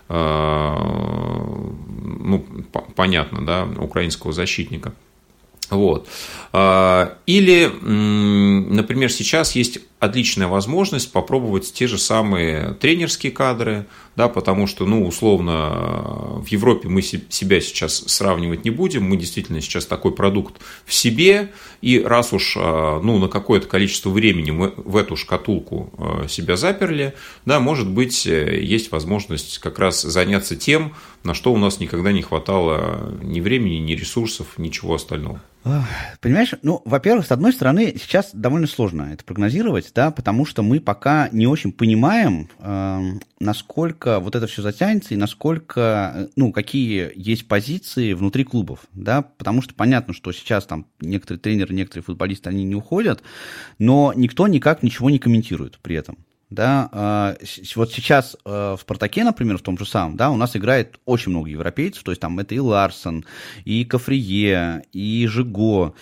ну, 0.09 1.75
понятно, 2.95 3.45
да, 3.45 3.69
украинского 3.79 4.33
защитника. 4.33 4.93
Вот. 5.71 6.07
А, 6.53 7.19
или, 7.27 7.67
например, 7.67 9.11
сейчас 9.11 9.57
есть 9.57 9.81
отличная 10.03 10.49
возможность 10.49 11.13
попробовать 11.13 11.73
те 11.73 11.87
же 11.87 11.97
самые 11.97 12.75
тренерские 12.75 13.31
кадры, 13.31 13.87
да, 14.17 14.29
потому 14.29 14.67
что, 14.67 14.85
ну, 14.85 15.07
условно, 15.07 16.41
в 16.41 16.47
Европе 16.49 16.89
мы 16.89 17.03
себя 17.03 17.61
сейчас 17.61 17.99
сравнивать 18.09 18.65
не 18.65 18.71
будем, 18.71 19.05
мы 19.05 19.17
действительно 19.17 19.61
сейчас 19.61 19.87
такой 19.87 20.13
продукт 20.13 20.61
в 20.85 20.93
себе, 20.93 21.53
и 21.83 22.01
раз 22.01 22.33
уж, 22.33 22.57
а, 22.59 23.01
ну, 23.01 23.21
на 23.21 23.29
какое-то 23.29 23.69
количество 23.69 24.11
времени 24.11 24.51
мы 24.51 24.75
в 24.77 24.97
эту 24.97 25.15
шкатулку 25.15 25.93
а, 25.97 26.27
себя 26.27 26.57
заперли, 26.57 27.15
да, 27.47 27.61
может 27.61 27.89
быть, 27.89 28.27
э, 28.27 28.61
есть 28.61 28.91
возможность 28.91 29.59
как 29.59 29.79
раз 29.79 30.03
заняться 30.03 30.57
тем, 30.57 30.95
на 31.23 31.33
что 31.33 31.53
у 31.53 31.59
нас 31.59 31.79
никогда 31.79 32.11
не 32.11 32.23
хватало 32.23 33.17
ни 33.23 33.41
времени, 33.41 33.77
ни 33.77 33.93
ресурсов, 33.93 34.59
ничего 34.59 34.97
остального. 34.97 35.41
Понимаешь, 36.21 36.55
ну, 36.63 36.83
во-первых, 36.85 37.27
с 37.27 37.31
одной 37.31 37.53
стороны, 37.53 37.95
сейчас 37.97 38.31
довольно 38.33 38.67
сложно 38.67 39.11
это 39.13 39.25
прогнозировать, 39.25 39.92
да, 39.95 40.11
потому 40.11 40.45
что 40.45 40.63
мы 40.63 40.81
пока 40.81 41.29
не 41.33 41.47
очень 41.47 41.73
понимаем, 41.73 42.49
э, 42.59 43.01
насколько 43.41 44.21
вот 44.21 44.35
это 44.35 44.47
все 44.47 44.63
затянется 44.63 45.15
и 45.15 45.17
насколько, 45.17 46.29
ну, 46.37 46.53
какие 46.53 47.13
есть 47.15 47.49
позиции 47.49 48.13
внутри 48.13 48.45
клубов, 48.45 48.81
да, 48.93 49.23
потому 49.23 49.63
что 49.63 49.75
понятно, 49.75 50.15
что 50.15 50.33
сейчас 50.33 50.67
там 50.67 50.87
некоторые 51.01 51.41
тренеры, 51.41 51.75
некоторые 51.75 52.05
футболисты, 52.05 52.51
они 52.51 52.65
не 52.65 52.75
уходят, 52.75 53.23
но 53.79 54.13
никто 54.15 54.47
никак 54.49 54.83
ничего 54.83 55.11
не 55.11 55.19
комментирует 55.19 55.79
при 55.81 55.97
этом, 55.97 56.19
да, 56.53 56.89
а, 56.93 57.37
вот 57.77 57.93
сейчас 57.93 58.37
э, 58.45 58.77
в 58.79 58.81
«Спартаке», 58.81 59.25
например, 59.25 59.59
в 59.59 59.63
том 59.63 59.79
же 59.79 59.87
самом, 59.87 60.17
да, 60.17 60.31
у 60.31 60.37
нас 60.37 60.55
играет 60.55 61.01
очень 61.05 61.31
много 61.31 61.49
европейцев, 61.49 62.03
то 62.03 62.11
есть 62.11 62.21
там 62.21 62.39
это 62.39 62.55
и 62.55 62.59
Ларсон, 62.59 63.25
и 63.65 63.85
Кафрие, 63.85 64.85
и 64.93 65.27
Жиго, 65.27 65.95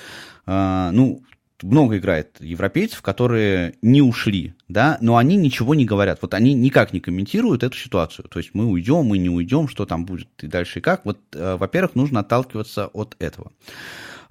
а, 0.47 0.91
ну, 0.91 1.23
много 1.63 1.99
играет 1.99 2.37
европейцев, 2.41 3.03
которые 3.03 3.75
не 3.83 4.03
ушли, 4.03 4.55
да, 4.69 4.99
но 5.01 5.17
они 5.17 5.37
ничего 5.37 5.75
не 5.75 5.85
говорят. 5.85 6.19
Вот 6.23 6.35
они 6.35 6.55
никак 6.55 6.93
не 6.93 7.01
комментируют 7.01 7.63
эту 7.63 7.77
ситуацию. 7.77 8.29
То 8.29 8.39
есть 8.39 8.51
мы 8.55 8.67
уйдем, 8.67 9.05
мы 9.05 9.19
не 9.19 9.31
уйдем, 9.31 9.69
что 9.69 9.87
там 9.87 10.05
будет 10.05 10.29
и 10.43 10.47
дальше 10.47 10.79
и 10.79 10.83
как. 10.83 11.05
Вот, 11.05 11.19
э, 11.33 11.57
во-первых, 11.57 11.95
нужно 11.95 12.21
отталкиваться 12.21 12.87
от 12.89 13.17
этого. 13.19 13.53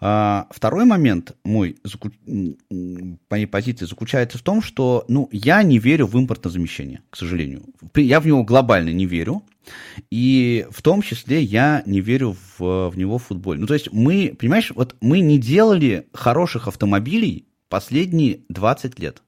А, 0.01 0.47
второй 0.49 0.85
момент 0.85 1.35
мой, 1.43 1.77
моей 3.29 3.45
позиции, 3.47 3.85
заключается 3.85 4.37
в 4.37 4.41
том, 4.41 4.61
что 4.61 5.03
ну, 5.07 5.27
я 5.31 5.61
не 5.63 5.77
верю 5.77 6.07
в 6.07 6.17
импортозамещение, 6.17 7.01
к 7.09 7.17
сожалению. 7.17 7.63
Я 7.95 8.21
в 8.21 8.25
него 8.25 8.43
глобально 8.43 8.89
не 8.89 9.05
верю. 9.05 9.43
И 10.11 10.65
в 10.71 10.81
том 10.81 11.01
числе 11.01 11.41
я 11.41 11.83
не 11.85 12.01
верю 12.01 12.35
в, 12.57 12.89
в 12.89 12.97
него 12.97 13.17
в 13.17 13.23
футболе. 13.23 13.59
Ну, 13.59 13.67
то 13.67 13.73
есть 13.73 13.91
мы, 13.91 14.35
понимаешь, 14.39 14.71
вот 14.75 14.95
мы 15.01 15.19
не 15.19 15.37
делали 15.37 16.07
хороших 16.13 16.67
автомобилей 16.67 17.47
последние 17.69 18.41
20 18.49 18.99
лет. 18.99 19.21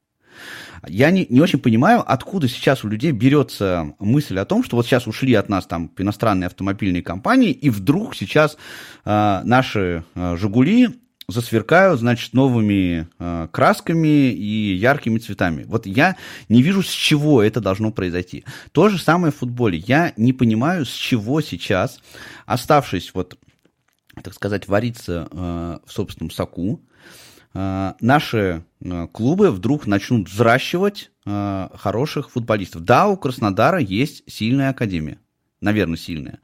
Я 0.88 1.10
не, 1.10 1.26
не 1.28 1.40
очень 1.40 1.60
понимаю, 1.60 2.02
откуда 2.04 2.48
сейчас 2.48 2.82
у 2.84 2.88
людей 2.88 3.12
берется 3.12 3.94
мысль 4.00 4.38
о 4.38 4.44
том, 4.44 4.64
что 4.64 4.76
вот 4.76 4.86
сейчас 4.86 5.06
ушли 5.06 5.34
от 5.34 5.48
нас 5.48 5.66
там 5.66 5.92
иностранные 5.96 6.46
автомобильные 6.48 7.02
компании, 7.02 7.52
и 7.52 7.70
вдруг 7.70 8.16
сейчас 8.16 8.56
э, 9.04 9.40
наши 9.44 10.04
э, 10.14 10.36
«Жигули» 10.36 11.01
засверкают, 11.32 12.00
значит, 12.00 12.32
новыми 12.34 13.08
э, 13.18 13.48
красками 13.50 14.30
и 14.30 14.74
яркими 14.74 15.18
цветами. 15.18 15.64
Вот 15.64 15.86
я 15.86 16.16
не 16.48 16.62
вижу, 16.62 16.82
с 16.82 16.90
чего 16.90 17.42
это 17.42 17.60
должно 17.60 17.90
произойти. 17.90 18.44
То 18.72 18.88
же 18.88 18.98
самое 18.98 19.32
в 19.32 19.36
футболе. 19.36 19.78
Я 19.78 20.12
не 20.16 20.32
понимаю, 20.32 20.86
с 20.86 20.92
чего 20.92 21.40
сейчас, 21.40 21.98
оставшись 22.46 23.12
вот, 23.14 23.38
так 24.22 24.34
сказать, 24.34 24.68
вариться 24.68 25.28
э, 25.30 25.78
в 25.84 25.92
собственном 25.92 26.30
соку, 26.30 26.80
Э, 27.54 27.92
наши 28.00 28.64
э, 28.80 29.06
клубы 29.12 29.50
вдруг 29.50 29.86
начнут 29.86 30.28
взращивать 30.28 31.10
э, 31.26 31.68
хороших 31.74 32.30
футболистов. 32.30 32.82
Да, 32.84 33.08
у 33.08 33.16
Краснодара 33.16 33.78
есть 33.78 34.22
сильная 34.26 34.70
академия, 34.70 35.18
наверное, 35.62 35.96
сильная, 35.96 36.40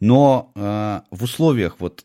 но 0.00 0.52
в 1.10 1.22
условиях 1.24 1.76
вот 1.78 2.04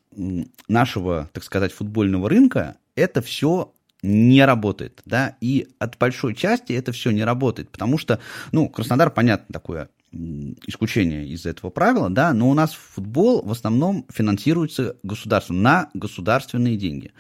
нашего, 0.68 1.30
так 1.34 1.44
сказать, 1.44 1.74
футбольного 1.74 2.30
рынка 2.30 2.78
это 2.96 3.22
все 3.22 3.74
не 4.04 4.46
работает, 4.46 5.02
да, 5.06 5.36
и 5.42 5.68
от 5.78 5.98
большой 5.98 6.36
части 6.36 6.74
это 6.74 6.92
все 6.92 7.12
не 7.12 7.24
работает, 7.24 7.70
потому 7.70 7.98
что, 7.98 8.20
ну, 8.52 8.70
Краснодар, 8.70 9.12
понятно, 9.12 9.54
такое 9.54 9.90
исключение 10.68 11.28
из 11.28 11.46
этого 11.46 11.70
правила, 11.70 12.10
да, 12.10 12.34
но 12.34 12.50
у 12.50 12.54
нас 12.54 12.74
футбол 12.74 13.42
в 13.44 13.52
основном 13.52 14.06
финансируется 14.12 14.98
государством 15.04 15.62
на 15.62 15.90
государственные 15.94 16.76
деньги. 16.78 17.12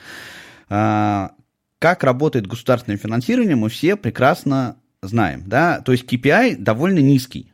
А, 0.67 1.31
как 1.79 2.03
работает 2.03 2.47
государственное 2.47 2.97
финансирование, 2.97 3.55
мы 3.55 3.69
все 3.69 3.95
прекрасно 3.95 4.75
знаем. 5.01 5.43
Да? 5.47 5.79
То 5.79 5.93
есть 5.93 6.03
KPI 6.03 6.57
довольно 6.57 6.99
низкий 6.99 7.50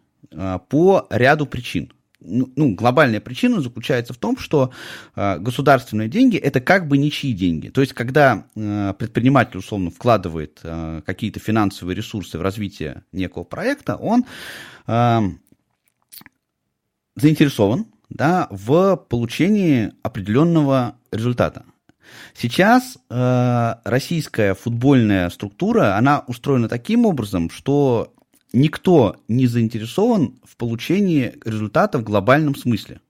по 0.69 1.07
ряду 1.09 1.45
причин. 1.45 1.91
Ну, 2.19 2.51
ну, 2.55 2.73
глобальная 2.73 3.21
причина 3.21 3.61
заключается 3.61 4.13
в 4.13 4.17
том, 4.17 4.37
что 4.37 4.71
э, 5.15 5.37
государственные 5.37 6.09
деньги 6.09 6.35
это 6.35 6.59
как 6.59 6.87
бы 6.87 6.97
ничьи 6.97 7.31
деньги. 7.31 7.69
То 7.69 7.81
есть, 7.81 7.93
когда 7.93 8.47
э, 8.55 8.93
предприниматель 8.97 9.59
условно 9.59 9.91
вкладывает 9.91 10.59
э, 10.63 11.01
какие-то 11.05 11.39
финансовые 11.39 11.95
ресурсы 11.95 12.39
в 12.39 12.41
развитие 12.41 13.03
некого 13.11 13.43
проекта, 13.43 13.97
он 13.97 14.25
э, 14.87 15.19
заинтересован 17.15 17.85
да, 18.09 18.47
в 18.49 18.95
получении 18.95 19.93
определенного 20.01 20.95
результата. 21.11 21.65
Сейчас 22.33 22.97
э, 23.09 23.75
российская 23.83 24.55
футбольная 24.55 25.29
структура, 25.29 25.95
она 25.97 26.23
устроена 26.25 26.67
таким 26.67 27.05
образом, 27.05 27.49
что 27.49 28.13
никто 28.53 29.17
не 29.27 29.47
заинтересован 29.47 30.39
в 30.43 30.57
получении 30.57 31.35
результата 31.43 31.97
в 31.99 32.03
глобальном 32.03 32.55
смысле. 32.55 33.01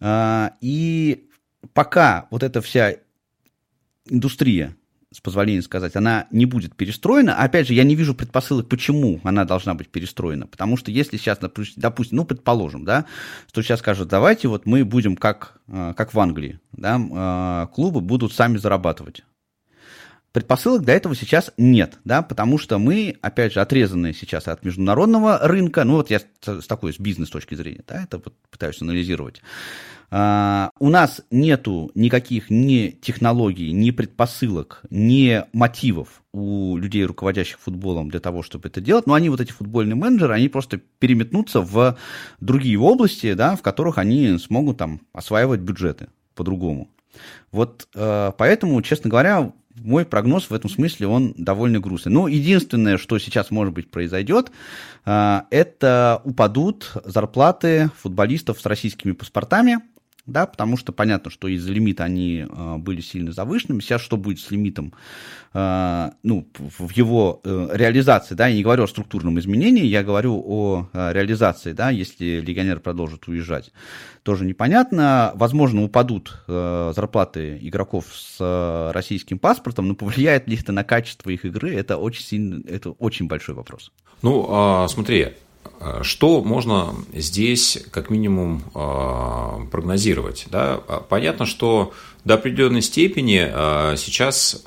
Э, 0.00 0.50
и 0.60 1.28
пока 1.72 2.26
вот 2.30 2.42
эта 2.42 2.60
вся 2.60 2.96
индустрия 4.08 4.76
с 5.12 5.20
позволения 5.20 5.62
сказать, 5.62 5.96
она 5.96 6.26
не 6.30 6.46
будет 6.46 6.76
перестроена. 6.76 7.34
Опять 7.34 7.66
же, 7.66 7.74
я 7.74 7.82
не 7.82 7.96
вижу 7.96 8.14
предпосылок, 8.14 8.68
почему 8.68 9.20
она 9.24 9.44
должна 9.44 9.74
быть 9.74 9.88
перестроена. 9.88 10.46
Потому 10.46 10.76
что 10.76 10.92
если 10.92 11.16
сейчас, 11.16 11.38
допустим, 11.76 12.16
ну, 12.16 12.24
предположим, 12.24 12.84
да, 12.84 13.06
что 13.48 13.62
сейчас 13.62 13.80
скажут, 13.80 14.08
давайте 14.08 14.46
вот 14.46 14.66
мы 14.66 14.84
будем 14.84 15.16
как, 15.16 15.60
э, 15.66 15.94
как 15.96 16.14
в 16.14 16.20
Англии, 16.20 16.60
да, 16.72 17.00
э, 17.00 17.74
клубы 17.74 18.00
будут 18.00 18.32
сами 18.32 18.56
зарабатывать. 18.56 19.24
Предпосылок 20.32 20.82
для 20.82 20.94
этого 20.94 21.16
сейчас 21.16 21.52
нет, 21.56 21.98
да, 22.04 22.22
потому 22.22 22.56
что 22.56 22.78
мы, 22.78 23.16
опять 23.20 23.52
же, 23.52 23.60
отрезаны 23.60 24.12
сейчас 24.12 24.46
от 24.46 24.64
международного 24.64 25.38
рынка, 25.42 25.82
ну 25.82 25.94
вот 25.94 26.10
я 26.10 26.20
с 26.20 26.66
такой, 26.66 26.92
с 26.92 27.00
бизнес 27.00 27.30
точки 27.30 27.56
зрения, 27.56 27.82
да, 27.86 28.04
это 28.04 28.18
вот 28.18 28.34
пытаюсь 28.50 28.80
анализировать. 28.80 29.42
А, 30.12 30.70
у 30.80 30.88
нас 30.88 31.22
нету 31.30 31.90
никаких 31.94 32.50
ни 32.50 32.90
технологий, 32.90 33.72
ни 33.72 33.90
предпосылок, 33.92 34.82
ни 34.90 35.44
мотивов 35.52 36.22
у 36.32 36.76
людей, 36.76 37.04
руководящих 37.04 37.60
футболом, 37.60 38.10
для 38.10 38.20
того, 38.20 38.42
чтобы 38.42 38.68
это 38.68 38.80
делать. 38.80 39.06
Но 39.06 39.14
они, 39.14 39.28
вот 39.28 39.40
эти 39.40 39.52
футбольные 39.52 39.94
менеджеры, 39.94 40.34
они 40.34 40.48
просто 40.48 40.78
переметнутся 40.98 41.60
в 41.60 41.96
другие 42.40 42.78
области, 42.78 43.34
да, 43.34 43.54
в 43.54 43.62
которых 43.62 43.98
они 43.98 44.36
смогут 44.38 44.78
там 44.78 45.00
осваивать 45.12 45.60
бюджеты 45.60 46.08
по-другому. 46.34 46.90
Вот 47.52 47.88
э, 47.94 48.32
поэтому, 48.36 48.80
честно 48.82 49.10
говоря, 49.10 49.52
мой 49.76 50.04
прогноз 50.04 50.50
в 50.50 50.54
этом 50.54 50.70
смысле, 50.70 51.06
он 51.06 51.34
довольно 51.36 51.80
грустный. 51.80 52.12
Но 52.12 52.28
единственное, 52.28 52.98
что 52.98 53.18
сейчас, 53.18 53.50
может 53.50 53.74
быть, 53.74 53.90
произойдет, 53.90 54.50
э, 55.06 55.40
это 55.50 56.20
упадут 56.24 56.92
зарплаты 57.04 57.90
футболистов 58.00 58.60
с 58.60 58.66
российскими 58.66 59.12
паспортами, 59.12 59.80
да, 60.26 60.46
потому 60.46 60.76
что 60.76 60.92
понятно, 60.92 61.30
что 61.30 61.48
из-за 61.48 61.72
лимита 61.72 62.04
они 62.04 62.46
э, 62.48 62.76
были 62.76 63.00
сильно 63.00 63.32
завышенными. 63.32 63.80
Сейчас 63.80 64.00
что 64.02 64.16
будет 64.16 64.38
с 64.40 64.50
лимитом, 64.50 64.92
э, 65.54 66.10
ну, 66.22 66.46
в 66.58 66.90
его 66.92 67.40
э, 67.42 67.68
реализации, 67.72 68.34
да, 68.34 68.46
я 68.46 68.54
не 68.54 68.62
говорю 68.62 68.84
о 68.84 68.88
структурном 68.88 69.38
изменении, 69.38 69.84
я 69.84 70.02
говорю 70.02 70.42
о 70.44 70.88
э, 70.92 71.12
реализации, 71.12 71.72
да, 71.72 71.90
если 71.90 72.40
легионеры 72.40 72.80
продолжат 72.80 73.26
уезжать, 73.28 73.72
тоже 74.22 74.44
непонятно. 74.44 75.32
Возможно, 75.34 75.82
упадут 75.82 76.42
э, 76.46 76.92
зарплаты 76.94 77.58
игроков 77.60 78.06
с 78.12 78.36
э, 78.40 78.90
российским 78.92 79.38
паспортом, 79.38 79.88
но 79.88 79.94
повлияет 79.94 80.46
ли 80.48 80.56
это 80.56 80.72
на 80.72 80.84
качество 80.84 81.30
их 81.30 81.44
игры, 81.44 81.74
это 81.74 81.96
очень 81.96 82.22
сильно, 82.22 82.62
это 82.68 82.90
очень 82.90 83.26
большой 83.26 83.54
вопрос. 83.54 83.90
Ну, 84.22 84.46
а, 84.50 84.86
смотри, 84.88 85.28
что 86.02 86.42
можно 86.42 86.94
здесь 87.12 87.78
как 87.90 88.10
минимум 88.10 88.62
а, 88.74 89.60
прогнозировать? 89.70 90.46
Да? 90.50 90.76
Понятно, 91.08 91.46
что 91.46 91.92
до 92.24 92.34
определенной 92.34 92.82
степени 92.82 93.40
а, 93.42 93.96
сейчас 93.96 94.64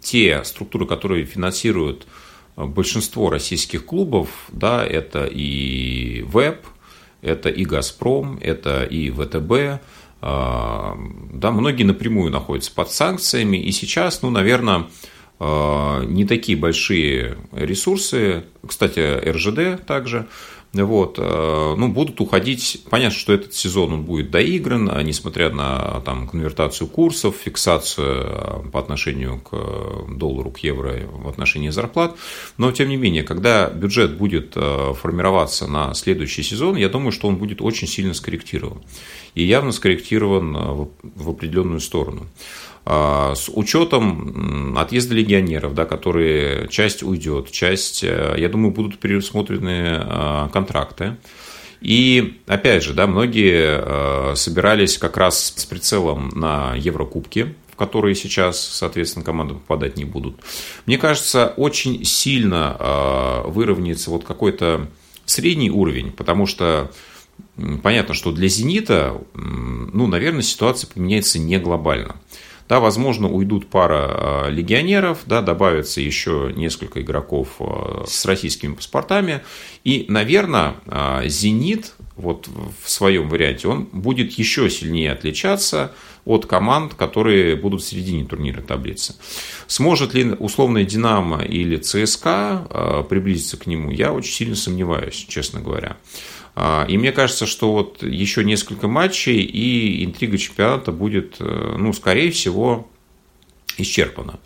те 0.00 0.42
структуры, 0.44 0.86
которые 0.86 1.24
финансируют 1.24 2.06
большинство 2.56 3.30
российских 3.30 3.84
клубов, 3.84 4.28
да, 4.52 4.84
это 4.84 5.24
и 5.24 6.22
ВЭБ, 6.22 6.64
это 7.20 7.48
и 7.48 7.64
«Газпром», 7.64 8.38
это 8.40 8.84
и 8.84 9.10
ВТБ, 9.10 9.82
а, 10.20 10.96
да, 11.32 11.50
многие 11.50 11.82
напрямую 11.82 12.30
находятся 12.30 12.72
под 12.72 12.90
санкциями, 12.90 13.56
и 13.56 13.72
сейчас, 13.72 14.22
ну, 14.22 14.30
наверное, 14.30 14.76
а, 14.78 14.90
не 15.40 16.24
такие 16.24 16.56
большие 16.56 17.36
ресурсы, 17.52 18.44
кстати, 18.66 19.00
РЖД 19.28 19.84
также, 19.84 20.26
вот, 20.72 21.16
а, 21.18 21.76
ну, 21.76 21.88
будут 21.88 22.20
уходить, 22.20 22.82
понятно, 22.90 23.16
что 23.16 23.32
этот 23.32 23.54
сезон 23.54 23.92
он 23.92 24.02
будет 24.02 24.30
доигран, 24.30 24.90
а 24.90 25.02
несмотря 25.02 25.50
на 25.50 26.00
там, 26.04 26.26
конвертацию 26.28 26.88
курсов, 26.88 27.36
фиксацию 27.36 28.68
по 28.72 28.80
отношению 28.80 29.40
к 29.40 30.10
доллару, 30.12 30.50
к 30.50 30.58
евро 30.58 31.00
в 31.12 31.28
отношении 31.28 31.68
зарплат, 31.70 32.16
но, 32.56 32.72
тем 32.72 32.88
не 32.88 32.96
менее, 32.96 33.22
когда 33.22 33.68
бюджет 33.68 34.16
будет 34.16 34.54
формироваться 34.54 35.66
на 35.68 35.94
следующий 35.94 36.42
сезон, 36.42 36.76
я 36.76 36.88
думаю, 36.88 37.12
что 37.12 37.28
он 37.28 37.36
будет 37.36 37.62
очень 37.62 37.86
сильно 37.86 38.14
скорректирован, 38.14 38.82
и 39.34 39.44
явно 39.44 39.70
скорректирован 39.72 40.88
в 41.02 41.30
определенную 41.30 41.80
сторону. 41.80 42.26
А, 42.86 43.34
с 43.34 43.48
учетом 43.52 44.76
отъезда 44.76 45.14
легионеров, 45.14 45.74
да, 45.74 45.86
которые 45.86 46.68
часть 46.68 47.02
уйдет, 47.02 47.50
часть, 47.50 48.04
э, 48.04 48.34
я 48.36 48.48
думаю, 48.48 48.72
будут 48.72 48.98
пересмотрены 48.98 50.00
а, 50.00 50.48
контракты. 50.52 51.16
И 51.80 52.40
опять 52.46 52.82
же, 52.82 52.94
да, 52.94 53.06
многие 53.06 54.32
э, 54.32 54.36
собирались 54.36 54.98
как 54.98 55.16
раз 55.16 55.54
с 55.56 55.64
прицелом 55.66 56.30
на 56.30 56.74
Еврокубки, 56.76 57.54
в 57.70 57.76
которые 57.76 58.14
сейчас, 58.14 58.60
соответственно, 58.60 59.24
команды 59.24 59.54
попадать 59.54 59.96
не 59.96 60.04
будут. 60.04 60.36
Мне 60.86 60.96
кажется, 60.96 61.52
очень 61.56 62.04
сильно 62.04 62.76
э, 62.78 63.42
выровняется 63.48 64.10
вот 64.10 64.24
какой-то 64.24 64.88
средний 65.26 65.70
уровень, 65.70 66.10
потому 66.10 66.46
что 66.46 66.90
понятно, 67.82 68.14
что 68.14 68.32
для 68.32 68.48
«Зенита», 68.48 69.20
ну, 69.34 70.06
наверное, 70.06 70.42
ситуация 70.42 70.88
поменяется 70.88 71.38
не 71.38 71.58
глобально. 71.58 72.16
Да, 72.68 72.80
возможно, 72.80 73.30
уйдут 73.30 73.66
пара 73.66 74.06
а, 74.08 74.48
легионеров, 74.48 75.20
да, 75.26 75.42
добавится 75.42 76.00
еще 76.00 76.50
несколько 76.56 77.02
игроков 77.02 77.56
а, 77.58 78.04
с 78.06 78.24
российскими 78.24 78.74
паспортами. 78.74 79.42
И, 79.84 80.06
наверное, 80.08 80.76
а, 80.86 81.26
«Зенит» 81.26 81.92
вот 82.16 82.48
в 82.82 82.88
своем 82.88 83.28
варианте, 83.28 83.68
он 83.68 83.84
будет 83.92 84.32
еще 84.32 84.70
сильнее 84.70 85.12
отличаться 85.12 85.92
от 86.24 86.46
команд, 86.46 86.94
которые 86.94 87.54
будут 87.54 87.82
в 87.82 87.86
середине 87.86 88.24
турнира 88.24 88.62
таблицы. 88.62 89.14
Сможет 89.66 90.14
ли 90.14 90.32
условная 90.32 90.84
«Динамо» 90.84 91.42
или 91.42 91.76
«ЦСКА» 91.76 93.04
приблизиться 93.10 93.58
к 93.58 93.66
нему, 93.66 93.90
я 93.90 94.12
очень 94.12 94.32
сильно 94.32 94.54
сомневаюсь, 94.54 95.26
честно 95.28 95.60
говоря. 95.60 95.96
А, 96.54 96.84
и 96.88 96.96
мне 96.96 97.12
кажется, 97.12 97.46
что 97.46 97.72
вот 97.72 98.02
еще 98.02 98.44
несколько 98.44 98.86
матчей, 98.88 99.40
и 99.40 100.04
интрига 100.04 100.38
чемпионата 100.38 100.92
будет, 100.92 101.36
э, 101.40 101.76
ну, 101.78 101.92
скорее 101.92 102.30
всего, 102.30 102.88
исчерпана. 103.76 104.38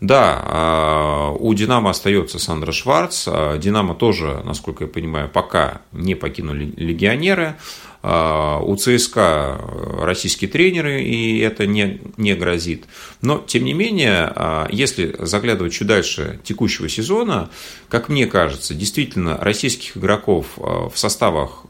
Да, 0.00 0.40
а, 0.44 1.30
у 1.32 1.52
«Динамо» 1.54 1.90
остается 1.90 2.38
Сандра 2.38 2.70
Шварц. 2.70 3.24
А, 3.26 3.58
«Динамо» 3.58 3.94
тоже, 3.96 4.40
насколько 4.44 4.84
я 4.84 4.90
понимаю, 4.90 5.28
пока 5.28 5.80
не 5.90 6.14
покинули 6.14 6.72
легионеры. 6.76 7.56
А, 8.02 8.60
у 8.60 8.76
ЦСКА 8.76 9.60
российские 10.00 10.50
тренеры, 10.50 11.02
и 11.02 11.38
это 11.38 11.66
не, 11.66 12.00
не 12.16 12.34
грозит. 12.34 12.84
Но, 13.22 13.38
тем 13.38 13.64
не 13.64 13.72
менее, 13.72 14.32
если 14.70 15.16
заглядывать 15.18 15.72
чуть 15.72 15.88
дальше 15.88 16.40
текущего 16.44 16.88
сезона, 16.88 17.50
как 17.88 18.08
мне 18.08 18.26
кажется, 18.26 18.74
действительно 18.74 19.36
российских 19.38 19.96
игроков 19.96 20.46
в 20.56 20.92
составах 20.94 21.66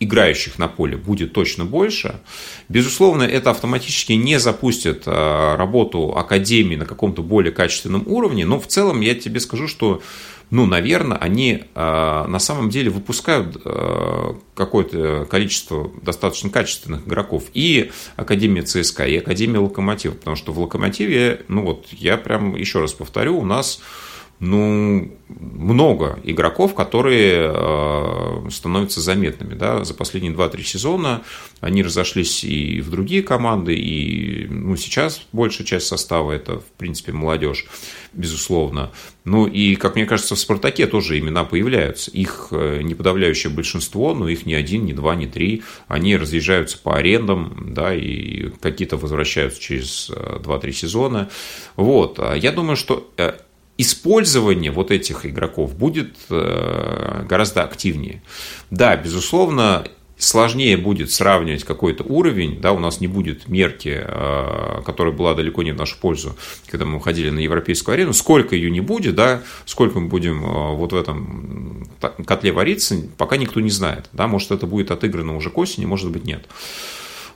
играющих 0.00 0.58
на 0.58 0.66
поле 0.66 0.96
будет 0.96 1.34
точно 1.34 1.66
больше. 1.66 2.20
Безусловно, 2.68 3.22
это 3.22 3.50
автоматически 3.50 4.14
не 4.14 4.40
запустит 4.40 5.02
а, 5.06 5.56
работу 5.56 6.16
Академии 6.16 6.76
на 6.76 6.86
каком-то 6.86 7.22
более 7.22 7.52
качественном 7.52 8.04
уровне, 8.06 8.46
но 8.46 8.58
в 8.58 8.66
целом 8.66 9.02
я 9.02 9.14
тебе 9.14 9.40
скажу, 9.40 9.68
что 9.68 10.02
ну, 10.50 10.66
наверное, 10.66 11.16
они 11.16 11.64
а, 11.74 12.26
на 12.26 12.40
самом 12.40 12.70
деле 12.70 12.90
выпускают 12.90 13.56
а, 13.64 14.36
какое-то 14.54 15.26
количество 15.30 15.90
достаточно 16.02 16.50
качественных 16.50 17.06
игроков. 17.06 17.44
И 17.54 17.92
Академия 18.16 18.62
ЦСКА, 18.62 19.06
и 19.06 19.16
Академия 19.16 19.60
Локомотива. 19.60 20.12
Потому 20.14 20.36
что 20.36 20.52
в 20.52 20.58
Локомотиве, 20.58 21.42
ну 21.48 21.62
вот, 21.62 21.86
я 21.92 22.16
прям 22.16 22.56
еще 22.56 22.80
раз 22.80 22.92
повторю, 22.92 23.38
у 23.38 23.44
нас 23.44 23.80
ну, 24.40 25.12
много 25.28 26.18
игроков, 26.24 26.74
которые 26.74 27.52
э, 27.54 28.48
становятся 28.50 29.02
заметными. 29.02 29.54
Да? 29.54 29.84
За 29.84 29.92
последние 29.92 30.32
2-3 30.32 30.62
сезона 30.62 31.22
они 31.60 31.82
разошлись 31.82 32.42
и 32.42 32.80
в 32.80 32.90
другие 32.90 33.22
команды, 33.22 33.74
и 33.74 34.46
ну, 34.48 34.76
сейчас 34.76 35.26
большая 35.32 35.66
часть 35.66 35.88
состава 35.88 36.32
это, 36.32 36.60
в 36.60 36.64
принципе, 36.78 37.12
молодежь, 37.12 37.66
безусловно. 38.14 38.90
Ну 39.24 39.46
и, 39.46 39.76
как 39.76 39.94
мне 39.94 40.06
кажется, 40.06 40.34
в 40.34 40.38
«Спартаке» 40.38 40.86
тоже 40.86 41.18
имена 41.18 41.44
появляются. 41.44 42.10
Их 42.10 42.48
э, 42.50 42.80
не 42.82 42.94
подавляющее 42.94 43.52
большинство, 43.52 44.14
но 44.14 44.26
их 44.26 44.46
не 44.46 44.54
один, 44.54 44.86
не 44.86 44.94
два, 44.94 45.16
не 45.16 45.26
три. 45.26 45.62
Они 45.86 46.16
разъезжаются 46.16 46.78
по 46.78 46.96
арендам, 46.96 47.74
да, 47.74 47.94
и 47.94 48.48
какие-то 48.62 48.96
возвращаются 48.96 49.60
через 49.60 50.10
2-3 50.10 50.68
э, 50.68 50.72
сезона. 50.72 51.28
Вот. 51.76 52.18
А 52.18 52.34
я 52.34 52.52
думаю, 52.52 52.76
что 52.76 53.12
использование 53.80 54.70
вот 54.70 54.90
этих 54.90 55.26
игроков 55.26 55.76
будет 55.76 56.16
э, 56.28 57.24
гораздо 57.28 57.64
активнее. 57.64 58.22
Да, 58.70 58.96
безусловно, 58.96 59.84
сложнее 60.20 60.76
будет 60.76 61.10
сравнивать 61.10 61.64
какой-то 61.64 62.04
уровень, 62.04 62.60
да, 62.60 62.72
у 62.72 62.78
нас 62.78 63.00
не 63.00 63.08
будет 63.08 63.48
мерки, 63.48 64.00
э, 64.02 64.82
которая 64.84 65.14
была 65.14 65.34
далеко 65.34 65.62
не 65.62 65.72
в 65.72 65.76
нашу 65.76 65.98
пользу, 65.98 66.36
когда 66.66 66.84
мы 66.84 66.96
уходили 66.96 67.30
на 67.30 67.38
европейскую 67.38 67.94
арену, 67.94 68.12
сколько 68.12 68.54
ее 68.54 68.70
не 68.70 68.80
будет, 68.80 69.14
да, 69.14 69.42
сколько 69.64 69.98
мы 69.98 70.08
будем 70.08 70.44
э, 70.44 70.74
вот 70.74 70.92
в 70.92 70.96
этом 70.96 71.88
котле 72.26 72.52
вариться, 72.52 72.96
пока 73.16 73.36
никто 73.36 73.60
не 73.60 73.70
знает, 73.70 74.08
да, 74.12 74.26
может 74.26 74.50
это 74.50 74.66
будет 74.66 74.90
отыграно 74.90 75.36
уже 75.36 75.50
к 75.50 75.58
осени, 75.58 75.86
может 75.86 76.10
быть 76.10 76.24
нет. 76.24 76.46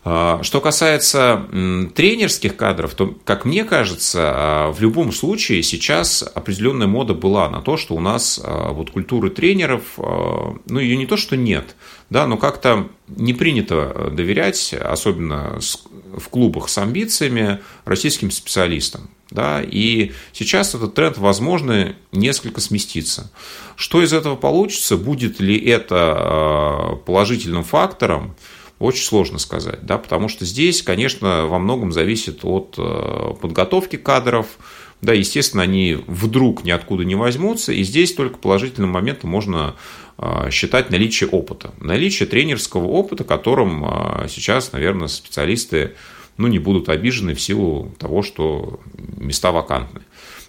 А, 0.07 0.43
что 0.43 0.61
касается 0.61 1.47
тренерских 1.95 2.57
кадров, 2.57 2.95
то, 2.95 3.15
как 3.25 3.47
мне 3.47 3.65
кажется, 3.65 4.21
а, 4.23 4.73
в 4.73 4.81
любом 4.81 5.13
случае 5.13 5.63
сейчас 5.63 6.23
определенная 6.23 6.87
мода 6.87 7.15
была 7.15 7.49
на 7.49 7.63
то, 7.63 7.79
что 7.79 7.95
у 7.95 8.01
нас 8.01 8.39
а, 8.43 8.73
вот 8.73 8.91
культуры 8.91 9.31
тренеров, 9.31 9.83
ну 9.97 10.79
ее 10.79 10.97
не 10.99 11.07
то, 11.07 11.17
что 11.17 11.37
нет, 11.37 11.75
да, 12.11 12.27
но 12.27 12.37
как-то 12.37 12.89
не 13.09 13.33
принято 13.33 14.11
доверять, 14.13 14.75
особенно 14.75 15.59
в 16.15 16.29
клубах 16.29 16.69
с 16.69 16.77
амбициями, 16.77 17.61
российским 17.87 18.31
специалистам. 18.31 19.09
Да, 19.31 19.63
и 19.63 20.13
сейчас 20.33 20.75
этот 20.75 20.95
тренд, 20.95 21.17
возможно, 21.19 21.97
несколько 22.13 22.61
сместится. 22.61 23.33
Что 23.75 24.03
из 24.03 24.13
этого 24.13 24.37
получится? 24.37 24.97
Будет 24.97 25.41
ли 25.41 25.59
это 25.59 27.01
положительным 27.05 27.65
фактором? 27.65 28.37
Очень 28.79 29.05
сложно 29.05 29.39
сказать, 29.39 29.87
да, 29.87 29.99
потому 29.99 30.29
что 30.29 30.45
здесь, 30.45 30.83
конечно, 30.83 31.47
во 31.47 31.59
многом 31.59 31.93
зависит 31.93 32.41
от 32.45 32.75
э, 32.77 33.35
подготовки 33.41 33.97
кадров, 33.97 34.47
да, 35.01 35.13
естественно, 35.13 35.63
они 35.63 35.99
вдруг 36.07 36.65
ниоткуда 36.65 37.05
не 37.05 37.15
возьмутся, 37.15 37.73
и 37.73 37.83
здесь 37.85 38.15
только 38.15 38.39
положительным 38.39 38.91
моментом 38.91 39.31
можно 39.31 39.77
э, 40.19 40.49
считать 40.51 40.91
наличие 40.91 41.29
опыта. 41.29 41.73
Наличие 41.79 42.29
тренерского 42.29 42.87
опыта, 42.87 43.23
которым 43.23 43.85
э, 43.85 44.29
сейчас, 44.29 44.73
наверное, 44.73 45.09
специалисты 45.09 45.95
ну, 46.37 46.49
не 46.49 46.59
будут 46.59 46.89
обижены 46.89 47.35
в 47.35 47.41
силу 47.41 47.95
того, 47.99 48.23
что 48.23 48.81
места 49.17 49.53
вакантны. 49.53 50.01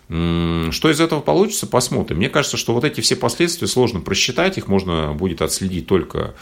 Что 0.08 0.92
из 0.92 1.02
этого 1.02 1.20
получится, 1.22 1.66
посмотрим. 1.66 2.18
Мне 2.18 2.30
кажется, 2.30 2.58
что 2.58 2.74
вот 2.74 2.84
эти 2.84 3.02
все 3.02 3.16
последствия 3.16 3.68
сложно 3.68 4.02
просчитать, 4.02 4.58
их 4.58 4.68
можно 4.68 5.14
будет 5.14 5.42
отследить 5.42 5.88
только 5.88 6.36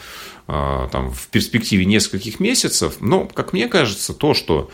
а, 0.46 0.88
там, 0.88 1.10
в 1.10 1.28
перспективе 1.28 1.86
нескольких 1.86 2.40
месяцев. 2.40 2.96
Но, 3.00 3.24
как 3.24 3.54
мне 3.54 3.66
кажется, 3.68 4.12
то, 4.12 4.34
что 4.34 4.70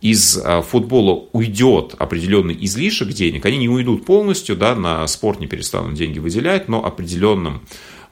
из 0.00 0.38
а, 0.38 0.62
футбола 0.62 1.28
уйдет 1.32 1.94
определенный 1.98 2.56
излишек 2.58 3.08
денег, 3.08 3.44
они 3.44 3.58
не 3.58 3.68
уйдут 3.68 4.06
полностью, 4.06 4.56
да, 4.56 4.74
на 4.74 5.06
спорт 5.06 5.40
не 5.40 5.46
перестанут 5.46 5.92
деньги 5.92 6.18
выделять, 6.18 6.68
но 6.68 6.82
определенным 6.82 7.60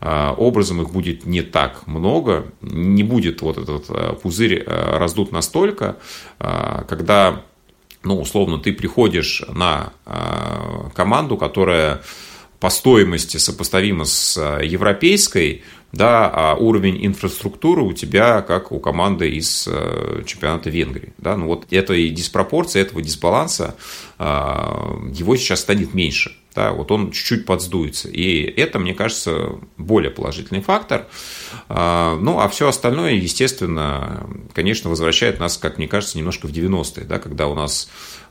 а, 0.01 0.35
образом 0.35 0.83
их 0.83 0.91
будет 0.91 1.25
не 1.25 1.41
так 1.41 1.87
много, 1.87 2.53
не 2.61 3.03
будет 3.03 3.41
вот 3.41 3.57
этот 3.57 4.21
пузырь 4.21 4.63
раздут 4.67 5.33
настолько, 5.33 5.97
когда 6.39 7.43
ну, 8.03 8.21
условно, 8.21 8.59
ты 8.59 8.73
приходишь 8.73 9.43
на 9.49 9.93
а, 10.07 10.91
команду, 10.95 11.37
которая 11.37 12.03
по 12.61 12.71
стоимости 12.71 13.37
сопоставима 13.37 14.05
с 14.05 14.37
а, 14.37 14.61
европейской, 14.61 15.63
да, 15.93 16.29
а 16.29 16.55
уровень 16.55 17.07
инфраструктуры 17.07 17.83
у 17.83 17.93
тебя 17.93 18.43
как 18.43 18.73
у 18.73 18.81
команды 18.81 19.31
из 19.31 19.69
а, 19.71 20.23
чемпионата 20.25 20.69
Венгрии. 20.69 21.13
Да? 21.19 21.37
Ну, 21.37 21.47
вот 21.47 21.67
этой 21.73 22.11
диспропорции, 22.11 22.81
этого 22.81 23.03
дисбаланса, 23.03 23.77
его 24.19 25.37
сейчас 25.37 25.61
станет 25.61 25.95
меньше. 25.95 26.33
Да? 26.55 26.73
Вот 26.73 26.91
он 26.91 27.13
чуть-чуть 27.13 27.47
подсдуется. 27.47 28.09
И 28.09 28.43
это, 28.43 28.81
мне 28.81 28.93
кажется, 28.93 29.53
более 29.77 30.11
положительный 30.11 30.61
фактор. 30.61 31.07
Ну, 31.69 32.41
а 32.41 32.49
все 32.51 32.69
остальное, 32.69 33.13
естественно, 33.13 34.29
конечно, 34.55 34.91
возвращает 34.91 35.39
нас, 35.39 35.57
как 35.57 35.79
мне 35.79 35.87
кажется, 35.87 36.19
немножко 36.19 36.49
в 36.49 36.51
90-е, 36.51 37.05
да, 37.05 37.21
когда 37.21 37.47
у 37.47 37.55
нас 37.55 37.89
а, 37.89 38.28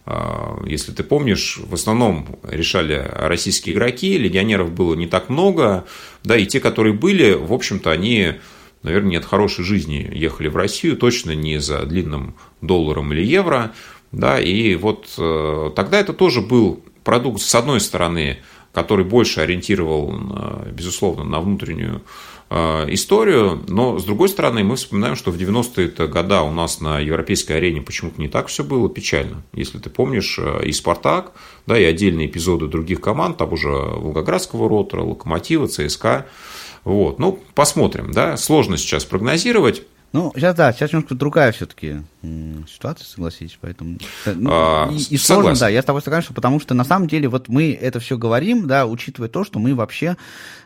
если 0.65 0.91
ты 0.91 1.03
помнишь, 1.03 1.59
в 1.61 1.73
основном 1.73 2.39
решали 2.43 3.09
российские 3.13 3.75
игроки, 3.75 4.17
легионеров 4.17 4.71
было 4.71 4.95
не 4.95 5.07
так 5.07 5.29
много, 5.29 5.85
да, 6.23 6.37
и 6.37 6.45
те, 6.45 6.59
которые 6.59 6.93
были, 6.93 7.33
в 7.33 7.53
общем-то, 7.53 7.91
они, 7.91 8.35
наверное, 8.83 9.09
не 9.09 9.15
от 9.17 9.25
хорошей 9.25 9.65
жизни 9.65 10.09
ехали 10.13 10.47
в 10.47 10.55
Россию, 10.55 10.97
точно 10.97 11.31
не 11.31 11.59
за 11.59 11.85
длинным 11.85 12.35
долларом 12.61 13.11
или 13.13 13.23
евро, 13.25 13.73
да, 14.11 14.39
и 14.39 14.75
вот 14.75 15.07
э, 15.17 15.71
тогда 15.75 15.99
это 15.99 16.13
тоже 16.13 16.41
был 16.41 16.83
продукт, 17.03 17.41
с 17.41 17.55
одной 17.55 17.79
стороны, 17.79 18.37
который 18.73 19.05
больше 19.05 19.41
ориентировал, 19.41 20.13
безусловно, 20.71 21.23
на 21.23 21.39
внутреннюю 21.39 22.01
Э, 22.01 22.36
историю, 22.49 23.61
но 23.67 23.99
с 23.99 24.05
другой 24.05 24.29
стороны 24.29 24.63
мы 24.63 24.77
вспоминаем, 24.77 25.15
что 25.15 25.31
в 25.31 25.37
90-е 25.37 26.07
годы 26.07 26.35
у 26.35 26.51
нас 26.51 26.79
на 26.79 26.99
европейской 26.99 27.53
арене 27.53 27.81
почему-то 27.81 28.21
не 28.21 28.29
так 28.29 28.47
все 28.47 28.63
было 28.63 28.89
печально. 28.89 29.43
Если 29.53 29.79
ты 29.79 29.89
помнишь 29.89 30.39
э, 30.39 30.65
и 30.65 30.71
«Спартак», 30.71 31.33
да, 31.65 31.77
и 31.77 31.83
отдельные 31.83 32.27
эпизоды 32.27 32.67
других 32.67 33.01
команд, 33.01 33.37
того 33.37 33.57
же 33.57 33.67
Волгоградского 33.67 34.69
ротора, 34.69 35.01
Локомотива, 35.01 35.67
ЦСКА. 35.67 36.27
Вот. 36.85 37.19
Ну, 37.19 37.39
посмотрим, 37.53 38.11
да, 38.11 38.37
сложно 38.37 38.77
сейчас 38.77 39.03
прогнозировать. 39.03 39.83
Ну, 40.17 40.33
сейчас 40.35 40.55
да, 40.55 40.73
сейчас 40.73 40.91
немножко 40.93 41.13
другая 41.13 41.51
все-таки 41.51 42.01
ситуация, 42.67 43.05
согласитесь, 43.05 43.55
поэтому... 43.61 43.99
Ну, 44.25 44.49
а, 44.51 44.89
и, 44.91 45.13
и 45.13 45.17
сложно, 45.17 45.55
да, 45.55 45.69
я 45.69 45.83
с 45.83 45.85
тобой 45.85 46.01
согласен, 46.01 46.33
потому 46.33 46.59
что 46.59 46.73
на 46.73 46.83
самом 46.83 47.07
деле 47.07 47.29
вот 47.29 47.49
мы 47.49 47.71
это 47.71 47.99
все 47.99 48.17
говорим, 48.17 48.65
да, 48.65 48.87
учитывая 48.87 49.29
то, 49.29 49.43
что 49.43 49.59
мы 49.59 49.75
вообще 49.75 50.17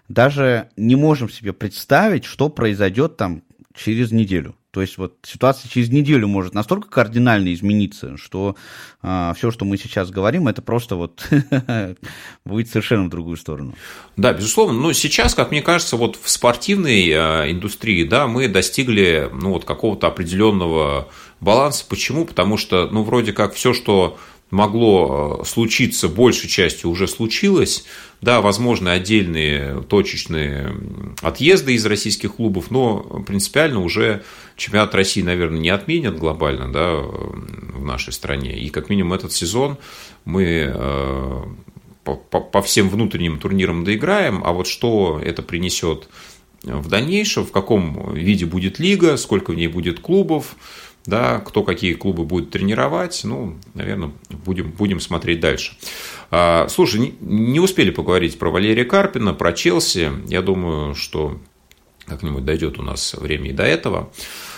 даже 0.08 0.70
не 0.78 0.96
можем 0.96 1.30
себе 1.30 1.52
представить, 1.52 2.24
что 2.24 2.48
произойдет 2.48 3.18
там 3.18 3.44
через 3.76 4.12
неделю. 4.14 4.56
То 4.72 4.82
есть 4.82 4.98
вот 4.98 5.18
ситуация 5.24 5.70
через 5.70 5.90
неделю 5.90 6.30
может 6.30 6.54
настолько 6.54 6.88
кардинально 6.88 7.54
измениться, 7.54 8.16
что 8.16 8.56
э, 8.58 8.98
а, 9.04 9.34
все, 9.34 9.52
что 9.52 9.66
мы 9.66 9.78
сейчас 9.78 10.12
говорим, 10.12 10.48
это 10.48 10.62
просто 10.62 10.96
вот 10.96 11.28
будет 12.46 12.70
совершенно 12.70 13.06
в 13.06 13.10
другую 13.10 13.36
сторону. 13.36 13.76
Да, 14.16 14.32
безусловно. 14.32 14.80
Но 14.80 14.94
сейчас, 14.94 15.36
как 15.36 15.52
мне 15.52 15.62
кажется, 15.62 15.98
вот 15.98 16.18
в 16.22 16.30
спортивной 16.30 17.06
э, 17.10 17.52
индустрии, 17.52 18.06
да, 18.06 18.28
мы 18.28 18.48
достигли 18.48 19.30
ну 19.34 19.52
вот 19.52 19.66
какого-то 19.66 20.08
определенного 20.08 21.10
баланса. 21.42 21.86
Почему? 21.90 22.26
Потому 22.26 22.56
что, 22.56 22.88
ну 22.92 23.04
вроде 23.04 23.34
как 23.34 23.54
все, 23.54 23.74
что 23.74 24.18
могло 24.52 25.40
э, 25.42 25.46
случиться, 25.46 26.08
большей 26.08 26.50
частью 26.50 26.90
уже 26.90 27.08
случилось. 27.08 27.86
Да, 28.22 28.42
возможно, 28.42 28.92
отдельные 28.92 29.82
точечные 29.82 30.76
отъезды 31.22 31.74
из 31.74 31.86
российских 31.86 32.36
клубов, 32.36 32.70
но 32.70 33.00
принципиально 33.26 33.82
уже 33.82 34.24
чемпионат 34.58 34.94
России, 34.94 35.24
наверное, 35.24 35.60
не 35.60 35.70
отменят 35.70 36.20
глобально 36.20 36.72
да, 36.72 36.98
в 36.98 37.84
нашей 37.84 38.14
стране. 38.14 38.60
И 38.60 38.70
как 38.70 38.90
минимум 38.90 39.14
этот 39.14 39.32
сезон 39.32 39.78
мы 40.26 40.72
э, 40.72 41.44
по, 42.04 42.62
всем 42.62 42.90
внутренним 42.90 43.40
турнирам 43.40 43.84
доиграем, 43.84 44.44
а 44.46 44.52
вот 44.52 44.68
что 44.68 45.20
это 45.24 45.42
принесет 45.42 46.10
в 46.64 46.90
дальнейшем, 46.90 47.46
в 47.46 47.52
каком 47.52 48.14
виде 48.14 48.46
будет 48.46 48.78
лига, 48.80 49.18
сколько 49.18 49.52
в 49.52 49.56
ней 49.56 49.68
будет 49.68 50.00
клубов, 50.00 50.56
да, 51.06 51.40
кто 51.40 51.64
какие 51.64 51.94
клубы 51.94 52.26
будет 52.26 52.52
тренировать, 52.52 53.22
ну, 53.24 53.58
наверное, 53.74 54.12
будем, 54.30 54.72
будем 54.72 55.00
смотреть 55.00 55.40
дальше. 55.40 55.76
А, 56.30 56.68
слушай, 56.70 57.00
не, 57.00 57.16
не 57.20 57.60
успели 57.60 57.90
поговорить 57.90 58.38
про 58.38 58.52
Валерия 58.52 58.86
Карпина, 58.86 59.34
про 59.34 59.54
Челси. 59.54 60.12
Я 60.28 60.42
думаю, 60.42 60.96
что 60.96 61.40
как-нибудь 62.06 62.46
дойдет 62.46 62.80
у 62.80 62.84
нас 62.84 63.14
время 63.14 63.50
и 63.50 63.54
до 63.54 63.64
этого. 63.64 64.12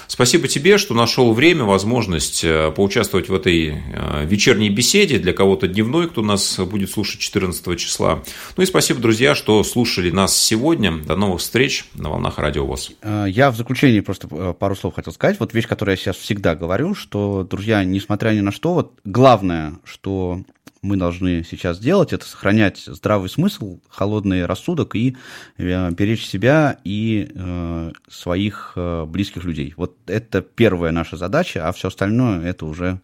Спасибо 0.07 0.47
тебе, 0.47 0.77
что 0.77 0.93
нашел 0.93 1.33
время, 1.33 1.63
возможность 1.63 2.43
э, 2.43 2.71
поучаствовать 2.71 3.29
в 3.29 3.33
этой 3.33 3.69
э, 3.69 4.25
вечерней 4.25 4.69
беседе. 4.69 5.19
Для 5.19 5.33
кого-то 5.33 5.67
дневной, 5.67 6.09
кто 6.09 6.21
нас 6.21 6.59
будет 6.59 6.91
слушать 6.91 7.19
14 7.19 7.79
числа. 7.79 8.23
Ну 8.57 8.63
и 8.63 8.65
спасибо, 8.65 8.99
друзья, 8.99 9.35
что 9.35 9.63
слушали 9.63 10.11
нас 10.11 10.35
сегодня. 10.37 10.97
До 11.03 11.15
новых 11.15 11.41
встреч 11.41 11.85
на 11.93 12.09
волнах 12.09 12.37
Радио 12.37 12.65
ВОЗ. 12.65 12.91
Э, 13.01 13.25
я 13.27 13.51
в 13.51 13.57
заключении 13.57 14.01
просто 14.01 14.27
пару 14.27 14.75
слов 14.75 14.95
хотел 14.95 15.13
сказать. 15.13 15.39
Вот 15.39 15.53
вещь, 15.53 15.67
которую 15.67 15.93
я 15.93 15.97
сейчас 15.97 16.17
всегда 16.17 16.55
говорю, 16.55 16.95
что, 16.95 17.47
друзья, 17.49 17.83
несмотря 17.83 18.31
ни 18.31 18.41
на 18.41 18.51
что, 18.51 18.73
вот 18.73 18.93
главное, 19.03 19.79
что 19.83 20.41
мы 20.83 20.97
должны 20.97 21.43
сейчас 21.49 21.79
делать, 21.79 22.13
это 22.13 22.25
сохранять 22.25 22.83
здравый 22.85 23.29
смысл, 23.29 23.79
холодный 23.89 24.45
рассудок 24.45 24.95
и 24.95 25.15
э, 25.57 25.91
беречь 25.91 26.27
себя 26.27 26.77
и 26.83 27.31
э, 27.33 27.91
своих 28.09 28.73
э, 28.75 29.05
близких 29.05 29.45
людей. 29.45 29.73
Вот 29.77 29.97
это 30.05 30.41
первая 30.41 30.91
наша 30.91 31.17
задача, 31.17 31.67
а 31.67 31.71
все 31.71 31.87
остальное 31.87 32.45
это 32.45 32.65
уже, 32.65 32.99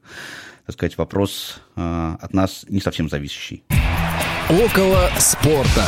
так 0.66 0.76
сказать, 0.76 0.98
вопрос 0.98 1.62
от 1.76 2.34
нас 2.34 2.66
не 2.68 2.82
совсем 2.82 3.10
зависящий. 3.10 3.64
Около 4.50 5.10
спорта. 5.18 5.86